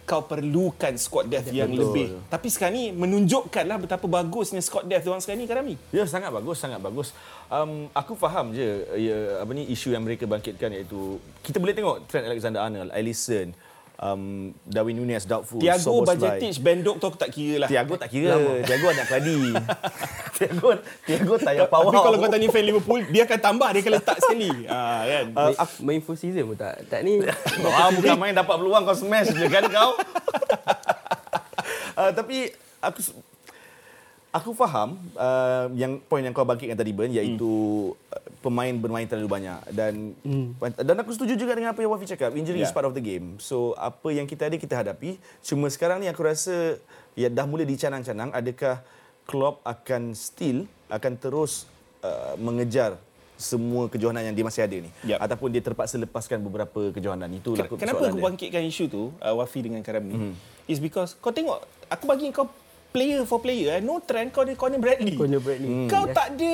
kau 0.03 0.19
perlukan 0.27 0.93
squad 0.99 1.31
depth 1.31 1.47
yang 1.55 1.71
Betul. 1.71 1.79
lebih. 1.79 2.07
Tapi 2.27 2.47
sekarang 2.51 2.75
ni 2.75 2.86
menunjukkanlah 2.91 3.77
betapa 3.88 4.03
bagusnya 4.03 4.59
squad 4.59 4.83
depth 4.83 5.07
orang 5.07 5.23
sekarang 5.23 5.39
ni 5.39 5.47
Karami. 5.47 5.75
Ya 5.95 6.03
sangat 6.03 6.33
bagus 6.36 6.59
sangat 6.59 6.83
bagus. 6.83 7.15
Um, 7.47 7.88
aku 7.95 8.17
faham 8.19 8.51
je 8.51 8.83
ya, 8.99 9.39
apa 9.39 9.51
ni 9.55 9.63
isu 9.71 9.95
yang 9.95 10.03
mereka 10.03 10.27
bangkitkan 10.27 10.75
iaitu 10.75 11.21
kita 11.39 11.62
boleh 11.62 11.71
tengok 11.71 12.03
Trent 12.12 12.27
Alexander-Arnold, 12.27 12.91
Alisson, 12.91 13.55
um, 14.04 14.52
Darwin 14.68 15.00
Nunez 15.00 15.24
doubtful. 15.24 15.63
Tiago. 15.63 16.04
Bajetic, 16.04 16.60
Bendok 16.60 17.00
tu 17.00 17.06
aku 17.08 17.18
tak 17.18 17.32
kira 17.32 17.66
lah. 17.66 17.70
Tiago 17.72 17.96
tak 17.96 18.12
kira. 18.12 18.36
Tiago 18.68 18.86
anak 18.92 19.06
keladi. 19.08 19.39
Tiago 20.38 20.68
Tiago 21.08 21.34
tak 21.39 21.56
payah 21.56 21.68
power. 21.72 21.92
Tapi 21.92 22.00
kalau 22.04 22.18
kau 22.20 22.30
tanya 22.30 22.48
fan 22.52 22.63
Liverpool, 22.68 23.02
dia 23.08 23.24
akan 23.24 23.39
tambah, 23.39 23.70
dia 23.72 23.82
akan 23.82 23.94
letak 23.96 24.18
sekali. 24.20 24.52
Ah, 24.74 25.06
kan? 25.06 25.26
Uh, 25.38 25.46
Main, 25.54 25.70
main 25.86 26.02
full 26.02 26.18
season 26.18 26.50
pun 26.50 26.58
tak. 26.58 26.82
Tak 26.89 27.06
ni. 27.06 27.22
Wah, 27.62 27.94
bukan 27.98 28.18
main 28.18 28.34
dapat 28.34 28.56
peluang 28.58 28.84
kau 28.84 28.98
smash 28.98 29.30
je 29.32 29.46
kan 29.48 29.63
kau. 29.70 29.94
uh, 31.94 32.10
tapi 32.10 32.50
aku 32.82 33.00
aku 34.34 34.50
faham 34.58 34.98
uh, 35.13 35.69
yang 35.78 36.02
poin 36.10 36.26
yang 36.26 36.34
kau 36.34 36.41
bangkitkan 36.41 36.74
tadi 36.74 36.89
Ben 36.89 37.13
iaitu 37.13 37.46
hmm. 37.93 38.41
pemain 38.41 38.74
bermain 38.74 39.06
terlalu 39.06 39.30
banyak 39.30 39.62
dan 39.69 40.17
hmm. 40.26 40.58
dan 40.82 40.96
aku 40.98 41.13
setuju 41.13 41.38
juga 41.38 41.54
dengan 41.54 41.78
apa 41.78 41.86
yang 41.86 41.93
Wafi 41.93 42.10
cakap 42.10 42.34
injury 42.34 42.58
yeah. 42.58 42.65
is 42.65 42.74
Ya. 42.74 42.76
part 42.76 42.89
of 42.89 42.98
the 42.98 43.04
game. 43.06 43.38
So 43.38 43.78
apa 43.78 44.10
yang 44.10 44.26
kita 44.26 44.50
ada 44.50 44.58
kita 44.58 44.74
hadapi. 44.74 45.22
Cuma 45.46 45.69
sekarang 45.69 46.02
ni 46.02 46.10
aku 46.10 46.26
rasa 46.26 46.82
ya 47.13 47.30
dah 47.30 47.46
mula 47.46 47.62
dicanang-canang 47.62 48.34
adakah 48.34 48.82
Klopp 49.24 49.62
akan 49.62 50.17
still 50.17 50.65
akan 50.89 51.13
terus 51.15 51.69
uh, 52.02 52.34
mengejar 52.41 52.98
semua 53.38 53.86
kejohanan 53.86 54.26
yang 54.26 54.36
dia 54.36 54.46
masih 54.46 54.62
ada 54.65 54.78
ni 54.82 54.89
Yap. 55.06 55.19
ataupun 55.19 55.50
dia 55.52 55.62
terpaksa 55.62 55.98
lepaskan 55.98 56.41
beberapa 56.41 56.89
kejohanan 56.89 57.28
itulah 57.34 57.65
Ken- 57.65 57.78
Kenapa 57.78 58.02
aku 58.02 58.06
soalan 58.08 58.17
dia. 58.17 58.26
bangkitkan 58.30 58.63
isu 58.65 58.84
tu, 58.88 59.04
uh, 59.19 59.34
Wafi 59.36 59.60
dengan 59.67 59.82
Karam 59.86 60.04
ni? 60.06 60.15
Mhm. 60.15 60.22
Mm-hmm. 60.34 60.72
Is 60.72 60.80
because 60.80 61.12
kau 61.19 61.30
tengok, 61.30 61.60
aku 61.91 62.04
bagi 62.08 62.32
kau 62.32 62.48
player 62.93 63.25
for 63.25 63.41
player, 63.41 63.75
eh. 63.75 63.82
no 63.82 63.97
trend 64.06 64.29
kau 64.29 64.45
ada 64.45 64.53
Conor 64.53 64.77
Bradley. 64.77 65.17
Conor 65.17 65.41
Bradley. 65.41 65.67
Hmm. 65.67 65.89
Kau 65.89 66.06
Yes. 66.06 66.13
tak 66.13 66.27
ada 66.38 66.51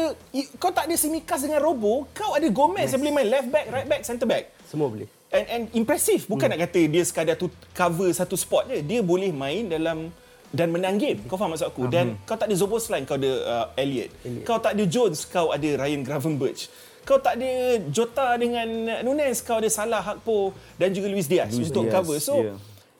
kau 0.55 0.71
tak 0.71 0.83
ada 0.87 0.95
Simikas 0.95 1.39
dengan 1.43 1.59
Robo, 1.59 2.07
kau 2.15 2.31
ada 2.31 2.47
Gomez 2.47 2.87
yes. 2.87 2.95
yang 2.95 3.01
boleh 3.03 3.15
main 3.19 3.27
left 3.27 3.49
back, 3.51 3.65
right 3.67 3.87
back, 3.91 4.01
centre 4.07 4.23
back. 4.23 4.55
Semua 4.63 4.87
boleh. 4.87 5.11
And 5.29 5.45
and 5.51 5.63
impressive. 5.75 6.25
Bukan 6.25 6.47
hmm. 6.47 6.55
nak 6.55 6.59
kata 6.71 6.81
dia 6.87 7.03
sekadar 7.03 7.35
tu 7.35 7.51
cover 7.75 8.09
satu 8.15 8.39
spot 8.39 8.71
je. 8.71 8.79
Dia 8.81 9.03
boleh 9.03 9.29
main 9.35 9.67
dalam 9.67 10.09
dan 10.49 10.73
menang 10.73 10.97
game. 10.97 11.21
Kau 11.29 11.37
faham 11.37 11.53
maksud 11.53 11.69
aku? 11.69 11.85
Dan 11.93 12.17
kau 12.25 12.33
tak 12.33 12.49
ada 12.49 12.55
Zoboslai, 12.57 13.05
kau 13.05 13.21
ada 13.21 13.31
uh, 13.45 13.65
Elliot. 13.77 14.09
Elliot. 14.25 14.45
Kau 14.45 14.57
tak 14.57 14.73
ada 14.73 14.83
Jones, 14.89 15.29
kau 15.29 15.53
ada 15.53 15.69
Ryan 15.77 16.01
Gravenberch. 16.01 16.71
Kau 17.05 17.17
tak 17.17 17.41
ada 17.41 17.81
Jota 17.89 18.37
dengan 18.37 18.67
Nunes, 19.01 19.41
kau 19.41 19.57
ada 19.57 19.69
Salah, 19.69 20.01
Hakpo 20.01 20.53
dan 20.77 20.93
juga 20.93 21.09
Luis 21.09 21.25
Diaz 21.25 21.57
Luis 21.57 21.73
untuk 21.73 21.89
Diaz, 21.89 21.95
cover. 21.97 22.17
So, 22.21 22.35
yeah. 22.37 22.57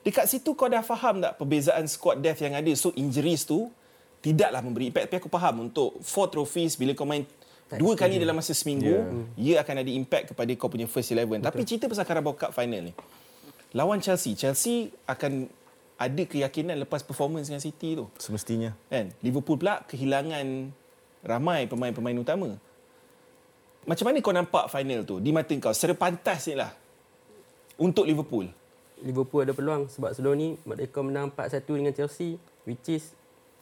Dekat 0.10 0.26
situ 0.26 0.58
kau 0.58 0.65
dah 0.65 0.82
faham 0.82 1.22
tak 1.22 1.38
perbezaan 1.38 1.86
squad 1.86 2.17
depth 2.17 2.41
yang 2.41 2.58
ada. 2.58 2.74
So, 2.74 2.89
injuries 2.98 3.45
tu 3.45 3.69
tidaklah 4.26 4.65
memberi 4.65 4.89
impact. 4.89 5.13
Tapi 5.13 5.17
aku 5.22 5.30
faham 5.30 5.69
untuk 5.69 6.02
four 6.02 6.28
trophies 6.34 6.74
bila 6.74 6.98
kau 6.98 7.06
main 7.06 7.24
dua 7.78 7.93
kali 7.93 8.17
dalam 8.17 8.34
masa 8.34 8.58
seminggu, 8.58 8.89
yeah. 9.38 9.54
ia 9.54 9.56
akan 9.62 9.86
ada 9.86 9.91
impact 9.93 10.34
kepada 10.34 10.50
kau 10.58 10.74
punya 10.74 10.89
first 10.89 11.13
eleven. 11.13 11.38
Tapi 11.38 11.62
cerita 11.62 11.86
pasal 11.86 12.02
Carabao 12.02 12.34
Cup 12.34 12.50
final 12.50 12.89
ni. 12.89 12.93
Lawan 13.78 14.02
Chelsea, 14.02 14.34
Chelsea 14.34 14.89
akan 15.06 15.45
ada 16.00 16.24
keyakinan 16.26 16.80
lepas 16.82 17.06
performance 17.06 17.54
dengan 17.54 17.62
City 17.62 17.93
tu. 17.93 18.10
semestinya 18.17 18.74
Kan? 18.89 19.13
Liverpool 19.22 19.62
pula 19.62 19.86
kehilangan 19.86 20.74
ramai 21.22 21.69
pemain-pemain 21.69 22.17
utama. 22.17 22.58
Macam 23.86 24.06
mana 24.10 24.17
kau 24.24 24.34
nampak 24.34 24.65
final 24.74 25.06
tu 25.06 25.22
di 25.22 25.30
mata 25.30 25.54
kau? 25.62 25.69
Secara 25.69 25.93
pantas 25.93 26.50
ni 26.50 26.58
lah 26.58 26.74
untuk 27.78 28.10
Liverpool. 28.10 28.50
Liverpool 29.04 29.48
ada 29.48 29.54
peluang 29.56 29.88
sebab 29.88 30.12
sebelum 30.12 30.34
ni 30.36 30.48
mereka 30.68 31.00
menang 31.00 31.32
4-1 31.32 31.80
dengan 31.80 31.94
Chelsea 31.96 32.36
which 32.68 32.88
is 32.92 33.16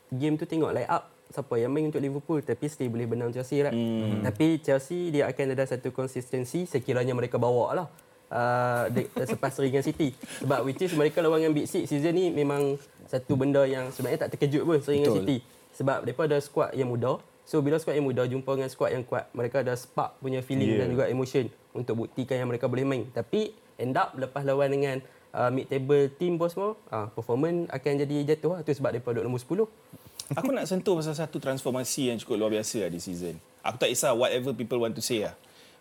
game 0.09 0.39
tu 0.39 0.47
tengok 0.47 0.73
line 0.73 0.89
up 0.89 1.11
siapa 1.27 1.59
yang 1.59 1.71
main 1.75 1.91
untuk 1.91 1.99
Liverpool 1.99 2.39
tapi 2.39 2.71
still 2.71 2.87
boleh 2.87 3.07
benang 3.07 3.31
Chelsea 3.35 3.59
right. 3.59 3.75
Hmm. 3.75 4.23
Tapi 4.23 4.63
Chelsea 4.63 5.11
dia 5.11 5.27
akan 5.27 5.53
ada 5.53 5.67
satu 5.67 5.91
konsistensi 5.91 6.63
sekiranya 6.63 7.11
mereka 7.11 7.35
bawa 7.35 7.75
lah 7.75 7.87
uh, 8.31 8.85
de, 8.91 9.07
selepas 9.11 9.51
seri 9.51 9.71
dengan 9.71 9.85
City. 9.85 10.15
Sebab 10.43 10.63
which 10.63 10.79
is 10.83 10.91
mereka 10.95 11.19
lawan 11.23 11.43
dengan 11.43 11.53
Big 11.55 11.67
Six 11.67 11.91
season 11.91 12.15
ni 12.15 12.31
memang 12.31 12.79
satu 13.07 13.39
benda 13.39 13.63
yang 13.63 13.91
sebenarnya 13.91 14.27
tak 14.27 14.39
terkejut 14.39 14.63
pun 14.63 14.79
seri 14.79 15.03
dengan 15.03 15.15
City. 15.19 15.37
Sebab 15.75 16.07
mereka 16.07 16.25
ada 16.25 16.39
squad 16.39 16.71
yang 16.73 16.89
muda. 16.89 17.19
So 17.47 17.63
bila 17.63 17.79
squad 17.79 17.95
yang 17.95 18.07
muda 18.07 18.27
jumpa 18.27 18.59
dengan 18.59 18.71
squad 18.71 18.91
yang 18.91 19.03
kuat, 19.07 19.31
mereka 19.31 19.63
ada 19.63 19.75
spark 19.79 20.19
punya 20.19 20.43
feeling 20.43 20.75
yeah. 20.75 20.79
dan 20.83 20.87
juga 20.91 21.05
emotion 21.07 21.47
untuk 21.71 22.07
buktikan 22.07 22.43
yang 22.43 22.49
mereka 22.51 22.67
boleh 22.67 22.83
main. 22.83 23.07
Tapi 23.15 23.55
end 23.79 23.95
up 23.95 24.11
lepas 24.19 24.43
lawan 24.43 24.67
dengan 24.73 24.99
uh, 25.37 25.53
mid 25.53 25.69
table 25.69 26.09
team 26.17 26.41
Bosmo, 26.41 26.73
uh, 26.89 27.07
performance 27.13 27.69
akan 27.69 27.91
jadi 28.01 28.15
jatuh 28.33 28.57
lah. 28.57 28.59
Tu 28.65 28.73
sebab 28.73 28.89
mereka 28.97 29.13
duduk 29.13 29.23
nombor 29.29 29.41
10. 29.41 30.33
Aku 30.35 30.49
nak 30.51 30.65
sentuh 30.67 30.97
pasal 30.97 31.15
satu 31.15 31.37
transformasi 31.39 32.11
yang 32.11 32.17
cukup 32.19 32.35
luar 32.41 32.51
biasa 32.59 32.83
lah 32.83 32.91
di 32.91 32.99
season. 32.99 33.39
Aku 33.63 33.79
tak 33.79 33.93
kisah 33.93 34.11
whatever 34.11 34.51
people 34.51 34.81
want 34.81 34.91
to 34.91 34.99
say 34.99 35.23
lah. 35.23 35.37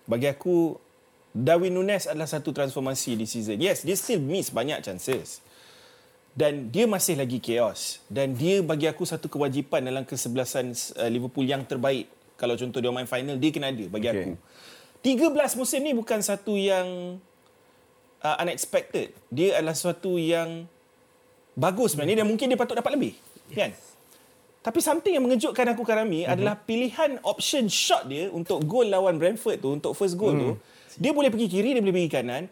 Bagi 0.06 0.30
aku, 0.30 0.78
Darwin 1.34 1.74
Nunes 1.74 2.06
adalah 2.06 2.30
satu 2.30 2.54
transformasi 2.54 3.18
di 3.18 3.26
season. 3.26 3.58
Yes, 3.58 3.82
dia 3.82 3.98
still 3.98 4.22
miss 4.22 4.54
banyak 4.54 4.86
chances. 4.86 5.42
Dan 6.36 6.68
dia 6.70 6.86
masih 6.86 7.18
lagi 7.18 7.40
chaos. 7.42 7.98
Dan 8.06 8.36
dia 8.38 8.62
bagi 8.62 8.86
aku 8.86 9.02
satu 9.02 9.26
kewajipan 9.26 9.82
dalam 9.82 10.04
kesebelasan 10.06 10.70
uh, 11.00 11.08
Liverpool 11.10 11.48
yang 11.48 11.66
terbaik. 11.66 12.06
Kalau 12.36 12.54
contoh 12.54 12.78
dia 12.78 12.92
main 12.92 13.08
final, 13.08 13.40
dia 13.40 13.50
kena 13.50 13.72
ada 13.72 13.84
bagi 13.88 14.06
Okay. 14.12 14.22
aku. 14.22 14.32
13 15.02 15.58
musim 15.58 15.80
ni 15.82 15.92
bukan 15.96 16.20
satu 16.22 16.54
yang 16.54 17.16
uh, 18.26 18.34
unexpected. 18.42 19.14
Dia 19.30 19.62
adalah 19.62 19.78
sesuatu 19.78 20.18
yang 20.18 20.66
bagus 21.54 21.94
sebenarnya 21.94 22.22
dan 22.22 22.26
mungkin 22.26 22.50
dia 22.50 22.58
patut 22.58 22.74
dapat 22.74 22.98
lebih. 22.98 23.14
Kan? 23.54 23.70
Tapi 24.66 24.78
something 24.82 25.14
yang 25.14 25.22
mengejutkan 25.22 25.62
aku 25.70 25.86
Karami 25.86 26.26
mm-hmm. 26.26 26.34
adalah 26.34 26.58
pilihan 26.58 27.22
option 27.22 27.70
shot 27.70 28.10
dia 28.10 28.26
untuk 28.34 28.66
gol 28.66 28.90
lawan 28.90 29.14
Brentford 29.14 29.62
tu, 29.62 29.70
untuk 29.78 29.94
first 29.94 30.18
goal 30.18 30.34
mm. 30.34 30.40
tu. 30.42 30.50
Dia 30.98 31.14
boleh 31.14 31.30
pergi 31.30 31.46
kiri, 31.46 31.70
dia 31.70 31.82
boleh 31.82 31.94
pergi 31.94 32.10
kanan. 32.10 32.42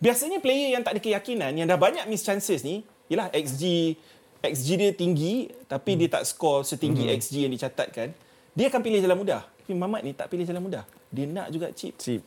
Biasanya 0.00 0.40
player 0.40 0.72
yang 0.72 0.80
tak 0.80 0.96
ada 0.96 1.00
keyakinan, 1.04 1.52
yang 1.52 1.68
dah 1.68 1.76
banyak 1.76 2.08
miss 2.08 2.24
chances 2.24 2.64
ni, 2.64 2.80
ialah 3.12 3.28
XG 3.36 3.92
XG 4.40 4.68
dia 4.80 4.90
tinggi 4.96 5.52
tapi 5.68 5.92
mm. 5.92 5.98
dia 6.00 6.08
tak 6.16 6.24
score 6.24 6.64
setinggi 6.64 7.12
mm-hmm. 7.12 7.20
XG 7.20 7.34
yang 7.44 7.52
dicatatkan. 7.52 8.08
Dia 8.56 8.72
akan 8.72 8.80
pilih 8.80 9.04
jalan 9.04 9.20
mudah. 9.20 9.44
Tapi 9.44 9.76
Mamat 9.76 10.00
ni 10.00 10.16
tak 10.16 10.32
pilih 10.32 10.48
jalan 10.48 10.64
mudah. 10.64 10.88
Dia 11.12 11.28
nak 11.28 11.52
juga 11.52 11.68
chip. 11.76 11.94
Chip. 12.00 12.24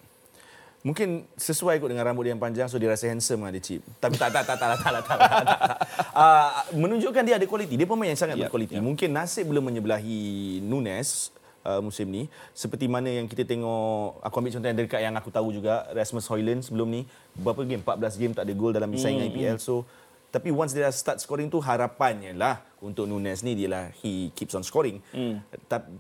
Mungkin 0.84 1.24
sesuai 1.40 1.80
kot 1.80 1.88
dengan 1.88 2.04
rambut 2.04 2.28
dia 2.28 2.36
yang 2.36 2.44
panjang 2.44 2.68
so 2.68 2.76
dia 2.76 2.92
rasa 2.92 3.08
handsome 3.08 3.48
lah 3.48 3.56
dia 3.56 3.64
Chip. 3.64 3.82
Tapi 4.04 4.20
tak 4.20 4.36
tak 4.36 4.44
tak 4.44 4.58
tak 4.60 4.68
tak 4.68 4.80
tak 4.84 4.92
tak. 4.92 5.04
tak, 5.08 5.18
tak. 5.64 5.78
Uh, 6.12 6.50
menunjukkan 6.76 7.24
dia 7.24 7.40
ada 7.40 7.46
kualiti. 7.48 7.80
Dia 7.80 7.88
pemain 7.88 8.12
yang 8.12 8.20
sangat 8.20 8.36
Yap, 8.36 8.52
berkualiti. 8.52 8.76
yap. 8.76 8.84
Mungkin 8.84 9.10
nasib 9.16 9.48
belum 9.48 9.64
menyebelahi 9.72 10.60
Nunes 10.60 11.32
uh, 11.64 11.80
musim 11.80 12.12
ni 12.12 12.28
seperti 12.52 12.92
mana 12.92 13.08
yang 13.08 13.32
kita 13.32 13.48
tengok 13.48 14.20
aku 14.20 14.36
ambil 14.44 14.52
contoh 14.52 14.68
yang 14.68 14.80
dekat 14.84 15.00
yang 15.00 15.16
aku 15.16 15.32
tahu 15.32 15.56
juga 15.56 15.88
Rasmus 15.96 16.28
Højlund 16.28 16.62
sebelum 16.68 16.88
ni 16.92 17.02
berapa 17.32 17.64
game 17.64 17.80
14 17.80 18.20
game 18.20 18.34
tak 18.36 18.44
ada 18.44 18.54
gol 18.54 18.76
dalam 18.76 18.92
persaingan 18.92 19.24
Hmm, 19.24 19.32
IPL 19.32 19.58
so 19.64 19.88
tapi 20.34 20.50
once 20.50 20.74
dia 20.74 20.90
start 20.90 21.22
scoring 21.22 21.46
tu 21.46 21.62
harapannya 21.62 22.34
lah 22.34 22.60
untuk 22.82 23.06
Nunes 23.06 23.46
ni 23.46 23.54
dia 23.54 23.70
lah 23.70 23.86
he 24.02 24.34
keeps 24.34 24.58
on 24.58 24.66
scoring. 24.66 24.98
Hmm. 25.14 25.46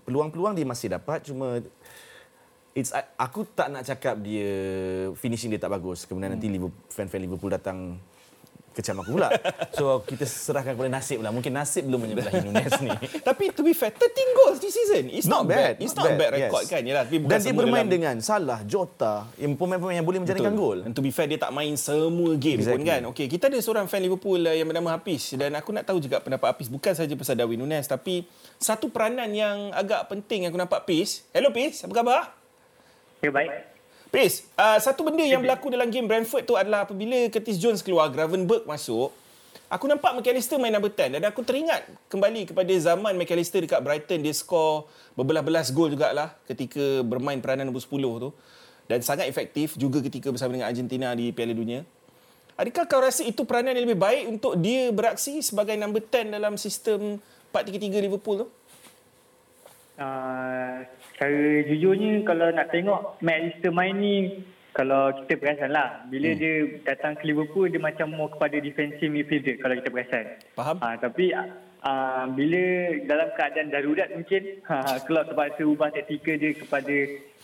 Peluang-peluang 0.10 0.58
dia 0.58 0.65
masih 0.65 0.89
dapat 0.89 1.22
cuma 1.22 1.62
It's 2.74 2.90
aku 3.22 3.46
tak 3.54 3.70
nak 3.70 3.86
cakap 3.86 4.18
dia 4.18 4.50
finishing 5.14 5.54
dia 5.54 5.62
tak 5.62 5.70
bagus. 5.70 6.10
Kemudian 6.10 6.34
nanti 6.34 6.50
Liverpool, 6.50 6.90
fan-fan 6.90 7.22
Liverpool 7.22 7.54
datang 7.54 8.02
kecam 8.74 9.06
aku 9.06 9.14
pula. 9.16 9.30
So 9.78 10.02
kita 10.06 10.26
serahkan 10.26 10.74
kepada 10.78 10.90
nasib 10.90 11.22
lah. 11.22 11.30
Mungkin 11.34 11.54
nasib 11.54 11.86
belum 11.90 12.06
menyebelahi 12.06 12.42
Nunes 12.46 12.74
ni. 12.82 12.90
Tapi 13.22 13.54
to 13.54 13.62
be 13.66 13.74
fair, 13.74 13.94
13 13.94 14.38
goals 14.38 14.58
this 14.62 14.74
season. 14.74 15.10
It's 15.10 15.26
not, 15.26 15.46
bad. 15.50 15.82
It's 15.82 15.98
not, 15.98 16.10
a 16.10 16.18
bad 16.18 16.34
record 16.38 16.66
yes. 16.66 16.70
kan. 16.70 16.82
Yalah, 16.82 17.06
tapi 17.06 17.18
Dan 17.26 17.40
dia 17.42 17.54
bermain 17.54 17.86
dalam- 17.86 17.94
dengan 17.94 18.16
Salah, 18.22 18.62
Jota, 18.66 19.30
yang 19.38 19.58
pemain-pemain 19.58 19.98
yang 19.98 20.06
boleh 20.06 20.22
menjadikan 20.22 20.54
gol. 20.54 20.86
And 20.86 20.94
to 20.94 21.02
be 21.02 21.10
fair, 21.10 21.26
dia 21.26 21.42
tak 21.42 21.50
main 21.54 21.74
semua 21.74 22.38
game 22.38 22.62
exactly. 22.62 22.86
pun 22.86 22.90
kan. 22.90 23.02
Okey, 23.10 23.26
kita 23.30 23.50
ada 23.50 23.58
seorang 23.62 23.86
fan 23.90 24.02
Liverpool 24.02 24.42
uh, 24.46 24.54
yang 24.54 24.70
bernama 24.70 24.94
Hafiz 24.94 25.34
dan 25.38 25.54
aku 25.58 25.74
nak 25.74 25.90
tahu 25.90 25.98
juga 25.98 26.22
pendapat 26.22 26.54
Hafiz 26.54 26.70
bukan 26.70 26.94
saja 26.94 27.14
pasal 27.18 27.34
Darwin 27.34 27.58
Nunes 27.58 27.86
tapi 27.90 28.30
satu 28.62 28.94
peranan 28.94 29.30
yang 29.34 29.74
agak 29.74 30.06
penting 30.10 30.46
yang 30.46 30.54
aku 30.54 30.62
nampak 30.62 30.86
Hafiz. 30.86 31.26
Hello 31.34 31.50
Hafiz, 31.50 31.82
apa 31.82 31.94
khabar? 31.98 32.42
Ya, 33.24 33.32
baik. 33.32 33.52
Hafiz, 34.12 34.46
uh, 34.60 34.78
satu 34.84 35.08
benda 35.08 35.24
yang 35.24 35.40
berlaku 35.40 35.71
dalam 35.71 35.88
game 35.88 36.06
Brentford 36.06 36.44
tu 36.44 36.60
adalah 36.60 36.84
apabila 36.84 37.32
Curtis 37.32 37.56
Jones 37.58 37.80
keluar, 37.80 38.12
Gravenberg 38.12 38.67
masuk, 38.67 39.15
aku 39.71 39.90
nampak 39.90 40.13
McAllister 40.13 40.60
main 40.60 40.69
number 40.69 40.92
10 40.92 41.17
dan 41.17 41.24
aku 41.26 41.42
teringat 41.42 41.88
kembali 42.12 42.52
kepada 42.52 42.69
zaman 42.78 43.15
McAllister 43.17 43.63
dekat 43.63 43.82
Brighton 43.82 44.21
dia 44.21 44.36
skor 44.36 44.86
berbelas-belas 45.17 45.74
gol 45.74 45.90
jugalah 45.90 46.36
ketika 46.46 47.02
bermain 47.02 47.42
peranan 47.42 47.71
nombor 47.71 47.82
10 47.82 47.90
tu 47.96 48.30
dan 48.86 49.00
sangat 49.02 49.26
efektif 49.26 49.80
juga 49.82 50.04
ketika 50.04 50.30
bersama 50.30 50.54
dengan 50.54 50.69
Argentina 50.69 51.15
di 51.17 51.34
Piala 51.34 51.58
Dunia. 51.58 51.82
Adakah 52.54 52.86
kau 52.86 53.02
rasa 53.02 53.26
itu 53.26 53.42
peranan 53.50 53.74
yang 53.74 53.90
lebih 53.90 53.98
baik 53.98 54.24
untuk 54.30 54.62
dia 54.62 54.94
beraksi 54.94 55.42
sebagai 55.42 55.74
number 55.74 56.04
10 56.06 56.38
dalam 56.38 56.54
sistem 56.60 57.17
4-3-3 57.50 58.04
Liverpool 58.04 58.46
tu? 58.46 58.48
Uh, 59.98 60.86
cara 61.18 61.46
jujurnya 61.70 62.26
kalau 62.26 62.48
nak 62.50 62.70
tengok 62.74 63.22
McAllister 63.22 63.72
main 63.72 63.96
ni 63.98 64.16
kalau 64.74 65.14
kita 65.24 65.38
perasan 65.38 65.70
lah 65.70 66.02
bila 66.10 66.34
hmm. 66.34 66.40
dia 66.42 66.54
datang 66.82 67.14
ke 67.14 67.30
Liverpool 67.30 67.70
dia 67.70 67.78
macam 67.78 68.10
more 68.10 68.34
kepada 68.34 68.58
defensive 68.58 69.14
midfielder 69.14 69.62
kalau 69.62 69.78
kita 69.78 69.90
perasan. 69.94 70.26
Faham? 70.58 70.78
Uh, 70.82 70.96
tapi 70.98 71.26
uh, 71.86 72.26
bila 72.34 72.64
dalam 73.06 73.30
keadaan 73.38 73.70
darurat 73.70 74.10
mungkin 74.10 74.42
uh, 74.74 74.98
Klopp 75.06 75.30
terpaksa 75.30 75.62
ubah 75.62 75.94
taktikal 75.94 76.36
dia 76.42 76.58
kepada 76.58 76.96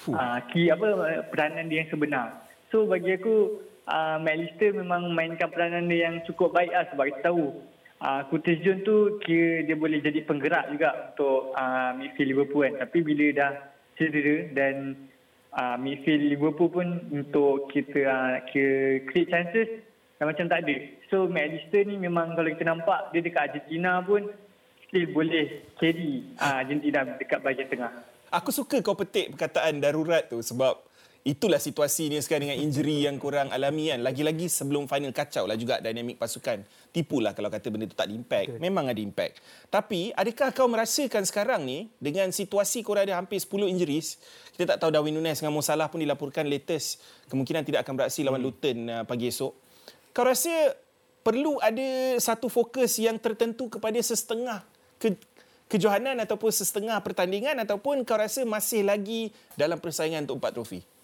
uh, 0.10 0.40
key 0.50 0.74
apa 0.74 0.88
peranan 1.30 1.70
dia 1.70 1.86
yang 1.86 1.90
sebenar. 1.94 2.28
So 2.74 2.90
bagi 2.90 3.14
aku 3.14 3.62
uh, 3.86 4.18
McAllister 4.18 4.74
memang 4.74 5.14
mainkan 5.14 5.54
peranan 5.54 5.86
dia 5.86 6.10
yang 6.10 6.26
cukup 6.26 6.58
baik 6.58 6.74
lah 6.74 6.90
sebab 6.90 7.06
kita 7.14 7.30
tahu 7.30 7.62
uh, 8.04 8.22
Curtis 8.28 8.60
Jones 8.64 8.84
tu 8.84 9.20
kira 9.24 9.64
dia 9.68 9.76
boleh 9.76 10.00
jadi 10.00 10.24
penggerak 10.24 10.72
juga 10.72 11.14
untuk 11.14 11.54
uh, 11.56 11.92
midfield 11.96 12.30
Liverpool 12.36 12.64
kan. 12.68 12.76
Tapi 12.88 12.98
bila 13.04 13.26
dah 13.36 13.52
cedera 14.00 14.38
dan 14.56 14.96
uh, 15.56 15.76
midfield 15.80 16.24
Liverpool 16.24 16.72
pun 16.72 16.88
untuk 17.12 17.70
kita 17.72 18.00
uh, 18.08 18.36
kira 18.50 19.04
create 19.08 19.30
chances 19.30 19.70
dah 20.20 20.28
macam 20.28 20.52
tak 20.52 20.68
ada. 20.68 20.76
So 21.08 21.32
McAllister 21.32 21.88
ni 21.88 21.96
memang 21.96 22.36
kalau 22.36 22.52
kita 22.52 22.68
nampak 22.68 23.16
dia 23.16 23.24
dekat 23.24 23.44
Argentina 23.52 24.04
pun 24.04 24.28
still 24.88 25.08
boleh 25.16 25.64
carry 25.80 26.28
uh, 26.40 26.60
Argentina 26.60 27.08
dekat 27.16 27.40
bahagian 27.40 27.70
tengah. 27.72 27.92
Aku 28.30 28.54
suka 28.54 28.78
kau 28.86 28.94
petik 28.94 29.34
perkataan 29.34 29.82
darurat 29.82 30.28
tu 30.28 30.38
sebab 30.44 30.89
itulah 31.28 31.60
situasi 31.60 32.08
ni 32.08 32.18
sekarang 32.24 32.50
dengan 32.50 32.60
injury 32.64 33.04
yang 33.04 33.20
kurang 33.20 33.52
alami 33.52 33.92
kan. 33.92 34.00
Lagi-lagi 34.00 34.48
sebelum 34.48 34.88
final 34.88 35.12
kacau 35.12 35.44
lah 35.44 35.60
juga 35.60 35.84
dinamik 35.84 36.16
pasukan. 36.16 36.64
Tipulah 36.90 37.36
kalau 37.36 37.52
kata 37.52 37.68
benda 37.70 37.86
tu 37.86 37.96
tak 37.96 38.08
ada 38.08 38.16
impact. 38.16 38.48
Memang 38.58 38.88
ada 38.88 39.00
impact. 39.00 39.44
Tapi 39.68 40.16
adakah 40.16 40.56
kau 40.56 40.68
merasakan 40.72 41.28
sekarang 41.28 41.68
ni 41.68 41.92
dengan 42.00 42.32
situasi 42.32 42.82
korang 42.82 43.04
ada 43.06 43.20
hampir 43.20 43.38
10 43.38 43.68
injuries. 43.68 44.18
Kita 44.56 44.76
tak 44.76 44.88
tahu 44.88 44.90
Darwin 44.96 45.16
Nunes 45.16 45.40
dengan 45.40 45.56
Mo 45.56 45.62
Salah 45.62 45.92
pun 45.92 46.00
dilaporkan 46.00 46.48
latest. 46.48 47.04
Kemungkinan 47.28 47.68
tidak 47.68 47.84
akan 47.84 47.94
beraksi 48.00 48.24
lawan 48.24 48.40
Luton 48.40 48.88
uh, 48.88 49.04
pagi 49.04 49.28
esok. 49.28 49.54
Kau 50.16 50.26
rasa 50.26 50.52
perlu 51.22 51.60
ada 51.60 52.18
satu 52.18 52.48
fokus 52.48 52.98
yang 52.98 53.20
tertentu 53.20 53.70
kepada 53.70 54.00
sesetengah 54.00 54.66
ke, 54.98 55.14
kejohanan 55.70 56.18
ataupun 56.24 56.50
sesetengah 56.50 56.98
pertandingan 57.06 57.60
ataupun 57.62 58.02
kau 58.02 58.18
rasa 58.18 58.42
masih 58.48 58.82
lagi 58.88 59.30
dalam 59.54 59.78
persaingan 59.78 60.26
untuk 60.26 60.42
empat 60.42 60.54
trofi? 60.58 60.99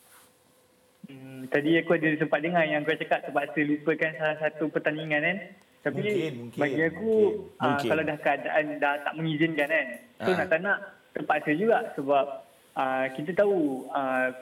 Hmm, 1.05 1.45
tadi 1.53 1.77
aku 1.77 1.93
ada 1.93 2.09
sempat 2.17 2.41
dengar 2.41 2.65
yang 2.65 2.81
kau 2.81 2.97
cakap 2.97 3.21
terpaksa 3.23 3.59
lupakan 3.61 4.11
salah 4.17 4.37
satu 4.41 4.63
pertandingan 4.69 5.21
kan. 5.21 5.37
Tapi 5.85 6.01
Mungkin, 6.01 6.31
mungkin, 6.41 6.59
bagi 6.59 6.81
aku 6.81 7.13
mungkin. 7.13 7.61
ah, 7.61 7.65
Mungkin. 7.69 7.89
kalau 7.93 8.03
dah 8.03 8.17
keadaan 8.17 8.65
dah 8.81 8.93
tak 9.05 9.13
mengizinkan 9.13 9.69
kan. 9.69 9.87
So 10.17 10.29
Ah. 10.33 10.35
nak 10.35 10.47
tak 10.49 10.59
nak 10.65 10.77
terpaksa 11.13 11.51
juga 11.53 11.77
sebab 11.93 12.25
ah, 12.73 13.05
kita 13.13 13.31
tahu 13.37 13.85
ah, 13.93 14.33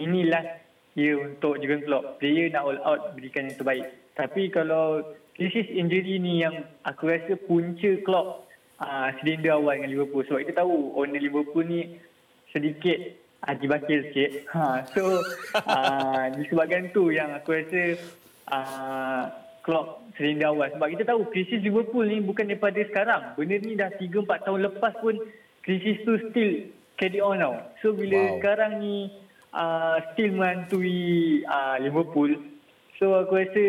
ini 0.00 0.24
last 0.24 0.64
year 0.96 1.20
untuk 1.20 1.60
Jurgen 1.60 1.84
Klopp. 1.84 2.16
Player 2.16 2.48
nak 2.48 2.64
all 2.64 2.80
out 2.80 3.12
berikan 3.12 3.52
yang 3.52 3.60
terbaik. 3.60 3.84
Tapi 4.16 4.48
kalau 4.48 5.04
krisis 5.36 5.68
injury 5.68 6.16
ni 6.16 6.40
yang 6.40 6.64
aku 6.80 7.12
rasa 7.12 7.36
punca 7.36 8.00
Klopp 8.00 8.48
uh, 8.80 9.12
silinder 9.20 9.60
awal 9.60 9.76
dengan 9.76 9.92
Liverpool. 9.92 10.24
Sebab 10.24 10.40
kita 10.40 10.64
tahu 10.64 10.96
owner 10.96 11.20
Liverpool 11.20 11.68
ni 11.68 12.00
sedikit 12.48 12.96
haji 13.44 13.66
bakil 13.68 14.00
sikit. 14.10 14.30
Ha, 14.52 14.86
so 14.96 15.02
uh, 15.72 16.24
disebabkan 16.38 16.90
tu 16.96 17.12
yang 17.12 17.34
aku 17.36 17.52
rasa 17.52 17.82
uh, 18.48 19.22
Klopp 19.66 20.06
silinder 20.14 20.54
awal. 20.54 20.70
Sebab 20.72 20.88
kita 20.94 21.04
tahu 21.10 21.26
krisis 21.28 21.60
Liverpool 21.60 22.06
ni 22.06 22.22
bukan 22.22 22.46
daripada 22.46 22.78
sekarang. 22.86 23.34
Benda 23.34 23.56
ni 23.58 23.74
dah 23.74 23.90
3-4 23.98 24.46
tahun 24.46 24.60
lepas 24.72 24.94
pun 25.02 25.18
krisis 25.66 25.98
tu 26.06 26.14
still 26.30 26.70
carry 26.96 27.18
on 27.18 27.42
tau. 27.42 27.54
So 27.82 27.92
bila 27.92 28.14
wow. 28.14 28.32
sekarang 28.38 28.72
ni 28.78 29.10
uh, 29.50 29.98
still 30.14 30.32
menghantui 30.38 31.42
uh, 31.50 31.76
Liverpool. 31.82 32.38
So 33.02 33.18
aku 33.18 33.42
rasa 33.42 33.64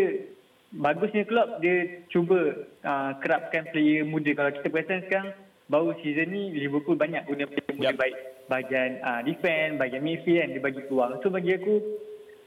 bagusnya 0.71 1.25
Klopp 1.25 1.59
dia 1.65 2.05
cuba 2.13 2.69
uh, 2.85 3.11
kerapkan 3.19 3.65
player 3.73 4.05
muda. 4.05 4.31
Kalau 4.37 4.51
kita 4.53 4.67
perasan 4.69 5.01
sekarang 5.09 5.29
baru 5.67 5.97
season 5.99 6.31
ni 6.31 6.53
Liverpool 6.55 6.95
banyak 6.95 7.25
guna 7.27 7.49
player 7.49 7.73
muda 7.75 7.91
Yep. 7.91 7.99
baik 7.99 8.17
bahagian 8.47 8.99
uh, 9.03 9.21
defend, 9.23 9.79
bahagian 9.79 10.03
midfield 10.03 10.39
kan 10.43 10.49
dia 10.55 10.61
bagi 10.63 10.81
peluang. 10.87 11.11
So 11.21 11.27
bagi 11.29 11.51
aku 11.55 11.75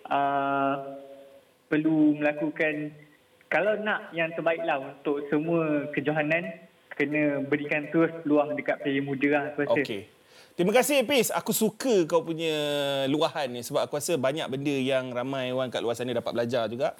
uh, 0.09 0.74
perlu 1.70 2.18
melakukan 2.18 2.92
kalau 3.46 3.78
nak 3.78 4.11
yang 4.16 4.32
terbaik 4.34 4.62
lah 4.64 4.80
untuk 4.80 5.26
semua 5.28 5.86
kejohanan 5.92 6.51
kena 6.96 7.44
berikan 7.46 7.88
terus 7.88 8.12
peluang 8.24 8.53
dekat 8.59 8.82
player 8.82 9.05
muda 9.05 9.28
lah 9.30 9.42
aku 9.53 9.59
rasa. 9.64 9.80
Okey. 9.80 10.03
Terima 10.59 10.76
kasih 10.76 11.07
Pis. 11.09 11.32
Aku 11.32 11.57
suka 11.57 12.05
kau 12.05 12.20
punya 12.20 12.53
luahan 13.09 13.48
ni 13.48 13.64
sebab 13.64 13.86
aku 13.86 13.96
rasa 13.96 14.20
banyak 14.20 14.44
benda 14.51 14.76
yang 14.76 15.09
ramai 15.09 15.55
orang 15.55 15.72
kat 15.72 15.80
luar 15.80 15.96
sana 15.96 16.12
dapat 16.12 16.36
belajar 16.36 16.68
juga. 16.68 16.92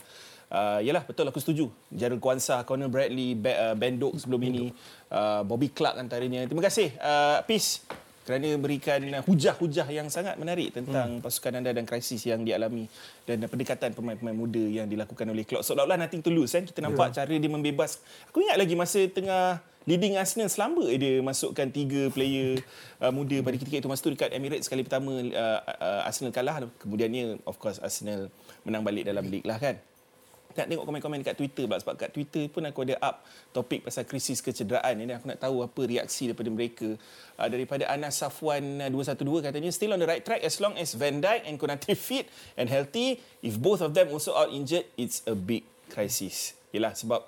Uh, 0.51 0.83
yalah 0.83 1.05
betul 1.07 1.29
aku 1.29 1.39
setuju. 1.39 1.71
Jared 1.95 2.19
Kwanzaa, 2.19 2.67
Conor 2.67 2.91
Bradley, 2.91 3.39
Be- 3.39 3.55
uh, 3.55 3.77
Ben 3.79 4.01
Doak 4.01 4.19
sebelum 4.19 4.43
ini, 4.43 4.75
uh, 5.13 5.47
Bobby 5.47 5.71
Clark 5.71 6.01
antaranya. 6.01 6.43
Terima 6.49 6.65
kasih 6.65 6.91
uh, 6.99 7.39
Pis 7.47 7.85
kerana 8.31 8.55
berikan 8.63 9.03
uh, 9.11 9.27
hujah-hujah 9.27 9.91
yang 9.91 10.07
sangat 10.07 10.39
menarik 10.39 10.71
tentang 10.71 11.19
hmm. 11.19 11.23
pasukan 11.27 11.59
anda 11.59 11.75
dan 11.75 11.83
krisis 11.83 12.23
yang 12.23 12.47
dialami 12.47 12.87
dan 13.27 13.43
pendekatan 13.51 13.91
pemain-pemain 13.91 14.39
muda 14.39 14.63
yang 14.63 14.87
dilakukan 14.87 15.27
oleh 15.27 15.43
Klopp. 15.43 15.67
Seolah-olah 15.67 15.99
nothing 15.99 16.23
to 16.23 16.31
lose 16.31 16.55
kan. 16.55 16.63
Kita 16.63 16.79
nampak 16.79 17.11
yeah. 17.11 17.27
cara 17.27 17.35
dia 17.35 17.51
membebas. 17.51 17.99
Aku 18.31 18.39
ingat 18.39 18.55
lagi 18.55 18.79
masa 18.79 19.03
tengah 19.11 19.59
leading 19.83 20.15
Arsenal 20.15 20.47
selamba 20.47 20.87
dia 20.87 21.19
masukkan 21.19 21.67
tiga 21.67 22.07
player 22.15 22.63
uh, 23.03 23.11
muda 23.11 23.43
pada 23.43 23.59
ketika 23.59 23.83
itu 23.83 23.91
masa 23.91 24.07
tu 24.07 24.15
dekat 24.15 24.31
Emirates 24.31 24.71
sekali 24.71 24.87
pertama 24.87 25.11
uh, 25.11 25.61
uh, 25.67 26.07
Arsenal 26.07 26.31
kalah 26.31 26.63
kemudiannya 26.79 27.43
of 27.49 27.59
course 27.59 27.83
Arsenal 27.83 28.31
menang 28.63 28.87
balik 28.87 29.09
dalam 29.09 29.27
league 29.27 29.49
lah 29.49 29.59
kan 29.59 29.81
nak 30.57 30.67
tengok 30.67 30.85
komen-komen 30.87 31.23
dekat 31.23 31.37
Twitter 31.39 31.65
pula 31.71 31.79
sebab 31.79 31.95
kat 31.95 32.11
Twitter 32.11 32.51
pun 32.51 32.67
aku 32.67 32.83
ada 32.83 32.99
up 32.99 33.23
topik 33.55 33.87
pasal 33.87 34.03
krisis 34.07 34.43
kecederaan 34.43 34.99
ni 34.99 35.07
dan 35.07 35.23
aku 35.23 35.31
nak 35.31 35.41
tahu 35.41 35.63
apa 35.63 35.81
reaksi 35.87 36.31
daripada 36.31 36.51
mereka. 36.51 36.89
Uh, 37.39 37.49
daripada 37.49 37.87
Anas 37.87 38.19
Safwan 38.19 38.83
uh, 38.83 38.91
212 38.91 39.47
katanya 39.47 39.71
still 39.71 39.95
on 39.95 40.01
the 40.03 40.09
right 40.09 40.27
track 40.27 40.43
as 40.43 40.59
long 40.59 40.75
as 40.77 40.93
Van 40.99 41.23
Dijk 41.23 41.47
and 41.47 41.55
Konate 41.57 41.95
fit 42.09 42.27
and 42.59 42.67
healthy. 42.67 43.23
If 43.41 43.57
both 43.57 43.81
of 43.81 43.95
them 43.95 44.11
also 44.11 44.35
out 44.35 44.51
injured 44.51 44.91
it's 44.99 45.23
a 45.25 45.39
big 45.39 45.63
crisis. 45.91 46.55
Yelah 46.75 46.95
sebab 46.95 47.23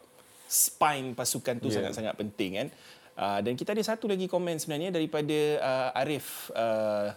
spine 0.52 1.16
pasukan 1.16 1.58
tu 1.58 1.72
Yeah. 1.72 1.80
sangat-sangat 1.80 2.14
penting 2.18 2.50
kan? 2.60 2.68
Uh, 3.12 3.40
dan 3.44 3.56
kita 3.56 3.76
ada 3.76 3.84
satu 3.84 4.08
lagi 4.08 4.24
komen 4.24 4.56
sebenarnya 4.56 4.92
daripada 4.92 5.38
uh, 5.60 6.00
Arif 6.00 6.48
uh, 6.52 7.12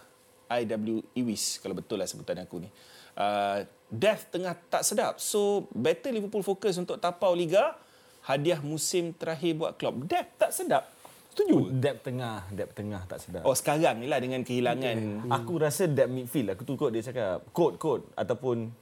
IW 0.48 1.02
Iwis 1.16 1.58
kalau 1.60 1.74
betul 1.76 2.00
lah 2.00 2.08
sebutan 2.08 2.36
aku 2.40 2.62
ni. 2.62 2.70
Uh, 3.16 3.64
Death 3.86 4.34
tengah 4.34 4.58
tak 4.66 4.82
sedap. 4.82 5.22
So, 5.22 5.70
better 5.70 6.10
Liverpool 6.10 6.42
fokus 6.42 6.74
untuk 6.76 6.98
tapau 6.98 7.32
Liga. 7.32 7.78
Hadiah 8.26 8.58
musim 8.58 9.14
terakhir 9.14 9.54
buat 9.54 9.72
Klopp. 9.78 10.02
Death 10.10 10.30
tak 10.34 10.50
sedap. 10.50 10.96
Setuju? 11.36 11.68
Depth 11.68 12.08
tengah, 12.08 12.48
depth 12.48 12.72
tengah 12.72 13.04
tak 13.04 13.20
sedap. 13.20 13.44
Oh, 13.44 13.52
sekarang 13.52 14.00
ni 14.00 14.08
lah 14.08 14.16
dengan 14.24 14.40
kehilangan... 14.40 15.28
Aku 15.28 15.60
rasa 15.60 15.84
depth 15.84 16.08
midfield. 16.08 16.56
Aku 16.56 16.64
tukar 16.64 16.88
dia 16.88 17.04
cakap 17.04 17.44
code 17.52 17.76
code 17.76 18.08
ataupun 18.16 18.72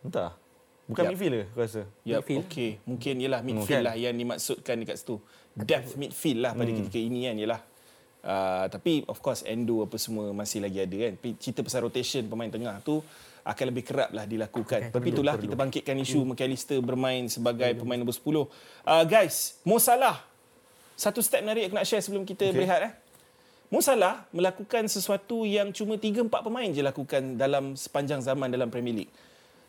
entah. 0.00 0.32
Bukan 0.88 1.04
Yap. 1.04 1.10
midfield 1.12 1.34
ke 1.36 1.42
aku 1.52 1.58
rasa. 1.60 1.82
Ya, 2.00 2.24
okey. 2.24 2.80
Mungkin 2.88 3.14
ialah 3.20 3.44
midfield 3.44 3.84
kan? 3.84 3.92
lah 3.92 3.94
yang 4.00 4.16
dimaksudkan 4.16 4.80
dekat 4.80 4.96
situ. 5.04 5.20
Depth 5.52 6.00
midfield 6.00 6.40
lah 6.48 6.56
pada 6.56 6.70
ketika 6.72 6.96
ini 6.96 7.28
kan 7.28 7.36
ialah. 7.36 7.60
Uh, 8.26 8.66
tapi 8.72 9.04
of 9.06 9.20
course 9.20 9.44
Endo 9.44 9.84
apa 9.84 10.00
semua 10.00 10.32
masih 10.32 10.64
lagi 10.64 10.80
ada 10.80 10.96
kan. 10.96 11.12
Cerita 11.36 11.60
pasal 11.60 11.84
rotation 11.84 12.24
pemain 12.24 12.48
tengah 12.48 12.80
tu 12.80 13.04
akan 13.46 13.64
lebih 13.70 13.84
kerap 13.86 14.10
lah 14.10 14.26
dilakukan. 14.26 14.90
Okay, 14.90 14.94
tapi 14.94 15.14
itulah 15.14 15.38
kita 15.38 15.54
bangkitkan 15.54 15.94
isu 16.02 16.26
hmm. 16.26 16.34
McAllister 16.34 16.82
bermain 16.82 17.30
sebagai 17.30 17.70
hmm. 17.70 17.78
pemain 17.78 17.98
nombor 18.02 18.18
10. 18.18 18.26
Uh, 18.26 19.04
guys, 19.06 19.62
Mo 19.62 19.78
Salah. 19.78 20.18
Satu 20.98 21.22
step 21.22 21.46
menarik 21.46 21.70
aku 21.70 21.78
nak 21.78 21.86
share 21.86 22.02
sebelum 22.02 22.26
kita 22.26 22.50
okay. 22.50 22.54
berehat 22.56 22.80
eh. 22.90 22.92
Mo 23.70 23.78
Salah 23.78 24.26
melakukan 24.34 24.90
sesuatu 24.90 25.46
yang 25.46 25.70
cuma 25.70 25.94
3-4 25.94 26.26
pemain 26.26 26.66
je 26.66 26.82
lakukan 26.82 27.38
dalam 27.38 27.78
sepanjang 27.78 28.18
zaman 28.18 28.50
dalam 28.50 28.66
Premier 28.66 29.06
League. 29.06 29.12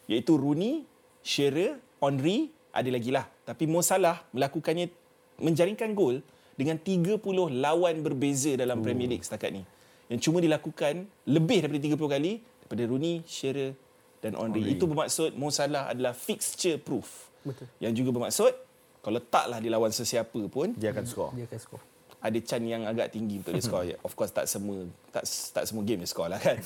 Iaitu 0.10 0.34
Rooney, 0.38 0.82
Shearer, 1.22 1.78
Henry, 2.02 2.50
ada 2.74 2.90
lagi 2.90 3.14
lah. 3.14 3.30
Tapi 3.46 3.70
Mo 3.70 3.86
Salah 3.86 4.26
melakukannya 4.34 4.90
menjaringkan 5.38 5.94
gol 5.94 6.26
dengan 6.58 6.82
30 6.82 7.22
lawan 7.62 7.96
berbeza 8.02 8.58
dalam 8.58 8.82
Premier 8.82 9.06
League 9.06 9.26
setakat 9.26 9.54
ni. 9.54 9.62
Yang 10.10 10.30
cuma 10.30 10.42
dilakukan 10.42 11.06
lebih 11.30 11.62
daripada 11.62 11.82
30 11.94 12.16
kali 12.18 12.34
daripada 12.68 12.84
Rooney, 12.92 13.24
Shearer 13.24 13.72
dan 14.20 14.36
Henry. 14.36 14.60
Henry. 14.60 14.76
Itu 14.76 14.92
bermaksud 14.92 15.40
Mo 15.40 15.48
Salah 15.48 15.88
adalah 15.88 16.12
fixture 16.12 16.76
proof. 16.76 17.32
Betul. 17.48 17.72
Yang 17.80 18.04
juga 18.04 18.10
bermaksud 18.20 18.52
kalau 19.00 19.24
letaklah 19.24 19.64
dia 19.64 19.72
lawan 19.72 19.88
sesiapa 19.96 20.40
pun 20.52 20.76
Dia 20.76 20.92
akan 20.92 21.08
score. 21.08 21.32
Dia 21.32 21.48
akan 21.48 21.60
skor. 21.64 21.82
ada 22.18 22.40
chan 22.44 22.60
yang 22.66 22.84
agak 22.84 23.14
tinggi 23.16 23.40
untuk 23.40 23.56
dia 23.56 23.64
skor. 23.64 23.88
Of 24.04 24.20
course 24.20 24.36
tak 24.36 24.52
semua 24.52 24.84
tak 25.16 25.24
tak 25.24 25.64
semua 25.64 25.88
game 25.88 26.04
dia 26.04 26.12
skor 26.12 26.28
lah 26.28 26.42
kan. 26.44 26.60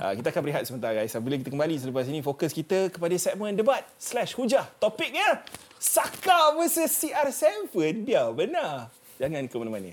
uh, 0.00 0.12
kita 0.16 0.32
akan 0.32 0.40
berehat 0.48 0.64
sebentar 0.64 0.96
guys. 0.96 1.12
Bila 1.20 1.36
kita 1.36 1.52
kembali 1.52 1.74
selepas 1.76 2.08
ini 2.08 2.24
fokus 2.24 2.56
kita 2.56 2.88
kepada 2.88 3.12
segmen 3.20 3.52
debat 3.52 3.84
slash 4.00 4.32
hujah. 4.32 4.64
Topiknya 4.80 5.44
Saka 5.76 6.56
versus 6.56 6.88
CR7. 6.88 7.76
Dia 8.08 8.32
benar. 8.32 8.88
Jangan 9.20 9.44
ke 9.44 9.56
mana-mana. 9.60 9.92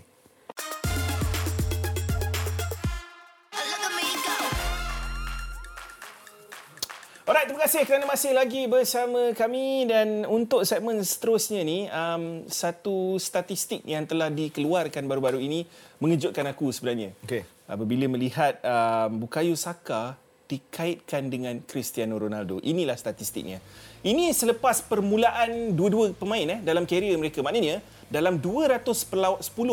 Alright, 7.41 7.57
terima 7.57 7.65
kasih 7.65 7.81
kerana 7.89 8.05
masih 8.05 8.31
lagi 8.37 8.61
bersama 8.69 9.33
kami 9.33 9.89
dan 9.89 10.29
untuk 10.29 10.61
segmen 10.61 11.01
seterusnya 11.01 11.65
ni 11.65 11.89
um, 11.89 12.45
satu 12.45 13.17
statistik 13.17 13.81
yang 13.81 14.05
telah 14.05 14.29
dikeluarkan 14.29 15.09
baru-baru 15.09 15.41
ini 15.41 15.65
mengejutkan 15.97 16.45
aku 16.53 16.69
sebenarnya. 16.69 17.17
Okey. 17.25 17.41
Apabila 17.65 18.05
melihat 18.13 18.61
um, 18.61 19.25
Bukayo 19.25 19.57
Saka 19.57 20.21
dikaitkan 20.45 21.33
dengan 21.33 21.57
Cristiano 21.65 22.21
Ronaldo. 22.21 22.61
Inilah 22.61 22.93
statistiknya. 22.93 23.57
Ini 24.05 24.37
selepas 24.37 24.85
permulaan 24.85 25.73
dua-dua 25.73 26.13
pemain 26.13 26.45
eh 26.45 26.61
dalam 26.61 26.85
karier 26.85 27.17
mereka. 27.17 27.41
Maknanya 27.41 27.81
dalam 28.05 28.37
210 28.37 29.01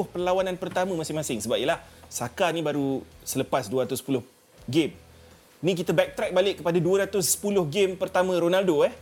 perlawanan 0.09 0.57
pertama 0.57 0.97
masing-masing 0.97 1.45
sebab 1.45 1.61
ialah 1.61 1.85
Saka 2.09 2.49
ni 2.49 2.65
baru 2.65 3.05
selepas 3.29 3.69
210 3.69 4.25
game. 4.65 5.08
Ni 5.59 5.75
kita 5.75 5.91
backtrack 5.91 6.31
balik 6.31 6.63
kepada 6.63 6.79
210 6.79 7.19
game 7.67 7.93
pertama 7.99 8.31
Ronaldo 8.39 8.87
eh. 8.87 8.95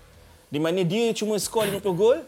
Di 0.49 0.57
mana 0.57 0.81
dia 0.87 1.13
cuma 1.13 1.37
skor 1.37 1.69
50 1.69 1.85
gol, 1.93 2.19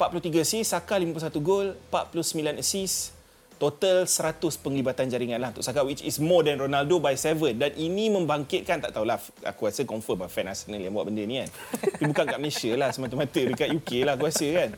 43 0.00 0.42
assist, 0.42 0.74
Saka 0.74 0.98
51 0.98 1.38
gol, 1.38 1.76
49 1.92 2.58
assist, 2.58 3.14
total 3.62 4.10
100 4.10 4.42
penglibatan 4.58 5.06
jaringan 5.06 5.38
lah 5.38 5.54
untuk 5.54 5.62
Saka 5.62 5.86
which 5.86 6.02
is 6.02 6.18
more 6.18 6.42
than 6.42 6.58
Ronaldo 6.58 6.98
by 6.98 7.14
7 7.14 7.54
dan 7.54 7.70
ini 7.78 8.10
membangkitkan 8.10 8.82
tak 8.82 8.90
tahulah 8.90 9.22
aku 9.46 9.70
rasa 9.70 9.86
confirm 9.86 10.26
lah 10.26 10.30
fan 10.32 10.50
Arsenal 10.50 10.82
yang 10.82 10.90
buat 10.90 11.06
benda 11.06 11.22
ni 11.22 11.38
kan. 11.46 11.50
Tapi 11.78 12.04
bukan 12.10 12.24
kat 12.26 12.38
Malaysia 12.42 12.70
lah 12.74 12.90
semata-mata 12.90 13.40
dekat 13.40 13.68
UK 13.70 13.90
lah 14.02 14.18
aku 14.18 14.26
rasa 14.26 14.46
kan. 14.50 14.70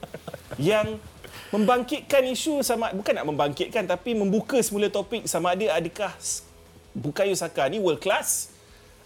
Yang 0.60 1.00
membangkitkan 1.48 2.22
isu 2.28 2.60
sama 2.60 2.92
bukan 2.92 3.16
nak 3.16 3.26
membangkitkan 3.30 3.88
tapi 3.88 4.12
membuka 4.12 4.60
semula 4.60 4.92
topik 4.92 5.24
sama 5.24 5.56
ada 5.56 5.80
adakah 5.80 6.12
Bukayo 6.92 7.32
Saka 7.32 7.68
ni 7.72 7.80
world 7.80 8.00
class 8.04 8.55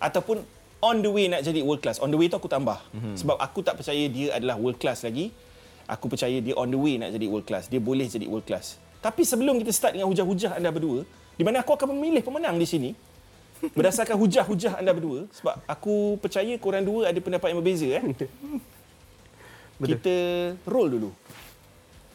ataupun 0.01 0.43
on 0.81 0.97
the 1.05 1.11
way 1.13 1.29
nak 1.29 1.45
jadi 1.45 1.61
world 1.61 1.85
class. 1.85 2.01
On 2.01 2.09
the 2.09 2.17
way 2.17 2.27
tu 2.27 2.41
aku 2.41 2.49
tambah. 2.49 2.81
Mm-hmm. 2.91 3.15
Sebab 3.21 3.37
aku 3.37 3.61
tak 3.61 3.77
percaya 3.79 4.05
dia 4.09 4.35
adalah 4.35 4.57
world 4.57 4.81
class 4.81 5.05
lagi. 5.05 5.31
Aku 5.87 6.09
percaya 6.09 6.41
dia 6.41 6.57
on 6.57 6.73
the 6.73 6.81
way 6.81 6.97
nak 6.97 7.13
jadi 7.13 7.27
world 7.29 7.45
class. 7.45 7.69
Dia 7.69 7.79
boleh 7.79 8.09
jadi 8.09 8.25
world 8.27 8.49
class. 8.49 8.81
Tapi 9.05 9.25
sebelum 9.25 9.61
kita 9.61 9.73
start 9.73 9.97
dengan 9.97 10.09
hujah-hujah 10.09 10.57
anda 10.57 10.73
berdua, 10.73 11.05
di 11.37 11.43
mana 11.45 11.65
aku 11.65 11.73
akan 11.77 11.97
memilih 11.97 12.21
pemenang 12.21 12.57
di 12.61 12.69
sini 12.69 12.91
berdasarkan 13.77 14.17
hujah-hujah 14.17 14.81
anda 14.81 14.93
berdua 14.93 15.25
sebab 15.33 15.57
aku 15.65 16.17
percaya 16.21 16.53
korang 16.61 16.85
dua 16.85 17.13
ada 17.13 17.17
pendapat 17.21 17.53
yang 17.53 17.61
berbeza 17.61 17.89
eh. 17.97 18.05
Kita 19.81 20.15
roll 20.69 20.93
dulu. 20.93 21.11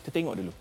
Kita 0.02 0.10
tengok 0.14 0.38
dulu. 0.38 0.54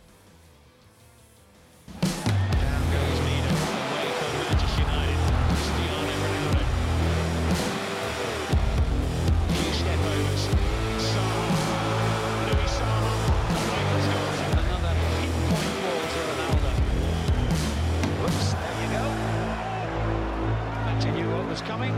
Coming. 21.64 21.94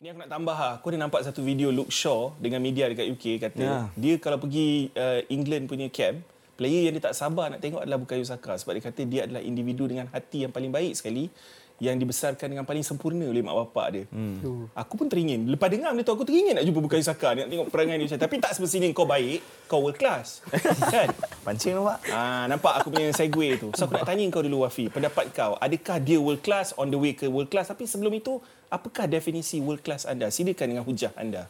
Ni 0.00 0.08
aku 0.08 0.16
nak 0.24 0.32
tambah 0.32 0.56
lah. 0.56 0.72
Aku 0.80 0.88
ada 0.88 0.96
nampak 0.96 1.20
satu 1.20 1.44
video 1.44 1.68
Luke 1.68 1.92
Shaw 1.92 2.32
dengan 2.40 2.64
media 2.64 2.88
dekat 2.88 3.04
UK 3.04 3.24
kata 3.36 3.60
Ya. 3.60 3.76
dia 3.92 4.16
kalau 4.16 4.40
pergi 4.40 4.88
uh, 4.96 5.20
England 5.28 5.68
punya 5.68 5.92
camp, 5.92 6.24
player 6.60 6.92
yang 6.92 6.94
dia 7.00 7.08
tak 7.08 7.16
sabar 7.16 7.48
nak 7.48 7.64
tengok 7.64 7.80
adalah 7.80 7.96
Bukayo 7.96 8.20
Saka 8.20 8.60
sebab 8.60 8.76
dia 8.76 8.84
kata 8.84 9.00
dia 9.08 9.20
adalah 9.24 9.40
individu 9.40 9.88
dengan 9.88 10.12
hati 10.12 10.44
yang 10.44 10.52
paling 10.52 10.68
baik 10.68 10.92
sekali 10.92 11.32
yang 11.80 11.96
dibesarkan 11.96 12.52
dengan 12.52 12.68
paling 12.68 12.84
sempurna 12.84 13.24
oleh 13.24 13.40
mak 13.40 13.56
bapak 13.56 13.86
dia. 13.88 14.04
Hmm. 14.12 14.68
Aku 14.76 15.00
pun 15.00 15.08
teringin. 15.08 15.48
Lepas 15.48 15.72
dengar 15.72 15.96
benda 15.96 16.04
tu 16.04 16.12
aku 16.12 16.28
teringin 16.28 16.60
nak 16.60 16.68
jumpa 16.68 16.80
Bukayo 16.84 17.00
Saka 17.00 17.32
nak 17.32 17.48
tengok 17.48 17.72
perangai 17.72 17.96
dia 17.96 18.04
macam 18.04 18.20
tapi 18.20 18.36
tak 18.36 18.52
semestinya 18.52 18.92
kau 18.92 19.08
baik, 19.08 19.40
kau 19.64 19.80
world 19.80 19.96
class. 19.96 20.44
kan? 20.94 21.08
Pancing 21.40 21.80
nampak? 21.80 21.98
Ah, 22.12 22.44
nampak 22.52 22.84
aku 22.84 22.92
punya 22.92 23.08
segue 23.16 23.56
tu. 23.56 23.72
So 23.80 23.88
aku 23.88 23.96
nak 23.96 24.04
tanya 24.04 24.28
kau 24.28 24.44
dulu 24.44 24.68
Wafi, 24.68 24.92
pendapat 24.92 25.32
kau, 25.32 25.56
adakah 25.56 25.96
dia 26.04 26.20
world 26.20 26.44
class 26.44 26.76
on 26.76 26.92
the 26.92 27.00
way 27.00 27.16
ke 27.16 27.24
world 27.24 27.48
class 27.48 27.72
tapi 27.72 27.88
sebelum 27.88 28.12
itu 28.12 28.36
apakah 28.68 29.08
definisi 29.08 29.56
world 29.64 29.80
class 29.80 30.04
anda? 30.04 30.28
Silakan 30.28 30.76
dengan 30.76 30.84
hujah 30.84 31.16
anda. 31.16 31.48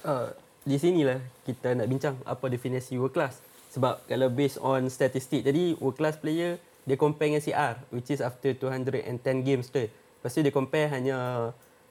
Uh, 0.00 0.32
di 0.64 0.80
sinilah 0.80 1.20
kita 1.44 1.76
nak 1.76 1.92
bincang 1.92 2.16
apa 2.24 2.48
definisi 2.48 2.96
world 2.96 3.12
class. 3.12 3.44
Sebab 3.68 4.08
kalau 4.08 4.28
based 4.32 4.56
on 4.64 4.88
statistik 4.88 5.44
tadi, 5.44 5.76
world 5.76 6.00
class 6.00 6.16
player 6.16 6.56
dia 6.88 6.96
compare 6.96 7.36
dengan 7.36 7.44
CR 7.44 7.74
which 7.92 8.08
is 8.08 8.24
after 8.24 8.56
210 8.56 9.20
games 9.44 9.68
tu. 9.68 9.84
Lepas 9.84 10.32
tu 10.32 10.40
dia 10.40 10.54
compare 10.54 10.88
hanya 10.88 11.50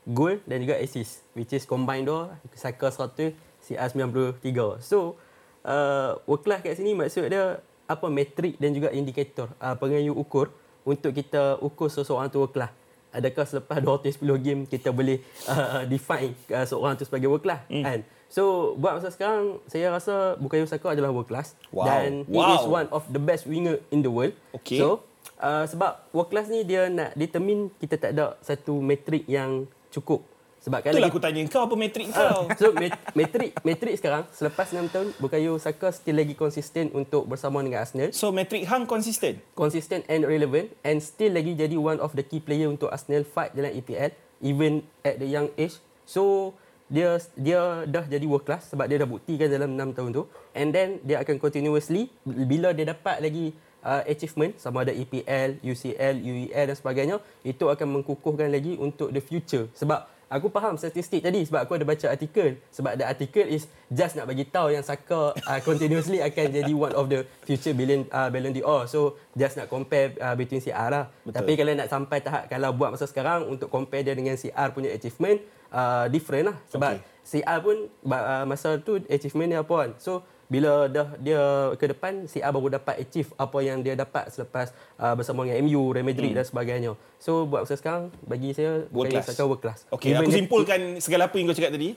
goal 0.09 0.41
dan 0.49 0.57
juga 0.65 0.81
assist 0.81 1.21
which 1.37 1.53
is 1.53 1.69
combine 1.69 2.01
tu 2.01 2.17
Saka 2.57 2.89
100, 2.89 3.37
CR 3.61 3.89
93. 3.93 4.81
So 4.81 5.21
uh, 5.61 6.17
world 6.25 6.41
class 6.41 6.65
kat 6.65 6.81
sini 6.81 6.97
maksud 6.97 7.29
dia 7.29 7.61
apa 7.87 8.07
metrik 8.09 8.57
dan 8.57 8.73
juga 8.73 8.89
indikator 8.91 9.53
uh, 9.61 9.77
pengayu 9.77 10.17
ukur 10.17 10.51
untuk 10.81 11.13
kita 11.13 11.61
ukur 11.61 11.93
seseorang 11.93 12.33
tu 12.33 12.41
world 12.41 12.57
class. 12.57 12.73
Adakah 13.13 13.45
selepas 13.47 13.77
210 13.79 14.19
game 14.43 14.61
kita 14.65 14.89
boleh 14.91 15.21
uh, 15.47 15.85
define 15.87 16.33
uh, 16.51 16.65
seorang 16.65 16.97
tu 16.97 17.05
sebagai 17.05 17.29
world 17.29 17.45
class 17.45 17.61
mm. 17.69 17.85
kan? 17.85 17.99
So 18.27 18.43
buat 18.75 18.95
masa 18.95 19.07
sekarang 19.07 19.63
saya 19.65 19.87
rasa 19.89 20.35
Bukayo 20.35 20.63
Saka 20.63 20.91
adalah 20.91 21.09
world 21.09 21.25
class 21.25 21.55
Wow. 21.69 21.85
dan 21.85 22.09
he 22.23 22.43
is 22.53 22.65
one 22.65 22.87
of 22.89 23.07
the 23.07 23.19
best 23.19 23.43
winger 23.43 23.79
in 23.87 24.01
the 24.01 24.09
world. 24.09 24.35
Okay. 24.53 24.77
So 24.77 25.03
uh, 25.37 25.63
sebab 25.63 26.11
world 26.11 26.27
class 26.27 26.47
ni 26.47 26.61
dia 26.61 26.87
nak 26.87 27.13
determine 27.13 27.71
kita 27.73 27.95
tak 27.97 28.11
ada 28.11 28.35
satu 28.39 28.77
metrik 28.77 29.23
yang 29.25 29.63
cukup. 29.89 30.27
Sebab 30.57 30.81
kalau 30.81 30.91
Itulah 30.91 31.07
kita- 31.07 31.15
aku 31.15 31.21
tanya 31.23 31.41
kau 31.47 31.63
apa 31.63 31.75
metrik 31.75 32.07
kau. 32.09 32.49
so 32.59 32.75
met- 32.75 32.99
metrik 33.13 33.55
metrik 33.61 33.95
sekarang 33.95 34.27
selepas 34.29 34.67
6 34.67 34.89
tahun 34.89 35.07
Bukayo 35.15 35.55
Saka 35.55 35.87
still 35.89 36.17
lagi 36.17 36.33
konsisten 36.33 36.91
untuk 36.91 37.23
bersama 37.23 37.61
dengan 37.61 37.79
Arsenal 37.79 38.11
So 38.11 38.29
metrik 38.29 38.65
hang 38.65 38.83
konsisten. 38.83 39.39
consistent 39.53 40.03
and 40.05 40.21
relevant 40.21 40.75
and 40.81 40.99
still 40.99 41.31
lagi 41.31 41.55
jadi 41.55 41.71
one 41.73 41.97
of 41.97 42.11
the 42.11 42.21
key 42.21 42.37
player 42.37 42.67
untuk 42.67 42.89
Arsenal 42.89 43.23
fight 43.23 43.53
dalam 43.53 43.71
EPL 43.71 44.11
even 44.39 44.83
at 45.01 45.15
the 45.15 45.25
young 45.25 45.47
age 45.55 45.77
so 46.03 46.51
dia 46.87 47.19
dia 47.35 47.83
dah 47.83 48.05
jadi 48.07 48.23
world 48.23 48.47
class 48.47 48.71
sebab 48.71 48.87
dia 48.87 48.97
dah 49.03 49.09
buktikan 49.09 49.51
dalam 49.51 49.75
6 49.75 49.97
tahun 49.97 50.09
tu 50.15 50.23
and 50.55 50.71
then 50.71 51.03
dia 51.03 51.19
akan 51.19 51.35
continuously 51.35 52.07
bila 52.23 52.71
dia 52.71 52.87
dapat 52.87 53.19
lagi 53.19 53.51
uh, 53.83 54.07
achievement 54.07 54.55
sama 54.55 54.87
ada 54.87 54.95
EPL, 54.95 55.59
UCL, 55.63 56.15
UEL 56.23 56.65
dan 56.71 56.77
sebagainya 56.79 57.15
itu 57.43 57.67
akan 57.67 57.99
mengkukuhkan 57.99 58.47
lagi 58.47 58.79
untuk 58.79 59.11
the 59.11 59.19
future 59.19 59.67
sebab 59.75 60.07
Aku 60.27 60.51
faham 60.51 60.75
statistik 60.75 61.23
tadi 61.23 61.47
sebab 61.47 61.63
aku 61.63 61.79
ada 61.79 61.87
baca 61.87 62.11
artikel. 62.11 62.59
Sebab 62.75 62.99
the 62.99 63.07
article 63.07 63.47
is 63.47 63.63
just 63.87 64.19
nak 64.19 64.27
bagi 64.27 64.43
tahu 64.43 64.75
yang 64.75 64.83
Saka 64.83 65.31
uh, 65.31 65.59
continuously 65.63 66.19
akan 66.19 66.51
jadi 66.51 66.73
one 66.75 66.91
of 66.99 67.07
the 67.07 67.23
future 67.47 67.71
billion 67.71 68.03
uh, 68.11 68.27
Ballon 68.27 68.51
d'Or. 68.51 68.91
So 68.91 69.15
just 69.39 69.55
nak 69.55 69.71
compare 69.71 70.19
uh, 70.19 70.35
between 70.35 70.59
CR 70.59 70.91
lah. 70.91 71.07
Betul. 71.23 71.31
Tapi 71.31 71.51
kalau 71.55 71.71
nak 71.79 71.87
sampai 71.87 72.19
tahap 72.19 72.43
kalau 72.51 72.75
buat 72.75 72.91
masa 72.91 73.07
sekarang 73.07 73.47
untuk 73.47 73.71
compare 73.71 74.03
dia 74.03 74.19
dengan 74.19 74.35
CR 74.35 74.75
punya 74.75 74.91
achievement 74.91 75.39
uh, 75.71 76.05
different 76.11 76.53
lah. 76.53 76.57
Sebab 76.71 76.91
okay. 76.99 77.43
CR 77.43 77.59
pun 77.59 77.77
uh, 78.07 78.43
masa 78.47 78.79
tu 78.79 79.03
achievement 79.11 79.49
dia 79.51 79.59
apa 79.63 79.75
kan. 79.75 79.91
So 79.99 80.23
bila 80.47 80.87
dah 80.87 81.11
dia 81.19 81.75
ke 81.75 81.91
depan 81.91 82.23
CR 82.23 82.51
baru 82.55 82.79
dapat 82.79 83.03
achieve 83.03 83.27
apa 83.35 83.57
yang 83.59 83.83
dia 83.83 83.99
dapat 83.99 84.31
selepas 84.31 84.71
uh, 84.95 85.11
bersama 85.11 85.43
dengan 85.43 85.59
MU, 85.67 85.91
Real 85.91 86.07
Madrid 86.07 86.31
hmm. 86.31 86.39
dan 86.39 86.45
sebagainya. 86.47 86.91
So 87.19 87.43
buat 87.43 87.67
masa 87.67 87.75
sekarang 87.75 88.15
bagi 88.23 88.55
saya 88.55 88.87
World 88.95 89.11
class. 89.11 89.27
Saka 89.27 89.43
world 89.43 89.59
class. 89.59 89.83
Okey, 89.91 90.15
Even 90.15 90.23
aku 90.23 90.31
dia- 90.31 90.39
simpulkan 90.39 90.79
segala 91.03 91.27
apa 91.27 91.35
yang 91.35 91.51
kau 91.51 91.57
cakap 91.57 91.75
tadi. 91.75 91.89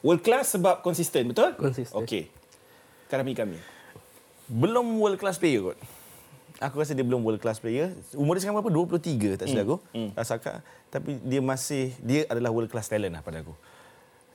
World 0.00 0.24
class 0.24 0.56
sebab 0.56 0.80
konsisten, 0.80 1.28
betul? 1.28 1.52
Konsisten. 1.60 2.00
Okey. 2.00 2.32
Kami 3.12 3.36
kami. 3.36 3.60
Belum 4.48 4.96
world 4.96 5.20
class 5.20 5.36
player 5.36 5.60
kot. 5.60 5.78
Aku 6.60 6.76
rasa 6.76 6.92
dia 6.92 7.00
belum 7.00 7.24
world 7.24 7.40
class 7.40 7.56
player. 7.56 7.96
Umur 8.12 8.36
dia 8.36 8.44
sekarang 8.44 8.60
berapa? 8.60 8.92
23 9.00 9.40
tak 9.40 9.48
silap 9.48 9.64
aku. 9.64 9.76
Mm. 9.96 10.10
Saka. 10.20 10.60
Tapi 10.92 11.16
dia 11.24 11.40
masih 11.40 11.96
dia 12.04 12.28
adalah 12.28 12.52
world 12.52 12.68
class 12.68 12.84
talent 12.84 13.16
lah 13.16 13.24
pada 13.24 13.40
aku. 13.40 13.56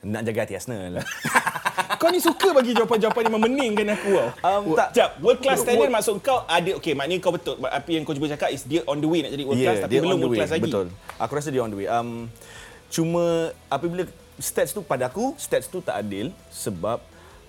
Nak 0.02 0.26
jaga 0.26 0.42
hati 0.42 0.58
Arsenal. 0.58 1.06
Kau 2.02 2.10
ni 2.10 2.18
suka 2.18 2.50
bagi 2.50 2.74
jawapan-jawapan 2.74 3.30
yang 3.30 3.34
memeningkan 3.38 3.86
aku 3.94 4.10
tau. 4.10 4.28
Um, 4.42 4.74
tak. 4.74 4.88
Sekejap, 4.90 5.10
world 5.22 5.40
class 5.40 5.60
talent 5.64 5.92
maksud 5.92 6.14
kau 6.20 6.44
ada, 6.44 6.70
okey 6.76 6.92
maknanya 6.92 7.20
kau 7.24 7.32
betul. 7.32 7.56
Apa 7.64 7.88
yang 7.88 8.02
kau 8.04 8.12
cuba 8.12 8.28
cakap 8.28 8.52
is 8.52 8.68
dia 8.68 8.84
on 8.84 9.00
the 9.00 9.08
way 9.08 9.24
nak 9.24 9.32
jadi 9.32 9.44
world 9.46 9.62
class 9.62 9.80
tapi 9.80 9.94
belum 10.02 10.18
world 10.20 10.34
way. 10.34 10.38
class 10.42 10.52
lagi. 10.52 10.64
Betul. 10.68 10.86
Aku 11.16 11.32
rasa 11.32 11.48
dia 11.48 11.62
on 11.64 11.72
the 11.72 11.78
way. 11.78 11.88
Um, 11.88 12.28
cuma 12.92 13.54
apabila 13.72 14.04
stats 14.36 14.76
tu 14.76 14.84
pada 14.84 15.08
aku, 15.08 15.32
stats 15.40 15.70
tu 15.72 15.80
tak 15.80 15.96
adil 16.04 16.34
sebab 16.52 17.00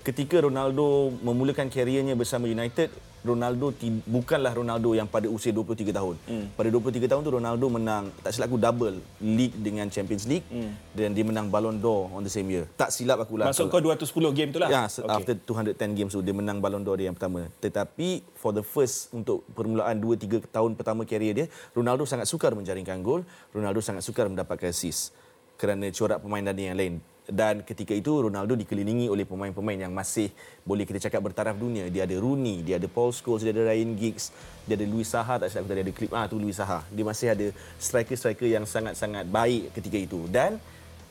ketika 0.06 0.40
Ronaldo 0.40 1.12
memulakan 1.20 1.68
kariernya 1.68 2.16
bersama 2.16 2.48
United, 2.48 2.88
Ronaldo 3.26 3.74
bukanlah 4.06 4.54
Ronaldo 4.54 4.94
yang 4.94 5.10
pada 5.10 5.26
usia 5.26 5.50
23 5.50 5.90
tahun. 5.90 6.14
Hmm. 6.26 6.46
Pada 6.54 6.68
23 6.70 7.10
tahun 7.10 7.20
tu 7.26 7.32
Ronaldo 7.34 7.66
menang 7.66 8.10
tak 8.22 8.30
silap 8.34 8.50
aku 8.50 8.58
double 8.58 8.96
league 9.18 9.56
dengan 9.58 9.90
Champions 9.90 10.24
League 10.30 10.46
hmm. 10.46 10.94
dan 10.94 11.10
dia 11.14 11.24
menang 11.26 11.50
Ballon 11.50 11.74
d'Or 11.74 12.14
on 12.14 12.22
the 12.22 12.30
same 12.30 12.46
year. 12.50 12.70
Tak 12.78 12.94
silap 12.94 13.18
aku 13.18 13.38
lah. 13.38 13.50
Maksud 13.50 13.66
kau 13.66 13.82
210 13.82 14.38
game 14.38 14.50
tu 14.54 14.58
lah? 14.62 14.68
Ya, 14.70 14.84
okay. 14.86 15.10
after 15.10 15.34
210 15.34 15.98
games 15.98 16.12
tu 16.14 16.22
dia 16.22 16.34
menang 16.34 16.62
Ballon 16.62 16.82
d'Or 16.82 16.94
dia 16.98 17.10
yang 17.10 17.16
pertama. 17.18 17.50
Tetapi 17.58 18.22
for 18.38 18.54
the 18.54 18.62
first 18.62 19.10
untuk 19.10 19.42
permulaan 19.52 19.98
2 19.98 20.14
3 20.14 20.54
tahun 20.54 20.78
pertama 20.78 21.02
karier 21.02 21.34
dia, 21.34 21.46
Ronaldo 21.74 22.06
sangat 22.06 22.30
sukar 22.30 22.54
menjaringkan 22.54 23.02
gol, 23.02 23.26
Ronaldo 23.50 23.82
sangat 23.82 24.06
sukar 24.06 24.30
mendapatkan 24.30 24.70
assist 24.70 25.10
kerana 25.58 25.90
corak 25.90 26.22
permainan 26.22 26.54
dia 26.54 26.70
yang 26.70 26.78
lain. 26.78 26.94
Dan 27.28 27.60
ketika 27.60 27.92
itu 27.92 28.08
Ronaldo 28.08 28.56
dikelilingi 28.56 29.12
oleh 29.12 29.28
pemain-pemain 29.28 29.76
yang 29.76 29.92
masih 29.92 30.32
boleh 30.64 30.88
kita 30.88 30.96
cakap 30.96 31.20
bertaraf 31.20 31.60
dunia. 31.60 31.92
Dia 31.92 32.08
ada 32.08 32.16
Rooney, 32.16 32.64
dia 32.64 32.80
ada 32.80 32.88
Paul 32.88 33.12
Scholes, 33.12 33.44
dia 33.44 33.52
ada 33.52 33.68
Ryan 33.68 33.92
Giggs, 34.00 34.32
dia 34.64 34.80
ada 34.80 34.88
Luis 34.88 35.12
Saha, 35.12 35.36
tak 35.36 35.52
silap 35.52 35.68
tadi 35.68 35.84
ada 35.84 35.92
klip 35.92 36.10
ah 36.16 36.24
tu 36.24 36.40
Luis 36.40 36.56
Saha. 36.56 36.80
Dia 36.88 37.04
masih 37.04 37.28
ada 37.36 37.46
striker-striker 37.76 38.48
yang 38.48 38.64
sangat-sangat 38.64 39.28
baik 39.28 39.76
ketika 39.76 40.00
itu. 40.00 40.24
Dan 40.32 40.56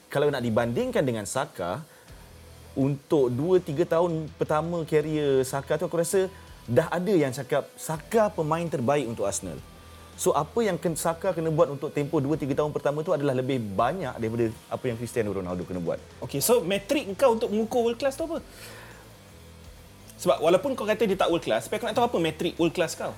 kalau 0.10 0.34
nak 0.34 0.42
dibandingkan 0.42 1.06
dengan 1.06 1.30
Saka, 1.30 1.86
untuk 2.78 3.34
2-3 3.34 3.90
tahun 3.90 4.12
pertama 4.38 4.86
karier 4.86 5.42
Saka 5.42 5.82
tu 5.82 5.90
aku 5.90 5.98
rasa 5.98 6.30
dah 6.70 6.86
ada 6.94 7.10
yang 7.10 7.34
cakap 7.34 7.66
Saka 7.74 8.30
pemain 8.30 8.66
terbaik 8.70 9.10
untuk 9.10 9.26
Arsenal. 9.26 9.58
So 10.18 10.34
apa 10.34 10.66
yang 10.66 10.82
Saka 10.98 11.30
kena 11.30 11.54
buat 11.54 11.70
untuk 11.70 11.94
tempoh 11.94 12.18
2-3 12.18 12.58
tahun 12.58 12.74
pertama 12.74 13.06
tu 13.06 13.14
adalah 13.14 13.38
lebih 13.38 13.62
banyak 13.62 14.18
daripada 14.18 14.50
apa 14.66 14.86
yang 14.90 14.98
Cristiano 14.98 15.30
Ronaldo 15.30 15.62
kena 15.62 15.78
buat. 15.78 16.02
Okay, 16.26 16.42
so 16.42 16.66
metrik 16.66 17.06
kau 17.14 17.38
untuk 17.38 17.54
mengukur 17.54 17.86
world 17.86 18.02
class 18.02 18.18
tu 18.18 18.26
apa? 18.26 18.42
Sebab 20.18 20.42
walaupun 20.42 20.74
kau 20.74 20.90
kata 20.90 21.06
dia 21.06 21.14
tak 21.14 21.30
world 21.30 21.46
class, 21.46 21.70
tapi 21.70 21.78
aku 21.78 21.86
nak 21.86 21.94
tahu 21.94 22.06
apa 22.10 22.18
metrik 22.18 22.58
world 22.58 22.74
class 22.74 22.98
kau? 22.98 23.14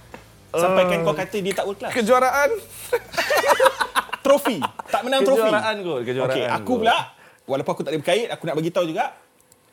Sampaikan 0.51 1.07
kau 1.07 1.15
kata 1.15 1.39
dia 1.39 1.53
tak 1.55 1.65
world 1.71 1.79
class. 1.79 1.95
Kejuaraan. 1.95 2.49
Trofi. 4.27 4.59
Tak 4.91 5.01
menang 5.07 5.23
trofi. 5.23 5.47
Kejuaraan 5.47 5.75
kot, 5.79 5.99
kejuaraan 6.03 6.35
Okey, 6.35 6.45
aku 6.51 6.73
pula 6.83 6.97
walaupun 7.47 7.71
aku 7.79 7.81
tak 7.87 7.91
ada 7.95 7.99
berkait, 8.03 8.27
aku 8.27 8.43
nak 8.43 8.55
bagi 8.59 8.71
tahu 8.75 8.85
juga 8.91 9.15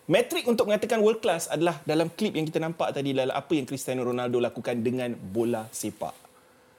metrik 0.06 0.46
untuk 0.46 0.70
mengatakan 0.70 1.02
world 1.02 1.18
class 1.18 1.50
adalah 1.50 1.82
dalam 1.82 2.06
klip 2.14 2.38
yang 2.38 2.46
kita 2.46 2.62
nampak 2.62 2.94
tadi 2.94 3.10
adalah 3.10 3.42
apa 3.42 3.52
yang 3.58 3.66
Cristiano 3.66 4.06
Ronaldo 4.06 4.38
lakukan 4.38 4.78
dengan 4.78 5.10
bola 5.18 5.66
sepak. 5.74 6.25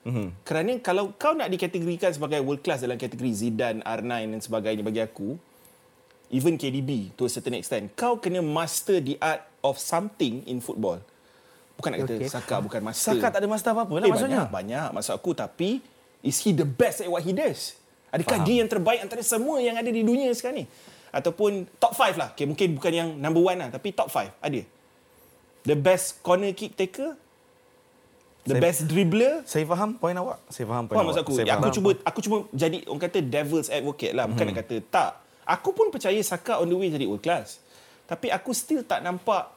Mm-hmm. 0.08 0.28
Kerana 0.48 0.72
kalau 0.80 1.12
kau 1.20 1.36
nak 1.36 1.52
dikategorikan 1.52 2.16
sebagai 2.16 2.40
world 2.40 2.64
class 2.64 2.80
dalam 2.80 2.96
kategori 2.96 3.28
Zidane, 3.36 3.84
R9 3.84 4.32
dan 4.32 4.40
sebagainya 4.40 4.80
bagi 4.80 5.04
aku, 5.04 5.36
even 6.32 6.56
KDB 6.56 7.12
to 7.20 7.28
a 7.28 7.32
certain 7.32 7.60
extent, 7.60 7.92
kau 8.00 8.16
kena 8.16 8.40
master 8.40 9.04
the 9.04 9.20
art 9.20 9.44
of 9.60 9.76
something 9.76 10.48
in 10.48 10.64
football. 10.64 11.04
Bukan 11.76 11.94
nak 11.94 12.00
kata 12.08 12.14
Okey. 12.18 12.30
Saka 12.32 12.56
bukan 12.64 12.82
master. 12.82 13.14
Saka 13.14 13.28
tak 13.30 13.40
ada 13.44 13.48
master 13.52 13.72
apa-apa 13.76 13.94
lah 14.00 14.08
Eh, 14.08 14.12
maksudnya. 14.16 14.48
Banyak, 14.48 14.50
banyak 14.50 14.88
maksud 14.96 15.14
aku 15.14 15.32
tapi 15.36 15.84
is 16.26 16.40
he 16.42 16.56
the 16.56 16.66
best 16.66 17.04
at 17.04 17.12
what 17.12 17.22
he 17.22 17.36
does? 17.36 17.78
Adakah 18.10 18.42
Faham. 18.42 18.48
dia 18.48 18.56
yang 18.64 18.72
terbaik 18.72 19.00
antara 19.04 19.22
semua 19.22 19.60
yang 19.60 19.76
ada 19.76 19.92
di 19.92 20.02
dunia 20.02 20.32
sekarang 20.34 20.64
ni? 20.64 20.66
Ataupun 21.12 21.68
top 21.78 21.94
5 21.94 22.16
lah. 22.16 22.30
Okay, 22.34 22.48
mungkin 22.48 22.80
bukan 22.80 22.92
yang 22.96 23.10
number 23.20 23.44
one 23.44 23.60
lah 23.60 23.70
tapi 23.70 23.92
top 23.92 24.10
5 24.10 24.32
ada. 24.40 24.62
The 25.68 25.76
best 25.76 26.24
corner 26.24 26.56
kick 26.56 26.80
taker, 26.80 27.20
the 28.48 28.56
Saya- 28.56 28.64
best 28.64 28.80
dribbler. 28.86 29.34
Saya 29.44 29.64
faham 29.64 29.90
poin 29.94 30.16
awak. 30.16 30.40
Saya 30.48 30.66
faham 30.66 30.84
poin 30.84 30.96
Faham 30.96 31.06
awak. 31.06 31.14
maksud 31.14 31.24
aku? 31.24 31.34
Saya 31.36 31.46
Ya, 31.46 31.54
aku 31.54 31.62
faham. 31.62 31.76
cuba 31.76 31.90
aku 32.02 32.20
cuma 32.24 32.38
jadi 32.50 32.78
orang 32.88 33.04
kata 33.04 33.20
devil's 33.20 33.68
advocate 33.68 34.14
lah. 34.16 34.26
Bukan 34.26 34.42
Mhm. 34.42 34.50
nak 34.50 34.58
kata 34.62 34.76
tak. 34.88 35.12
Aku 35.46 35.70
pun 35.72 35.88
percaya 35.88 36.20
Saka 36.22 36.58
on 36.58 36.66
the 36.66 36.76
way 36.76 36.88
jadi 36.88 37.04
world 37.04 37.20
class. 37.20 37.60
Tapi 38.04 38.28
aku 38.28 38.52
still 38.52 38.82
tak 38.82 39.00
nampak 39.00 39.52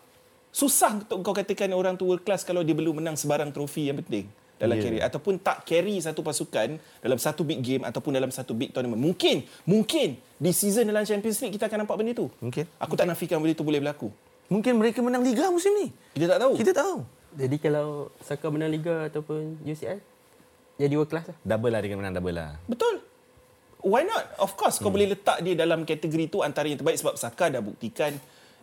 susah 0.51 0.99
untuk 0.99 1.23
kau 1.23 1.31
katakan 1.31 1.71
orang 1.71 1.95
tu 1.95 2.05
world 2.05 2.21
class 2.21 2.43
kalau 2.43 2.61
dia 2.61 2.75
belum 2.75 2.99
menang 2.99 3.15
sebarang 3.15 3.51
trofi 3.51 3.87
yang 3.87 3.99
penting 3.99 4.27
dalam 4.57 4.75
yeah. 4.75 4.85
career 4.85 5.03
ataupun 5.03 5.39
tak 5.39 5.63
carry 5.65 5.97
satu 5.97 6.21
pasukan 6.21 6.75
dalam 6.99 7.17
satu 7.17 7.43
big 7.43 7.59
game 7.59 7.81
ataupun 7.81 8.11
dalam 8.11 8.29
satu 8.29 8.53
big 8.53 8.71
tournament. 8.71 8.99
Mungkin, 8.99 9.41
mungkin 9.65 10.19
di 10.37 10.51
season 10.51 10.85
dalam 10.85 11.03
Champions 11.03 11.39
League 11.41 11.55
kita 11.55 11.65
akan 11.65 11.87
nampak 11.87 11.97
benda 11.97 12.13
tu. 12.13 12.27
Mungkin. 12.37 12.67
Aku 12.77 12.93
tak 12.93 13.07
nafikan 13.07 13.39
benda 13.39 13.55
tu 13.55 13.63
boleh 13.63 13.79
berlaku. 13.79 14.11
Mungkin 14.47 14.75
mereka 14.75 14.99
menang 14.99 15.23
liga 15.23 15.47
musim 15.49 15.71
ni. 15.77 15.95
Kita 16.13 16.35
tak 16.35 16.39
tahu. 16.43 16.53
Kita 16.57 16.73
tahu. 16.73 16.97
Jadi 17.37 17.57
kalau 17.63 18.11
Saka 18.19 18.51
menang 18.51 18.71
Liga 18.71 19.07
ataupun 19.07 19.63
UCL, 19.63 20.03
jadi 20.81 20.95
world 20.97 21.11
class 21.13 21.31
lah. 21.31 21.37
Double 21.45 21.71
lah 21.71 21.79
kena 21.83 21.99
menang 22.01 22.15
double 22.17 22.35
lah. 22.35 22.57
Betul. 22.67 23.05
Why 23.81 24.05
not? 24.05 24.37
Of 24.37 24.61
course, 24.61 24.77
kau 24.77 24.93
boleh 24.93 25.17
letak 25.17 25.41
dia 25.41 25.57
dalam 25.57 25.89
kategori 25.89 26.29
tu 26.29 26.45
antara 26.45 26.69
yang 26.69 26.77
terbaik 26.77 27.01
sebab 27.01 27.15
Saka 27.17 27.49
dah 27.49 27.63
buktikan 27.65 28.13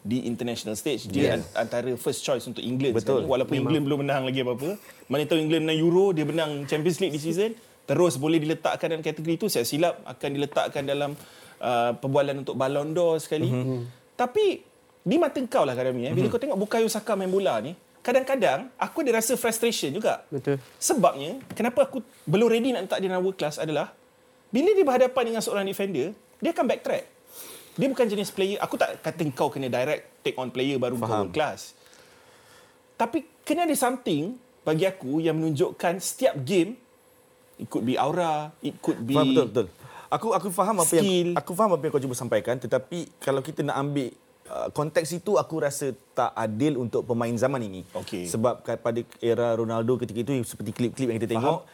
di 0.08 0.24
international 0.24 0.80
stage 0.80 1.10
dia 1.12 1.20
Yes. 1.20 1.34
an- 1.36 1.68
antara 1.68 1.90
first 2.00 2.24
choice 2.24 2.46
untuk 2.48 2.64
England 2.64 2.96
Betul. 2.96 3.04
sekarang 3.04 3.28
ni. 3.28 3.32
walaupun 3.34 3.56
England 3.60 3.84
belum 3.92 4.00
menang 4.08 4.24
lagi 4.24 4.40
apa-apa 4.40 4.70
mana 5.12 5.22
tahu 5.28 5.40
England 5.42 5.64
menang 5.68 5.80
Euro 5.84 6.06
dia 6.16 6.24
menang 6.24 6.64
Champions 6.64 7.04
League 7.04 7.12
di 7.12 7.20
season 7.20 7.52
terus 7.84 8.16
boleh 8.16 8.40
diletakkan 8.40 8.88
dalam 8.88 9.04
kategori 9.04 9.36
tu 9.36 9.48
saya 9.52 9.68
silap 9.68 10.00
akan 10.08 10.30
diletakkan 10.32 10.84
dalam 10.88 11.12
uh, 11.60 11.92
perbualan 12.00 12.40
untuk 12.40 12.56
Ballon 12.56 12.96
d'Or 12.96 13.20
sekali 13.20 13.52
mm-hmm. 13.52 13.80
tapi 14.16 14.64
di 15.04 15.16
mata 15.20 15.40
kau 15.44 15.68
lah 15.68 15.76
Kadami 15.76 16.08
eh, 16.08 16.14
bila 16.16 16.32
kau 16.32 16.40
tengok 16.40 16.56
Bukayo 16.56 16.88
Saka 16.88 17.16
main 17.20 17.28
bola 17.28 17.60
ni 17.60 17.76
kadang-kadang 18.08 18.72
aku 18.80 19.04
ada 19.04 19.20
rasa 19.20 19.36
frustration 19.36 19.92
juga 19.92 20.24
Betul. 20.32 20.64
Sebabnya, 20.80 21.44
kenapa 21.52 21.84
aku 21.84 22.00
belum 22.24 22.48
ready 22.48 22.72
nak 22.72 22.88
letak 22.88 23.04
dia 23.04 23.12
dalam 23.12 23.20
world 23.20 23.36
class 23.36 23.60
adalah 23.60 23.92
bila 24.48 24.72
dia 24.72 24.88
berhadapan 24.88 25.24
dengan 25.28 25.44
seorang 25.44 25.68
defender, 25.68 26.16
dia 26.40 26.56
akan 26.56 26.66
backtrack. 26.72 27.04
Dia 27.76 27.88
bukan 27.92 28.08
jenis 28.08 28.32
player, 28.32 28.58
aku 28.64 28.80
tak 28.80 29.04
kata 29.04 29.28
kau 29.36 29.52
kena 29.52 29.68
direct 29.68 30.24
take 30.24 30.40
on 30.40 30.48
player 30.48 30.80
baru 30.80 30.96
Faham. 30.96 31.28
world 31.28 31.36
class. 31.36 31.76
Tapi 32.96 33.28
kena 33.44 33.68
ada 33.68 33.76
something 33.76 34.40
bagi 34.64 34.88
aku 34.88 35.20
yang 35.20 35.36
menunjukkan 35.36 36.00
setiap 36.00 36.40
game 36.48 36.80
it 37.60 37.68
could 37.68 37.84
be 37.84 38.00
aura, 38.00 38.56
it 38.64 38.80
could 38.80 39.04
be 39.04 39.20
Faham 39.20 39.36
betul 39.36 39.46
betul. 39.52 39.68
Aku 40.08 40.32
aku 40.32 40.48
faham 40.48 40.80
apa 40.80 40.88
skill. 40.88 41.04
yang 41.04 41.36
aku 41.36 41.52
faham 41.52 41.76
apa 41.76 41.84
yang 41.84 41.92
kau 41.92 42.00
cuba 42.00 42.16
sampaikan 42.16 42.56
tetapi 42.56 43.12
kalau 43.20 43.44
kita 43.44 43.60
nak 43.60 43.84
ambil 43.84 44.08
konteks 44.70 45.12
itu 45.14 45.36
aku 45.36 45.60
rasa 45.60 45.92
tak 46.12 46.32
adil 46.32 46.80
untuk 46.80 47.04
pemain 47.04 47.32
zaman 47.34 47.60
ini. 47.62 47.82
Okey. 47.94 48.26
Sebab 48.26 48.64
pada 48.64 49.00
era 49.20 49.54
Ronaldo 49.54 49.96
ketika 49.98 50.22
itu 50.22 50.40
seperti 50.44 50.72
klip-klip 50.72 51.08
yang 51.08 51.18
kita 51.18 51.30
tengok 51.30 51.68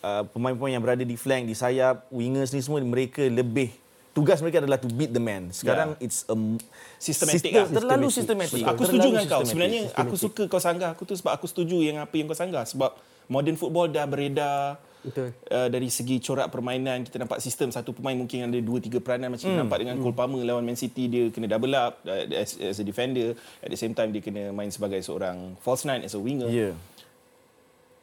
uh, 0.00 0.22
pemain-pemain 0.30 0.72
yang 0.72 0.82
berada 0.82 1.02
di 1.02 1.14
flank, 1.14 1.46
di 1.46 1.54
sayap, 1.54 2.06
wingers 2.08 2.50
ni 2.50 2.60
semua 2.60 2.78
mereka 2.80 3.22
lebih 3.22 3.74
tugas 4.12 4.44
mereka 4.44 4.60
adalah 4.60 4.76
to 4.76 4.92
beat 4.92 5.08
the 5.08 5.18
man. 5.18 5.48
Sekarang 5.50 5.96
Ya. 5.96 6.04
it's 6.04 6.28
a 6.28 6.36
m- 6.36 6.60
Sistematik 7.00 7.48
sistem, 7.48 7.56
lah. 7.56 7.68
terlalu 7.72 8.06
sistematik. 8.12 8.60
Aku 8.60 8.84
Terlalu 8.84 8.86
setuju 8.86 9.08
dengan 9.08 9.24
kau. 9.26 9.42
Sebenarnya 9.42 9.80
aku 9.96 10.14
suka 10.14 10.42
kau 10.46 10.60
sanggah 10.60 10.90
aku 10.92 11.02
tu 11.02 11.14
sebab 11.16 11.32
aku 11.32 11.46
setuju 11.48 11.80
yang 11.80 11.96
apa 11.96 12.12
yang 12.14 12.28
kau 12.28 12.36
sanggah 12.36 12.62
sebab 12.62 12.92
modern 13.26 13.56
football 13.56 13.88
dah 13.88 14.04
beredar 14.04 14.76
Betul. 15.02 15.34
Uh, 15.50 15.66
dari 15.66 15.90
segi 15.90 16.22
corak 16.22 16.46
permainan 16.54 17.02
kita 17.02 17.18
nampak 17.18 17.42
sistem 17.42 17.74
satu 17.74 17.90
pemain 17.90 18.14
mungkin 18.14 18.46
ada 18.46 18.58
dua 18.62 18.78
tiga 18.78 19.02
peranan 19.02 19.34
macam 19.34 19.50
hmm. 19.50 19.58
nampak 19.66 19.78
dengan 19.82 19.98
Cole 19.98 20.14
Palmer 20.14 20.42
lawan 20.46 20.62
Man 20.62 20.78
City 20.78 21.10
dia 21.10 21.26
kena 21.34 21.50
double 21.50 21.74
up 21.74 21.98
uh, 22.06 22.22
as, 22.30 22.54
as 22.62 22.78
a 22.78 22.84
defender 22.86 23.34
at 23.58 23.68
the 23.68 23.78
same 23.78 23.98
time 23.98 24.14
dia 24.14 24.22
kena 24.22 24.54
main 24.54 24.70
sebagai 24.70 25.02
seorang 25.02 25.58
false 25.58 25.82
nine 25.82 26.06
as 26.06 26.14
a 26.14 26.22
winger. 26.22 26.46
Yeah. 26.46 26.78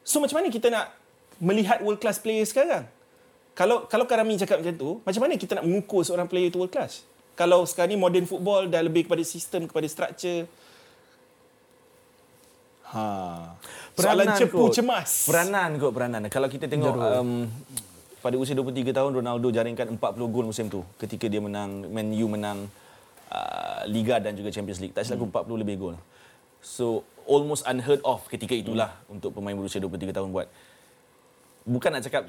So 0.04 0.20
macam 0.20 0.44
mana 0.44 0.52
kita 0.52 0.68
nak 0.68 0.92
melihat 1.40 1.80
world 1.80 2.04
class 2.04 2.20
player 2.20 2.44
sekarang? 2.44 2.84
Kalau 3.56 3.88
kalau 3.88 4.04
Karami 4.04 4.36
cakap 4.36 4.60
macam 4.60 4.74
tu, 4.76 4.90
macam 5.00 5.20
mana 5.24 5.40
kita 5.40 5.56
nak 5.56 5.64
mengukur 5.64 6.04
seorang 6.04 6.28
player 6.28 6.52
itu 6.52 6.60
world 6.60 6.72
class? 6.72 7.04
Kalau 7.32 7.64
sekarang 7.64 7.96
ni 7.96 7.98
modern 8.00 8.28
football 8.28 8.68
dah 8.68 8.84
lebih 8.84 9.08
kepada 9.08 9.24
sistem, 9.24 9.64
kepada 9.64 9.88
structure. 9.88 10.44
Ha. 12.90 13.04
Soalan 13.94 14.26
cepu 14.34 14.66
kot. 14.66 14.74
cemas. 14.74 15.30
Peranan 15.30 15.78
kot 15.78 15.92
peranan. 15.94 16.26
Kalau 16.26 16.50
kita 16.50 16.66
tengok 16.66 16.94
um, 16.94 17.46
pada 18.18 18.36
usia 18.36 18.52
23 18.58 18.90
tahun 18.90 19.10
Ronaldo 19.22 19.48
jaringkan 19.48 19.96
40 19.96 20.34
gol 20.34 20.46
musim 20.50 20.66
tu 20.66 20.82
ketika 20.98 21.30
dia 21.30 21.38
menang 21.38 21.86
Man 21.88 22.10
U 22.18 22.26
menang 22.26 22.66
uh, 23.30 23.82
Liga 23.86 24.18
dan 24.18 24.34
juga 24.34 24.50
Champions 24.50 24.82
League. 24.82 24.94
Tak 24.94 25.06
silap 25.06 25.22
aku 25.22 25.56
40 25.56 25.62
lebih 25.62 25.76
gol. 25.78 25.96
So 26.60 27.06
almost 27.30 27.62
unheard 27.64 28.02
of 28.02 28.26
ketika 28.26 28.52
itulah 28.52 28.92
untuk 29.06 29.32
pemain 29.32 29.54
berusia 29.54 29.78
23 29.78 30.10
tahun 30.10 30.28
buat. 30.34 30.48
Bukan 31.60 31.92
nak 31.92 32.02
cakap 32.02 32.24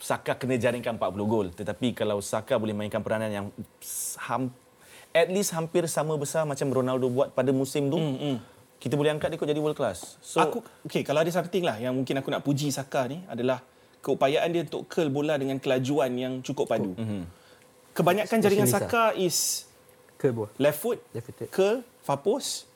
Saka 0.00 0.38
kena 0.38 0.56
jaringkan 0.56 0.96
40 0.96 1.26
gol, 1.26 1.46
tetapi 1.52 1.92
kalau 1.92 2.22
Saka 2.22 2.56
boleh 2.56 2.72
mainkan 2.72 3.02
peranan 3.02 3.28
yang 3.28 3.46
ham, 4.30 4.48
at 5.10 5.28
least 5.28 5.52
hampir 5.52 5.84
sama 5.90 6.14
besar 6.14 6.46
macam 6.46 6.70
Ronaldo 6.70 7.10
buat 7.10 7.34
pada 7.34 7.50
musim 7.50 7.90
tu, 7.90 7.98
mm, 7.98 8.16
mm. 8.16 8.36
Kita 8.76 8.94
boleh 8.94 9.16
angkat 9.16 9.32
dia 9.32 9.38
kot 9.40 9.48
jadi 9.48 9.60
world 9.60 9.76
class. 9.76 10.20
So 10.20 10.38
aku 10.38 10.60
okey 10.86 11.02
kalau 11.02 11.24
ada 11.24 11.30
something 11.32 11.64
lah 11.64 11.80
yang 11.80 11.96
mungkin 11.96 12.20
aku 12.20 12.28
nak 12.28 12.44
puji 12.44 12.68
Saka 12.68 13.08
ni 13.08 13.24
adalah 13.26 13.64
keupayaan 14.04 14.48
dia 14.52 14.62
untuk 14.62 14.86
curl 14.86 15.10
bola 15.10 15.34
dengan 15.34 15.58
kelajuan 15.58 16.12
yang 16.14 16.32
cukup 16.44 16.70
padu. 16.70 16.94
Mm-hmm. 16.94 17.22
Kebanyakan 17.96 18.38
jaringan 18.38 18.68
Saka 18.68 19.16
is 19.16 19.64
Ke 20.20 20.28
buah. 20.30 20.52
left 20.60 20.78
foot, 20.78 21.00
Left 21.16 21.26
footed. 21.32 21.48
curl, 21.48 21.80
far 22.04 22.20
post 22.20 22.68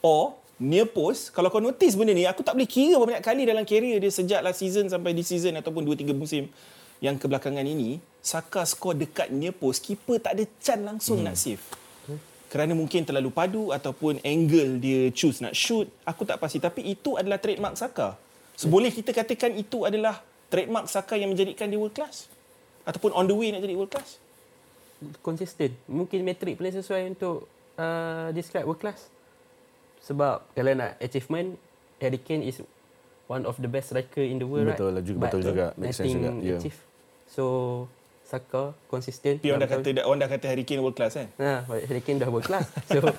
or 0.00 0.34
near 0.56 0.88
post. 0.88 1.30
Kalau 1.36 1.52
kau 1.52 1.60
notice 1.60 1.94
benda 1.94 2.16
ni, 2.16 2.24
aku 2.24 2.40
tak 2.40 2.56
boleh 2.56 2.68
kira 2.68 2.96
berapa 2.96 3.16
banyak 3.16 3.24
kali 3.24 3.42
dalam 3.44 3.64
career 3.68 4.00
dia 4.00 4.10
sejak 4.10 4.40
last 4.40 4.64
season 4.64 4.88
sampai 4.88 5.12
this 5.12 5.28
season 5.28 5.54
ataupun 5.60 5.84
2-3 5.84 6.16
musim 6.16 6.48
yang 7.04 7.20
kebelakangan 7.20 7.64
ini, 7.64 8.00
Saka 8.24 8.64
skor 8.64 8.96
dekat 8.96 9.28
near 9.28 9.52
post, 9.52 9.84
keeper 9.84 10.16
tak 10.16 10.40
ada 10.40 10.44
chance 10.58 10.80
langsung 10.80 11.20
hmm. 11.20 11.26
nak 11.28 11.36
save. 11.36 11.60
Kerana 12.54 12.70
mungkin 12.70 13.02
terlalu 13.02 13.34
padu 13.34 13.74
ataupun 13.74 14.22
angle 14.22 14.78
dia 14.78 15.10
choose 15.10 15.42
nak 15.42 15.58
shoot. 15.58 15.90
Aku 16.06 16.22
tak 16.22 16.38
pasti. 16.38 16.62
Tapi 16.62 16.86
itu 16.86 17.18
adalah 17.18 17.42
trademark 17.42 17.74
Saka. 17.74 18.14
Seboleh 18.54 18.94
kita 18.94 19.10
katakan 19.10 19.58
itu 19.58 19.82
adalah 19.82 20.22
trademark 20.54 20.86
Saka 20.86 21.18
yang 21.18 21.34
menjadikan 21.34 21.66
dia 21.66 21.82
world 21.82 21.98
class? 21.98 22.30
Ataupun 22.86 23.10
on 23.10 23.26
the 23.26 23.34
way 23.34 23.50
nak 23.50 23.58
jadi 23.58 23.74
world 23.74 23.90
class? 23.90 24.22
Konsisten. 25.18 25.74
Mungkin 25.90 26.22
metrik 26.22 26.54
paling 26.54 26.78
sesuai 26.78 27.18
untuk 27.18 27.50
uh, 27.74 28.30
describe 28.30 28.70
world 28.70 28.78
class. 28.78 29.10
Sebab 30.06 30.46
kalau 30.54 30.78
nak 30.78 30.94
achievement, 31.02 31.58
Harry 31.98 32.22
Kane 32.22 32.46
is 32.46 32.62
one 33.26 33.50
of 33.50 33.58
the 33.58 33.66
best 33.66 33.90
striker 33.90 34.22
in 34.22 34.38
the 34.38 34.46
world, 34.46 34.70
Betul 34.70 34.94
right? 34.94 35.02
lah 35.02 35.02
juga, 35.02 35.20
betul 35.26 35.40
juga. 35.42 35.66
Make 35.74 35.90
sense 35.90 36.14
juga, 36.14 36.30
achieve. 36.38 36.78
So, 37.26 37.42
Saka 38.24 38.72
konsisten. 38.88 39.36
Tapi 39.36 39.52
orang 39.52 39.62
dah 39.62 39.70
kata, 39.70 39.88
orang 40.02 40.18
dah 40.24 40.30
kata 40.32 40.46
Harry 40.48 40.64
Kane 40.64 40.80
world 40.80 40.96
class 40.96 41.12
kan? 41.12 41.28
Nah, 41.36 41.60
Harry 41.68 42.00
Kane 42.00 42.18
dah 42.18 42.32
world 42.32 42.48
class. 42.48 42.64
So, 42.88 43.04
uh, 43.04 43.12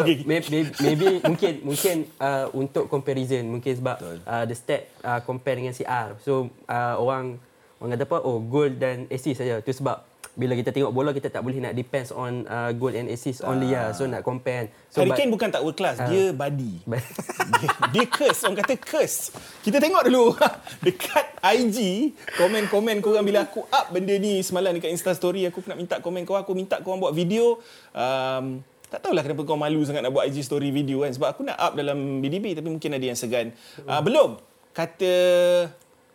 Okay. 0.00 0.24
okay. 0.24 0.26
maybe, 0.26 0.72
maybe 0.80 1.06
mungkin 1.20 1.52
mungkin 1.62 1.96
uh, 2.16 2.48
untuk 2.56 2.88
comparison 2.88 3.44
mungkin 3.46 3.76
sebab 3.76 3.96
uh, 4.24 4.44
the 4.48 4.56
stat 4.56 4.88
uh, 5.04 5.20
compare 5.20 5.60
dengan 5.60 5.76
CR. 5.76 6.16
So 6.24 6.48
uh, 6.66 6.96
orang 6.96 7.36
orang 7.78 7.90
kata 7.94 8.04
apa? 8.08 8.18
Oh, 8.24 8.40
goal 8.40 8.72
dan 8.72 9.04
assist 9.12 9.44
saja. 9.44 9.60
Tu 9.60 9.76
sebab 9.76 10.00
bila 10.36 10.52
kita 10.52 10.68
tengok 10.68 10.92
bola 10.92 11.16
kita 11.16 11.32
tak 11.32 11.40
boleh 11.40 11.64
nak 11.64 11.72
depends 11.72 12.12
on 12.12 12.44
uh, 12.44 12.68
goal 12.76 12.92
and 12.92 13.08
assist 13.08 13.40
only 13.40 13.72
lah. 13.72 13.96
So 13.96 14.04
nak 14.04 14.20
compare. 14.20 14.68
So 14.92 15.00
Harry 15.00 15.16
Kane 15.16 15.32
bukan 15.32 15.48
tak 15.48 15.64
world 15.64 15.80
class, 15.80 15.96
Ah. 15.96 16.12
dia 16.12 16.30
body. 16.30 16.84
dia, 17.60 17.68
dia 17.88 18.04
curse, 18.04 18.44
orang 18.44 18.60
kata 18.60 18.76
curse. 18.76 19.32
Kita 19.64 19.80
tengok 19.80 20.04
dulu 20.06 20.36
dekat 20.86 21.40
IG, 21.40 22.12
komen-komen 22.36 23.00
korang 23.00 23.24
bila 23.24 23.48
aku 23.48 23.64
up 23.64 23.88
benda 23.88 24.12
ni 24.20 24.44
semalam 24.44 24.76
dekat 24.76 24.92
Insta 24.92 25.16
story, 25.16 25.48
aku 25.48 25.64
nak 25.64 25.80
minta 25.80 25.96
komen 26.04 26.28
korang, 26.28 26.44
aku 26.44 26.52
minta 26.52 26.84
korang 26.84 27.00
buat 27.00 27.16
video. 27.16 27.56
Um, 27.96 28.60
tak 28.86 29.02
tahulah 29.02 29.24
kenapa 29.24 29.42
kau 29.42 29.58
malu 29.58 29.82
sangat 29.82 30.04
nak 30.04 30.12
buat 30.14 30.28
IG 30.28 30.44
story 30.44 30.68
video 30.68 31.00
kan. 31.02 31.16
Sebab 31.16 31.28
aku 31.32 31.42
nak 31.48 31.56
up 31.58 31.72
dalam 31.74 32.20
BDB 32.20 32.54
tapi 32.54 32.68
mungkin 32.68 32.92
ada 32.92 33.02
yang 33.08 33.18
segan. 33.18 33.56
Uh, 33.82 33.98
belum. 34.04 34.36
Kata 34.76 35.12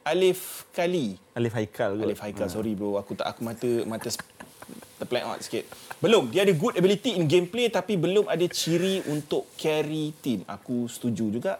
Alif 0.01 0.65
Kali. 0.71 1.13
Alif 1.33 1.53
Haikal 1.53 1.97
kot. 1.97 2.05
Alif 2.09 2.19
Haikal, 2.19 2.47
sorry 2.49 2.73
bro. 2.73 2.97
Aku 2.97 3.13
tak 3.13 3.29
aku 3.29 3.45
mata 3.45 3.69
mata 3.85 4.09
terplank 4.97 5.25
out 5.25 5.39
sikit. 5.41 5.65
Belum, 5.97 6.29
dia 6.29 6.41
ada 6.41 6.53
good 6.53 6.73
ability 6.73 7.17
in 7.17 7.25
gameplay 7.25 7.69
tapi 7.69 7.97
belum 7.97 8.25
ada 8.25 8.45
ciri 8.49 9.05
untuk 9.05 9.49
carry 9.55 10.13
team. 10.21 10.41
Aku 10.45 10.89
setuju 10.89 11.29
juga. 11.29 11.53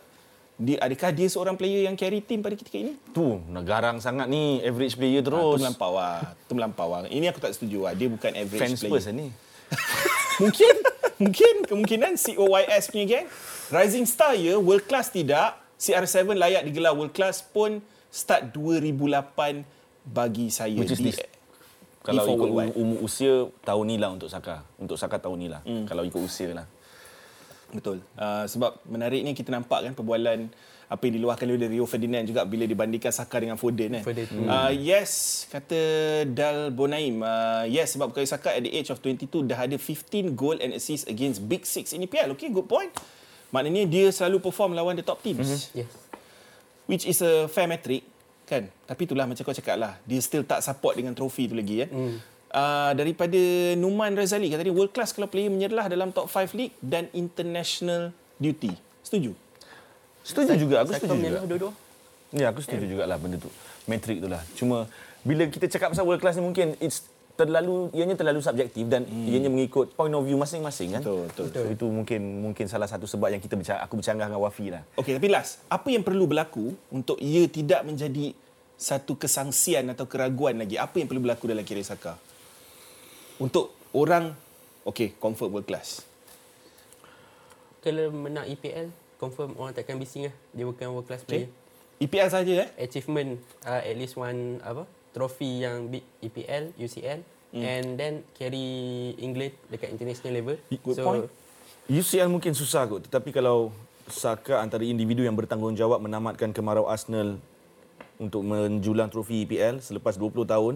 Dia 0.62 0.78
adakah 0.78 1.10
dia 1.10 1.26
seorang 1.26 1.58
player 1.58 1.89
yang 1.89 1.98
carry 1.98 2.22
team 2.22 2.46
pada 2.46 2.54
ketika 2.54 2.78
ini? 2.78 2.94
Tu, 3.10 3.28
nak 3.50 3.66
garang 3.66 3.98
sangat 3.98 4.30
ni 4.30 4.62
average 4.62 4.94
player 4.94 5.22
Ah, 5.22 5.26
terus. 5.26 5.58
tu 5.58 5.62
melampau 5.62 5.92
lah. 5.98 6.18
Tu 6.46 6.54
melampau 6.54 6.88
lah. 6.88 7.00
Ini 7.10 7.34
aku 7.34 7.42
tak 7.42 7.58
setuju 7.58 7.89
lah. 7.89 7.94
Dia 7.98 8.10
bukan 8.10 8.30
average 8.30 8.62
Fans 8.62 8.78
player. 8.78 8.94
Spurs 8.94 9.06
lah 9.10 9.16
ni. 9.18 9.28
Mungkin 10.42 10.76
mungkin 11.22 11.54
kemungkinan 11.70 12.18
COYS 12.18 12.89
punya 12.89 13.06
gang 13.06 13.26
Rising 13.70 14.10
Star 14.10 14.34
ya 14.34 14.58
world 14.58 14.89
class 14.89 15.14
tidak 15.14 15.54
CR7 15.78 16.34
layak 16.34 16.66
digelar 16.66 16.98
world 16.98 17.14
class 17.14 17.46
pun 17.46 17.78
start 18.12 18.51
2008 18.53 19.64
bagi 20.03 20.51
saya 20.51 20.76
Which 20.76 20.93
is 20.93 20.99
di, 20.99 21.16
this- 21.16 21.24
Kalau 22.03 22.26
ikut 22.28 22.49
um- 22.49 22.76
umur 22.76 22.97
usia 23.05 23.47
tahun 23.62 23.86
ni 23.88 23.95
lah 24.01 24.09
untuk 24.12 24.28
Saka. 24.28 24.66
Untuk 24.82 24.97
Saka 24.97 25.22
tahun 25.22 25.38
ni 25.38 25.47
lah. 25.47 25.62
Hmm. 25.64 25.86
Kalau 25.86 26.01
ikut 26.03 26.18
usia 26.18 26.49
lah. 26.51 26.66
Betul. 27.72 28.03
Uh, 28.20 28.43
sebab 28.49 28.84
menariknya 28.84 29.32
kita 29.32 29.53
nampak 29.53 29.86
kan 29.86 29.93
perbualan 29.95 30.51
apa 30.91 31.07
yang 31.07 31.24
diluahkan 31.24 31.47
oleh 31.47 31.72
Rio 31.72 31.88
Ferdinand 31.88 32.28
juga 32.28 32.43
bila 32.43 32.68
dibandingkan 32.68 33.16
Saka 33.16 33.39
dengan 33.39 33.55
Foden 33.55 33.95
kan. 33.95 34.03
Foden. 34.03 34.28
Uh, 34.43 34.76
yes, 34.76 35.45
kata 35.47 35.80
Dal 36.28 36.68
Bonaim. 36.76 37.24
Uh, 37.24 37.64
yes, 37.72 37.95
sebab 37.95 38.12
Bukayo 38.12 38.28
Saka 38.28 38.51
at 38.51 38.66
the 38.66 38.74
age 38.76 38.91
of 38.91 38.99
22 38.99 39.47
dah 39.47 39.55
ada 39.64 39.80
15 39.80 40.36
goal 40.36 40.59
and 40.59 40.76
assist 40.76 41.07
against 41.07 41.39
Big 41.47 41.64
Six 41.64 41.95
in 41.95 42.03
EPL. 42.03 42.36
Okay, 42.36 42.51
good 42.51 42.68
point. 42.68 42.91
Maknanya 43.55 43.88
dia 43.88 44.12
selalu 44.12 44.43
perform 44.43 44.76
lawan 44.76 44.99
the 44.99 45.05
top 45.05 45.24
teams. 45.24 45.47
Mm-hmm. 45.47 45.80
Yes. 45.88 46.11
Which 46.92 47.08
is 47.08 47.24
a 47.24 47.48
fair 47.48 47.72
metric 47.72 48.04
kan. 48.44 48.68
Tapi 48.68 49.02
itulah 49.08 49.24
macam 49.24 49.39
kau 49.48 49.56
cakap 49.56 49.80
lah. 49.80 49.96
Dia 50.04 50.20
still 50.20 50.44
tak 50.44 50.60
support 50.60 51.00
dengan 51.00 51.16
trofi 51.16 51.48
tu 51.48 51.56
lagi 51.56 51.88
kan. 51.88 51.89
Mm. 51.89 52.16
Uh, 52.52 52.92
daripada 53.00 53.39
Numan 53.80 54.12
Razali 54.12 54.52
kata 54.52 54.68
dia 54.68 54.76
world 54.76 54.92
class 54.92 55.16
kalau 55.16 55.32
player 55.32 55.48
menyerlah 55.48 55.88
dalam 55.88 56.12
top 56.12 56.28
5 56.28 56.52
league 56.60 56.76
dan 56.84 57.08
international 57.16 58.12
duty. 58.36 58.76
Setuju? 59.08 59.32
Setuju 60.22 60.54
juga, 60.60 60.84
aku 60.84 60.92
setuju 60.92 61.16
juga. 61.16 61.39
dua-dua. 61.48 61.72
Ya, 62.32 62.52
aku 62.52 62.64
setuju 62.64 62.88
jugalah 62.88 63.20
benda 63.20 63.39
tu. 63.39 63.52
Metrik 63.88 64.20
tu 64.24 64.28
lah. 64.28 64.44
Cuma 64.56 64.88
bila 65.24 65.48
kita 65.48 65.68
cakap 65.68 65.94
pasal 65.94 66.08
world 66.08 66.24
class 66.24 66.39
ni 66.39 66.44
mungkin 66.44 66.80
it's 66.80 67.08
terlalu 67.36 67.89
ianya 67.95 68.15
terlalu 68.17 68.39
subjektif 68.43 68.86
dan 68.88 69.07
hmm. 69.07 69.27
ianya 69.32 69.49
mengikut 69.49 69.95
point 69.95 70.13
of 70.13 70.23
view 70.23 70.38
masing-masing 70.38 70.97
kan. 70.97 71.01
Betul, 71.01 71.27
betul. 71.32 71.45
So, 71.51 71.69
itu 71.71 71.86
mungkin 71.88 72.21
mungkin 72.43 72.65
salah 72.67 72.88
satu 72.88 73.07
sebab 73.07 73.32
yang 73.32 73.41
kita 73.41 73.55
bercakap, 73.55 73.82
aku 73.84 73.99
bercanggah 73.99 74.27
dengan 74.29 74.41
Wafi 74.41 74.67
lah. 74.71 74.84
Okey, 74.99 75.17
tapi 75.17 75.27
last, 75.32 75.63
apa 75.71 75.88
yang 75.89 76.03
perlu 76.05 76.27
berlaku 76.27 76.75
untuk 76.91 77.17
ia 77.17 77.47
tidak 77.47 77.88
menjadi 77.88 78.36
satu 78.75 79.15
kesangsian 79.15 79.88
atau 79.93 80.05
keraguan 80.05 80.59
lagi? 80.59 80.75
Apa 80.75 80.99
yang 80.99 81.07
perlu 81.07 81.21
berlaku 81.23 81.49
dalam 81.49 81.63
Kiri 81.63 81.86
Saka? 81.86 82.17
Untuk 83.41 83.73
orang, 83.95 84.36
okey, 84.86 85.17
comfort 85.17 85.49
world 85.49 85.67
class. 85.67 86.05
Kalau 87.82 88.13
menang 88.13 88.45
EPL, 88.45 88.93
confirm 89.17 89.57
orang 89.57 89.73
takkan 89.73 89.97
bising 89.97 90.29
lah. 90.29 90.36
Dia 90.53 90.65
bukan 90.69 90.88
world 90.93 91.09
class 91.09 91.25
Okay. 91.25 91.49
player. 91.49 91.49
EPL 92.01 92.29
saja 92.34 92.53
eh? 92.65 92.69
Achievement 92.82 93.38
uh, 93.61 93.77
at 93.77 93.93
least 93.93 94.17
one 94.17 94.57
apa 94.65 94.89
trophy 95.12 95.62
yang 95.62 95.88
big 95.88 96.03
EPL, 96.20 96.72
UCL 96.76 97.22
Hmm. 97.51 97.68
and 97.68 97.99
then 97.99 98.14
carry 98.32 98.64
England 99.20 99.51
dekat 99.68 99.91
international 99.91 100.32
level. 100.34 100.55
Good 100.72 100.97
point. 100.97 101.28
UCL 101.86 102.32
mungkin 102.32 102.55
susah 102.55 102.88
kot 102.88 103.03
tetapi 103.03 103.30
kalau 103.30 103.76
Saka 104.07 104.59
antara 104.59 104.84
individu 104.84 105.20
yang 105.22 105.36
bertanggungjawab 105.36 105.99
menamatkan 105.99 106.51
kemarau 106.51 106.88
Arsenal 106.88 107.36
untuk 108.16 108.43
menjulang 108.43 109.07
trofi 109.07 109.43
EPL 109.43 109.80
selepas 109.80 110.16
20 110.16 110.47
tahun 110.47 110.76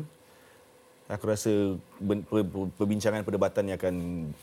aku 1.05 1.23
rasa 1.23 1.51
perbincangan 2.75 3.21
perdebatannya 3.21 3.77
akan 3.77 3.95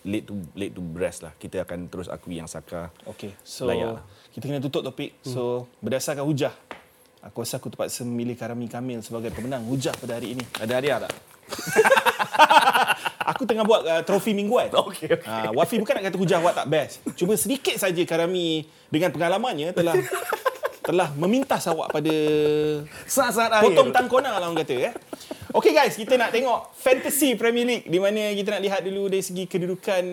late 0.04 0.24
to 0.24 0.34
late 0.54 0.70
to 0.70 0.82
rest 0.94 1.20
lah 1.20 1.34
kita 1.34 1.66
akan 1.66 1.90
terus 1.90 2.06
akui 2.06 2.38
yang 2.38 2.46
Saka 2.46 2.88
Okey, 3.04 3.34
so 3.42 3.66
Layak 3.66 3.98
lah. 3.98 4.04
kita 4.30 4.44
kena 4.46 4.60
tutup 4.62 4.80
topik. 4.82 5.12
So, 5.20 5.66
berdasarkan 5.80 6.22
hujah, 6.22 6.54
aku 7.22 7.46
rasa 7.46 7.62
aku 7.62 7.70
terpaksa 7.70 8.02
memilih 8.02 8.34
Karami 8.34 8.66
Kamil 8.66 8.98
sebagai 9.00 9.30
pemenang 9.30 9.62
hujah 9.70 9.94
pada 9.94 10.18
hari 10.18 10.34
ini. 10.34 10.44
ada 10.58 10.72
hadiah 10.82 10.98
tak 11.06 11.12
Aku 13.32 13.46
tengah 13.46 13.62
buat 13.62 13.82
uh, 13.86 14.02
trofi 14.02 14.34
mingguan. 14.34 14.72
Okey, 14.74 15.14
okey. 15.14 15.28
Uh, 15.28 15.54
Wafi 15.54 15.78
bukan 15.78 15.94
nak 15.94 16.10
kata 16.10 16.16
hujah 16.18 16.38
awak 16.42 16.58
tak 16.58 16.66
best. 16.66 16.98
Cuma 17.14 17.38
sedikit 17.38 17.78
saja 17.78 18.02
Karami 18.02 18.66
dengan 18.90 19.14
pengalamannya 19.14 19.70
telah 19.70 19.94
telah 20.86 21.14
memintas 21.14 21.62
awak 21.70 21.94
pada 21.94 22.14
saat-saat 23.06 23.62
potong 23.62 23.94
tangkona 23.94 24.34
lah 24.34 24.42
orang 24.42 24.58
kata 24.66 24.74
eh. 24.90 24.92
Okey 25.54 25.70
guys, 25.70 25.94
kita 25.94 26.18
nak 26.18 26.34
tengok 26.34 26.74
Fantasy 26.74 27.38
Premier 27.38 27.62
League 27.62 27.86
di 27.86 28.00
mana 28.02 28.34
kita 28.34 28.58
nak 28.58 28.62
lihat 28.64 28.80
dulu 28.82 29.06
dari 29.06 29.22
segi 29.22 29.46
kedudukan 29.46 30.04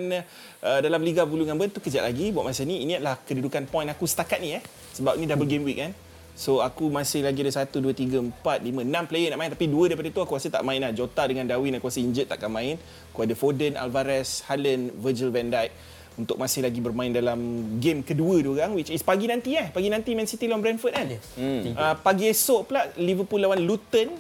uh, 0.62 0.80
dalam 0.84 1.02
Liga 1.02 1.26
Bulu 1.26 1.48
Ngamba 1.48 1.72
tu 1.72 1.82
kejap 1.82 2.06
lagi 2.06 2.30
buat 2.30 2.46
masa 2.46 2.68
ni. 2.68 2.86
Ini 2.86 3.02
adalah 3.02 3.18
kedudukan 3.24 3.66
poin 3.66 3.88
aku 3.90 4.06
setakat 4.06 4.38
ni 4.38 4.60
eh. 4.60 4.62
Sebab 4.94 5.18
ni 5.18 5.26
double 5.26 5.50
game 5.50 5.66
week 5.66 5.80
kan. 5.82 5.92
So 6.40 6.64
aku 6.64 6.88
masih 6.88 7.20
lagi 7.28 7.44
ada 7.44 7.52
1 7.52 7.68
2 7.68 7.84
3 7.92 8.32
4 8.40 8.64
5 8.64 8.72
6 8.72 9.12
player 9.12 9.36
nak 9.36 9.40
main 9.44 9.52
tapi 9.52 9.68
dua 9.68 9.92
daripada 9.92 10.08
tu 10.08 10.24
aku 10.24 10.40
rasa 10.40 10.48
tak 10.48 10.64
main 10.64 10.80
lah. 10.80 10.96
Jota 10.96 11.28
dengan 11.28 11.44
Darwin 11.44 11.76
aku 11.76 11.92
rasa 11.92 12.00
injured 12.00 12.32
takkan 12.32 12.48
main. 12.48 12.80
Aku 13.12 13.28
ada 13.28 13.36
Foden, 13.36 13.76
Alvarez, 13.76 14.48
Haaland, 14.48 14.96
Virgil 15.04 15.36
van 15.36 15.52
Dijk 15.52 16.00
untuk 16.20 16.36
masih 16.36 16.64
lagi 16.64 16.84
bermain 16.84 17.12
dalam 17.12 17.40
game 17.80 18.04
kedua 18.04 18.44
dia 18.44 18.52
orang 18.52 18.72
which 18.76 18.88
is 18.88 19.04
pagi 19.04 19.28
nanti 19.28 19.60
eh. 19.60 19.68
Pagi 19.68 19.92
nanti 19.92 20.16
Man 20.16 20.32
City 20.32 20.48
lawan 20.48 20.64
Brentford 20.64 20.96
kan. 20.96 21.12
Yes. 21.12 21.28
Hmm. 21.36 21.76
Uh, 21.76 21.96
pagi 22.00 22.32
esok 22.32 22.72
pula 22.72 22.88
Liverpool 22.96 23.44
lawan 23.44 23.60
Luton. 23.60 24.16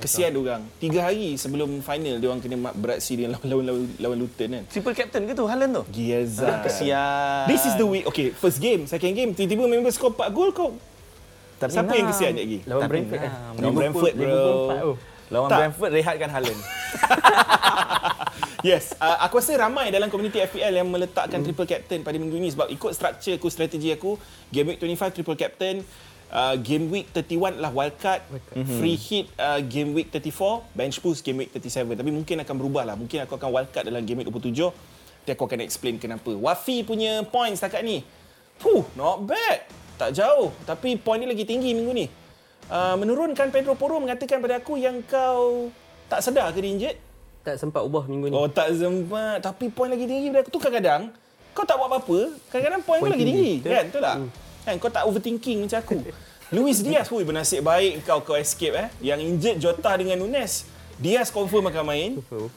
Kesian 0.00 0.32
dia 0.32 0.40
orang. 0.40 0.64
Tiga 0.80 1.04
hari 1.04 1.36
sebelum 1.36 1.84
final 1.84 2.16
dia 2.16 2.28
orang 2.32 2.40
kena 2.40 2.56
mak 2.56 2.80
beraksi 2.80 3.12
dengan 3.20 3.36
lawan, 3.48 3.64
lawan, 3.68 3.84
lawan 4.00 4.16
Luton 4.16 4.48
kan. 4.56 4.64
triple 4.72 4.96
captain 4.96 5.28
ke 5.28 5.36
tu 5.36 5.44
Haaland 5.44 5.72
tu 5.76 5.82
Gieza. 5.92 6.64
kesian 6.64 7.44
This 7.44 7.68
is 7.68 7.76
the 7.76 7.84
week. 7.84 8.08
Okay, 8.08 8.32
first 8.32 8.56
game, 8.56 8.88
second 8.88 9.12
game. 9.12 9.36
Tiba-tiba 9.36 9.68
member 9.68 9.92
skor 9.92 10.16
4 10.16 10.32
gol 10.32 10.56
kau. 10.56 10.72
Tapi 11.58 11.74
Siapa 11.74 11.92
yang 11.98 12.06
kesian 12.14 12.34
lagi? 12.38 12.58
Lawan 12.70 12.82
Tapi 12.86 12.90
Brentford 12.94 13.18
kan. 13.18 13.30
enam. 13.30 13.54
Lawan 13.58 13.74
Brentford, 13.74 14.14
bro. 14.14 14.30
Oh. 14.30 14.96
lawan 15.28 15.48
Tak. 15.50 15.58
Brentford 15.58 15.90
rehatkan 15.92 16.28
Haaland 16.32 16.60
Yes, 18.66 18.90
uh, 18.98 19.22
aku 19.22 19.38
rasa 19.38 19.54
ramai 19.54 19.86
dalam 19.94 20.10
komuniti 20.10 20.42
FPL 20.42 20.82
yang 20.82 20.88
meletakkan 20.90 21.38
triple 21.46 21.62
captain 21.62 22.02
pada 22.02 22.18
minggu 22.18 22.34
ini 22.34 22.50
sebab 22.50 22.66
ikut 22.66 22.90
struktur 22.90 23.38
aku, 23.38 23.46
strategi 23.54 23.94
aku, 23.94 24.18
game 24.50 24.74
week 24.74 24.82
25 24.82 25.14
triple 25.14 25.38
captain, 25.38 25.86
uh, 26.34 26.58
game 26.58 26.90
week 26.90 27.06
31 27.14 27.54
adalah 27.54 27.70
wildcard, 27.70 28.18
free 28.82 28.98
hit 28.98 29.30
uh, 29.38 29.62
game 29.62 29.94
week 29.94 30.10
34, 30.10 30.74
bench 30.74 30.98
boost 30.98 31.22
game 31.22 31.38
week 31.38 31.54
37. 31.54 31.86
Tapi 31.94 32.10
mungkin 32.10 32.42
akan 32.42 32.54
berubah 32.58 32.82
lah. 32.82 32.98
Mungkin 32.98 33.30
aku 33.30 33.38
akan 33.38 33.46
wildcard 33.46 33.86
dalam 33.86 34.02
game 34.02 34.26
week 34.26 34.28
27. 34.30 34.74
Nanti 34.74 35.30
aku 35.38 35.44
akan 35.46 35.60
explain 35.62 35.94
kenapa. 36.02 36.34
Wafi 36.34 36.82
punya 36.82 37.22
points 37.30 37.62
setakat 37.62 37.86
ni. 37.86 38.02
Puh, 38.58 38.82
not 38.98 39.22
bad. 39.22 39.62
Tak 39.98 40.14
jauh. 40.14 40.54
Tapi 40.62 40.94
point 40.96 41.18
dia 41.18 41.26
lagi 41.26 41.42
tinggi 41.42 41.74
minggu 41.74 41.92
ni. 41.92 42.06
Uh, 42.68 42.94
menurunkan 42.94 43.50
Pedro 43.50 43.74
Porro 43.74 43.98
mengatakan 43.98 44.38
pada 44.38 44.62
aku 44.62 44.78
yang 44.78 45.02
kau 45.02 45.68
tak 46.06 46.22
sedar 46.22 46.48
ke 46.54 46.62
injured? 46.62 46.96
tak 47.38 47.56
sempat 47.56 47.80
ubah 47.80 48.04
minggu 48.04 48.28
ni. 48.28 48.36
Oh 48.36 48.44
tak 48.44 48.76
sempat 48.76 49.40
Tapi 49.40 49.72
poin 49.72 49.88
lagi 49.88 50.04
tinggi 50.04 50.28
daripada 50.28 50.44
aku 50.44 50.52
tu 50.52 50.60
kadang-kadang 50.60 51.08
Kau 51.56 51.64
tak 51.64 51.80
buat 51.80 51.88
apa-apa 51.88 52.18
Kadang-kadang 52.52 52.82
poin 52.84 52.98
kau 53.00 53.04
Poin 53.08 53.12
lagi 53.16 53.24
tinggi. 53.24 53.40
tinggi 53.40 53.64
Betul. 53.64 53.72
Kan 53.72 53.84
betul 53.88 54.02
tak? 54.04 54.16
Kan 54.68 54.74
kau 54.76 54.90
tak 54.92 55.02
overthinking 55.08 55.58
macam 55.64 55.78
aku 55.80 55.98
Luis 56.52 56.78
Diaz 56.84 57.06
pun 57.08 57.24
bernasib 57.24 57.64
baik 57.64 58.04
kau 58.04 58.20
kau 58.20 58.36
escape 58.36 58.76
eh 58.76 58.88
Yang 59.00 59.18
injured 59.24 59.56
Jota 59.64 59.96
dengan 59.96 60.20
Nunes 60.20 60.68
Diaz 61.00 61.32
confirm 61.32 61.72
akan 61.72 61.84
main 61.88 62.10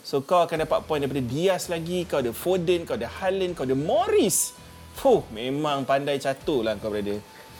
So 0.03 0.19
kau 0.19 0.43
akan 0.43 0.67
dapat 0.67 0.79
poin 0.83 0.99
daripada 0.99 1.23
Diaz 1.23 1.71
lagi 1.71 2.03
Kau 2.03 2.19
ada 2.19 2.35
Foden, 2.35 2.83
kau 2.83 2.99
ada 2.99 3.07
Haaland, 3.07 3.55
kau 3.55 3.63
ada 3.63 3.77
Morris 3.77 4.51
Fuh, 4.97 5.23
memang 5.31 5.87
pandai 5.87 6.19
catur 6.19 6.65
lah 6.65 6.75
kau 6.77 6.91
brother 6.91 7.19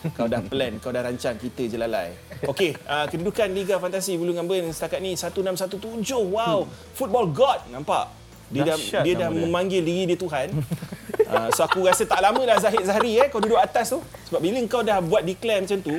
kau 0.10 0.26
dah 0.26 0.42
plan, 0.42 0.74
kau 0.82 0.90
dah 0.90 1.06
rancang, 1.06 1.38
kita 1.38 1.70
je 1.70 1.78
lalai. 1.78 2.10
Okey, 2.50 2.74
uh, 2.90 3.06
kedudukan 3.06 3.54
Liga 3.54 3.78
Fantasi 3.78 4.18
Bulu 4.18 4.34
Ngamben 4.34 4.74
setakat 4.74 4.98
ni 4.98 5.14
1617. 5.14 5.78
Wow, 6.26 6.66
football 6.98 7.30
god 7.30 7.62
nampak. 7.70 8.10
Dia 8.50 8.74
dah 8.74 8.78
dia 9.06 9.14
dah 9.16 9.30
dia. 9.30 9.42
memanggil 9.46 9.82
diri 9.86 10.04
dia 10.10 10.18
Tuhan. 10.18 10.50
Uh, 11.32 11.48
so 11.56 11.64
aku 11.64 11.86
rasa 11.88 12.04
tak 12.04 12.20
lama 12.20 12.42
dah 12.44 12.58
Zahid 12.60 12.84
Zahri 12.84 13.22
eh 13.22 13.30
kau 13.30 13.40
duduk 13.40 13.62
atas 13.62 13.94
tu. 13.94 14.02
Sebab 14.28 14.42
bila 14.42 14.60
kau 14.66 14.82
dah 14.82 15.00
buat 15.00 15.22
declare 15.24 15.64
macam 15.64 15.80
tu, 15.80 15.96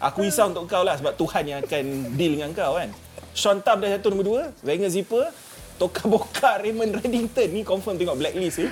aku 0.00 0.26
risau 0.26 0.50
untuk 0.50 0.66
kau 0.66 0.82
lah 0.82 0.96
sebab 0.96 1.12
Tuhan 1.14 1.42
yang 1.46 1.58
akan 1.62 1.84
deal 2.16 2.40
dengan 2.40 2.50
kau 2.56 2.74
kan. 2.74 2.90
Sean 3.36 3.60
Tam 3.60 3.84
dah 3.84 3.92
jatuh 3.92 4.16
nombor 4.16 4.48
2, 4.64 4.64
Wenger 4.64 4.90
Zipper, 4.90 5.28
Toka 5.76 6.08
Boka, 6.08 6.56
Raymond 6.60 6.96
Reddington 6.96 7.48
ni 7.52 7.60
confirm 7.60 8.00
tengok 8.00 8.16
blacklist 8.16 8.64
eh. 8.64 8.70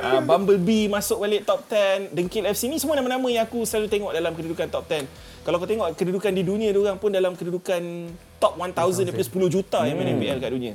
Uh, 0.00 0.20
Bumblebee 0.24 0.88
masuk 0.88 1.20
balik 1.20 1.44
top 1.44 1.68
10, 1.68 2.16
Dengkil 2.16 2.48
FC 2.48 2.72
ni 2.72 2.80
semua 2.80 2.96
nama-nama 2.96 3.28
yang 3.28 3.44
aku 3.44 3.68
selalu 3.68 3.92
tengok 3.92 4.12
dalam 4.16 4.32
kedudukan 4.32 4.66
top 4.72 4.88
10. 4.88 5.04
Kalau 5.46 5.62
kau 5.62 5.68
tengok 5.68 5.94
kedudukan 5.94 6.32
di 6.34 6.42
dunia 6.42 6.74
dia 6.74 6.80
orang 6.82 6.98
pun 6.98 7.14
dalam 7.14 7.38
kedudukan 7.38 8.10
top 8.42 8.58
1000 8.58 9.06
daripada 9.06 9.24
10 9.24 9.54
juta 9.54 9.78
yang 9.86 9.96
main 10.00 10.16
FPL 10.18 10.38
kat 10.42 10.50
dunia. 10.50 10.72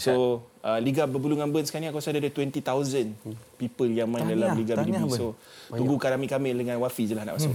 So 0.00 0.46
uh, 0.64 0.78
Liga 0.80 1.04
Berbulu 1.04 1.36
Ngamben 1.36 1.68
sekarang 1.68 1.84
ni 1.84 1.88
aku 1.92 2.00
rasa 2.00 2.14
ada 2.14 2.24
20,000 2.24 2.56
people 3.60 3.90
yang 3.90 4.08
main 4.08 4.24
dalam 4.24 4.56
Tahniah, 4.56 4.58
Liga 4.58 4.74
BDB. 4.80 5.12
So 5.12 5.36
tunggu 5.68 6.00
Karami 6.00 6.30
Kamil 6.30 6.56
dengan 6.56 6.80
Wafi 6.80 7.04
je 7.10 7.14
lah 7.18 7.28
nak 7.28 7.36
masuk. 7.36 7.52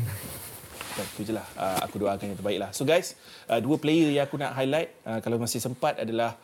Dan 0.99 1.05
Itu 1.15 1.21
je 1.25 1.33
lah. 1.33 1.47
Uh, 1.55 1.79
aku 1.89 1.95
doakan 2.05 2.25
yang 2.27 2.37
terbaik 2.37 2.59
lah. 2.59 2.69
So 2.75 2.83
guys, 2.83 3.15
uh, 3.49 3.57
dua 3.63 3.79
player 3.81 4.11
yang 4.13 4.27
aku 4.27 4.35
nak 4.37 4.53
highlight 4.53 4.93
uh, 5.07 5.19
kalau 5.23 5.39
masih 5.39 5.63
sempat 5.63 5.97
adalah 5.97 6.35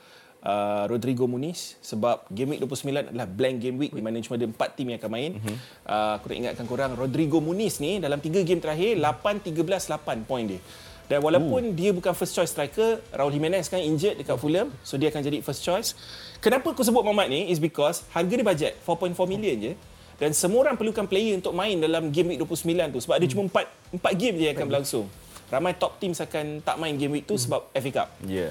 uh, 0.45 0.83
Rodrigo 0.85 1.25
Muniz 1.25 1.75
sebab 1.81 2.29
game 2.29 2.55
week 2.55 2.61
29 2.61 3.11
adalah 3.11 3.27
blank 3.27 3.57
game 3.59 3.77
week 3.81 3.91
di 3.91 3.99
mana 3.99 4.21
cuma 4.21 4.37
ada 4.37 4.45
empat 4.45 4.77
tim 4.77 4.93
yang 4.93 5.01
akan 5.01 5.11
main. 5.11 5.31
Uh-huh. 5.41 5.57
Uh, 5.83 6.11
aku 6.21 6.25
nak 6.31 6.37
ingatkan 6.37 6.65
korang 6.69 6.91
Rodrigo 6.93 7.41
Muniz 7.41 7.81
ni 7.81 7.97
dalam 7.97 8.21
tiga 8.21 8.45
game 8.45 8.61
terakhir 8.61 9.01
8 9.01 9.41
13 9.41 9.57
8 9.91 10.29
poin 10.29 10.45
dia. 10.45 10.61
Dan 11.05 11.21
walaupun 11.21 11.69
uh. 11.69 11.73
dia 11.73 11.93
bukan 11.93 12.17
first 12.17 12.33
choice 12.33 12.49
striker, 12.49 12.97
Raul 13.13 13.29
Jimenez 13.29 13.69
kan 13.69 13.77
injured 13.77 14.17
dekat 14.17 14.41
Fulham, 14.41 14.73
so 14.81 14.97
dia 14.97 15.13
akan 15.13 15.21
jadi 15.21 15.37
first 15.45 15.61
choice. 15.61 15.93
Kenapa 16.41 16.73
aku 16.73 16.81
sebut 16.81 17.05
Mamat 17.05 17.29
ni 17.29 17.49
is 17.49 17.61
because 17.61 18.01
harga 18.09 18.33
dia 18.33 18.45
budget 18.45 18.73
4.4 18.85 19.13
million 19.29 19.57
je. 19.57 19.73
Dan 20.15 20.31
semua 20.31 20.63
orang 20.63 20.79
perlukan 20.79 21.03
player 21.11 21.35
untuk 21.35 21.51
main 21.51 21.75
dalam 21.75 22.07
game 22.07 22.33
week 22.33 22.39
29 22.39 22.95
tu 22.95 22.99
sebab 23.03 23.19
dia 23.19 23.29
cuma 23.35 23.43
4 23.51 23.99
4 23.99 24.21
game 24.21 24.35
je 24.39 24.43
yang 24.49 24.55
akan 24.55 24.67
berlangsung. 24.71 25.05
Ramai 25.51 25.77
top 25.77 26.01
teams 26.01 26.17
akan 26.17 26.65
tak 26.65 26.81
main 26.81 26.97
game 26.97 27.13
week 27.19 27.29
tu 27.29 27.37
sebab 27.37 27.69
FA 27.69 27.91
Cup. 27.93 28.09
Yeah. 28.25 28.49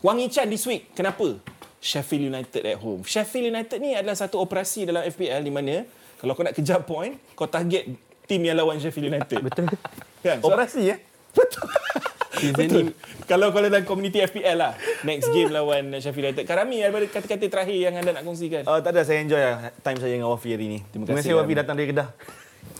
Wang 0.00 0.16
Yichan 0.16 0.48
this 0.48 0.64
week. 0.64 0.96
Kenapa? 0.96 1.36
Sheffield 1.80 2.32
United 2.32 2.62
at 2.64 2.76
home. 2.80 3.04
Sheffield 3.04 3.52
United 3.52 3.76
ni 3.80 3.92
adalah 3.92 4.16
satu 4.16 4.40
operasi 4.40 4.88
dalam 4.88 5.04
FPL 5.04 5.44
di 5.44 5.52
mana 5.52 5.84
kalau 6.20 6.36
kau 6.36 6.44
nak 6.44 6.52
kejar 6.52 6.84
point, 6.84 7.16
kau 7.32 7.48
target 7.48 7.88
tim 8.28 8.40
yang 8.44 8.56
lawan 8.56 8.76
Sheffield 8.80 9.12
United. 9.12 9.40
Betul. 9.40 9.68
Kan? 10.20 10.44
So, 10.44 10.52
Operasi 10.52 10.80
ya? 10.84 10.96
Betul. 12.56 12.92
Kalau 13.28 13.52
kalau 13.52 13.66
dalam 13.68 13.84
community 13.84 14.24
FPL 14.24 14.56
lah. 14.56 14.72
Next 15.04 15.28
game 15.32 15.52
lawan 15.52 15.92
Sheffield 16.00 16.32
United. 16.32 16.44
Karami 16.48 16.80
daripada 16.80 17.04
kata-kata 17.08 17.44
terakhir 17.48 17.76
yang 17.76 17.94
anda 17.96 18.16
nak 18.16 18.24
kongsikan. 18.24 18.64
Oh, 18.68 18.80
tak 18.80 18.96
ada, 18.96 19.04
saya 19.04 19.20
enjoy 19.20 19.40
lah 19.40 19.72
time 19.84 19.98
saya 20.00 20.12
dengan 20.16 20.32
Wafi 20.32 20.48
hari 20.52 20.66
ni. 20.68 20.78
Terima 20.92 21.08
Terima 21.08 21.20
kasih, 21.20 21.36
Wafi 21.36 21.52
datang 21.56 21.76
dari 21.76 21.88
Kedah. 21.92 22.08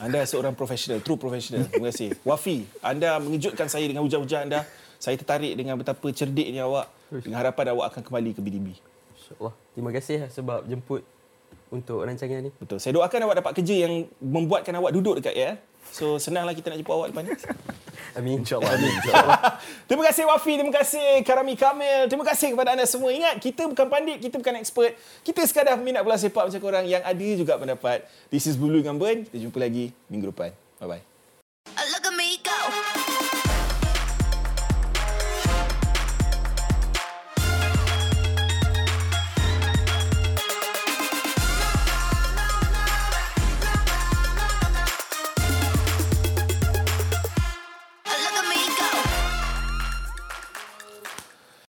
Anda 0.00 0.24
seorang 0.24 0.56
profesional, 0.56 1.04
true 1.04 1.20
professional. 1.20 1.68
Terima 1.68 1.92
kasih. 1.92 2.16
Wafi, 2.24 2.64
anda 2.80 3.20
mengejutkan 3.20 3.68
saya 3.68 3.84
dengan 3.84 4.04
hujan-hujan 4.04 4.48
anda. 4.48 4.64
Saya 5.00 5.16
tertarik 5.16 5.56
dengan 5.56 5.80
betapa 5.80 6.08
cerdiknya 6.12 6.68
awak. 6.68 6.99
Dengan 7.10 7.42
harapan 7.42 7.74
awak 7.74 7.94
akan 7.94 8.02
kembali 8.06 8.30
ke 8.38 8.40
BDB. 8.40 8.66
InsyaAllah. 9.18 9.54
Terima 9.74 9.90
kasih 9.90 10.16
lah 10.22 10.30
sebab 10.30 10.60
jemput 10.70 11.02
untuk 11.70 12.02
rancangan 12.06 12.46
ni. 12.46 12.50
Betul. 12.54 12.78
Saya 12.78 12.94
doakan 12.94 13.26
awak 13.26 13.36
dapat 13.42 13.52
kerja 13.58 13.74
yang 13.86 14.06
membuatkan 14.22 14.74
awak 14.78 14.94
duduk 14.94 15.18
dekat 15.18 15.34
ya. 15.34 15.50
So 15.90 16.22
senanglah 16.22 16.54
kita 16.54 16.70
nak 16.70 16.78
jumpa 16.82 16.92
awak 16.94 17.06
lepas 17.10 17.22
ni. 17.26 17.30
Amin. 18.18 18.42
InsyaAllah. 18.42 18.74
Terima 19.90 20.02
kasih 20.06 20.26
Wafi, 20.26 20.58
terima 20.58 20.74
kasih 20.74 21.22
Karami 21.22 21.54
Kamil. 21.54 22.10
Terima 22.10 22.26
kasih 22.26 22.54
kepada 22.54 22.74
anda 22.74 22.86
semua. 22.86 23.14
Ingat, 23.14 23.38
kita 23.38 23.70
bukan 23.70 23.86
pandit, 23.86 24.18
kita 24.18 24.38
bukan 24.38 24.58
expert. 24.58 24.98
Kita 25.22 25.46
sekadar 25.46 25.78
minat 25.78 26.02
bola 26.02 26.18
sepak 26.18 26.50
macam 26.50 26.58
korang 26.62 26.86
yang 26.90 27.02
ada 27.06 27.26
juga 27.38 27.54
pendapat. 27.54 28.02
This 28.34 28.50
is 28.50 28.58
Bulu 28.58 28.82
Gamben. 28.82 29.30
Kita 29.30 29.38
jumpa 29.38 29.58
lagi 29.62 29.94
minggu 30.10 30.34
depan. 30.34 30.50
Bye-bye. 30.82 31.02
Look 31.90 32.06
at 32.06 32.14
me 32.18 32.38
go. 32.42 33.09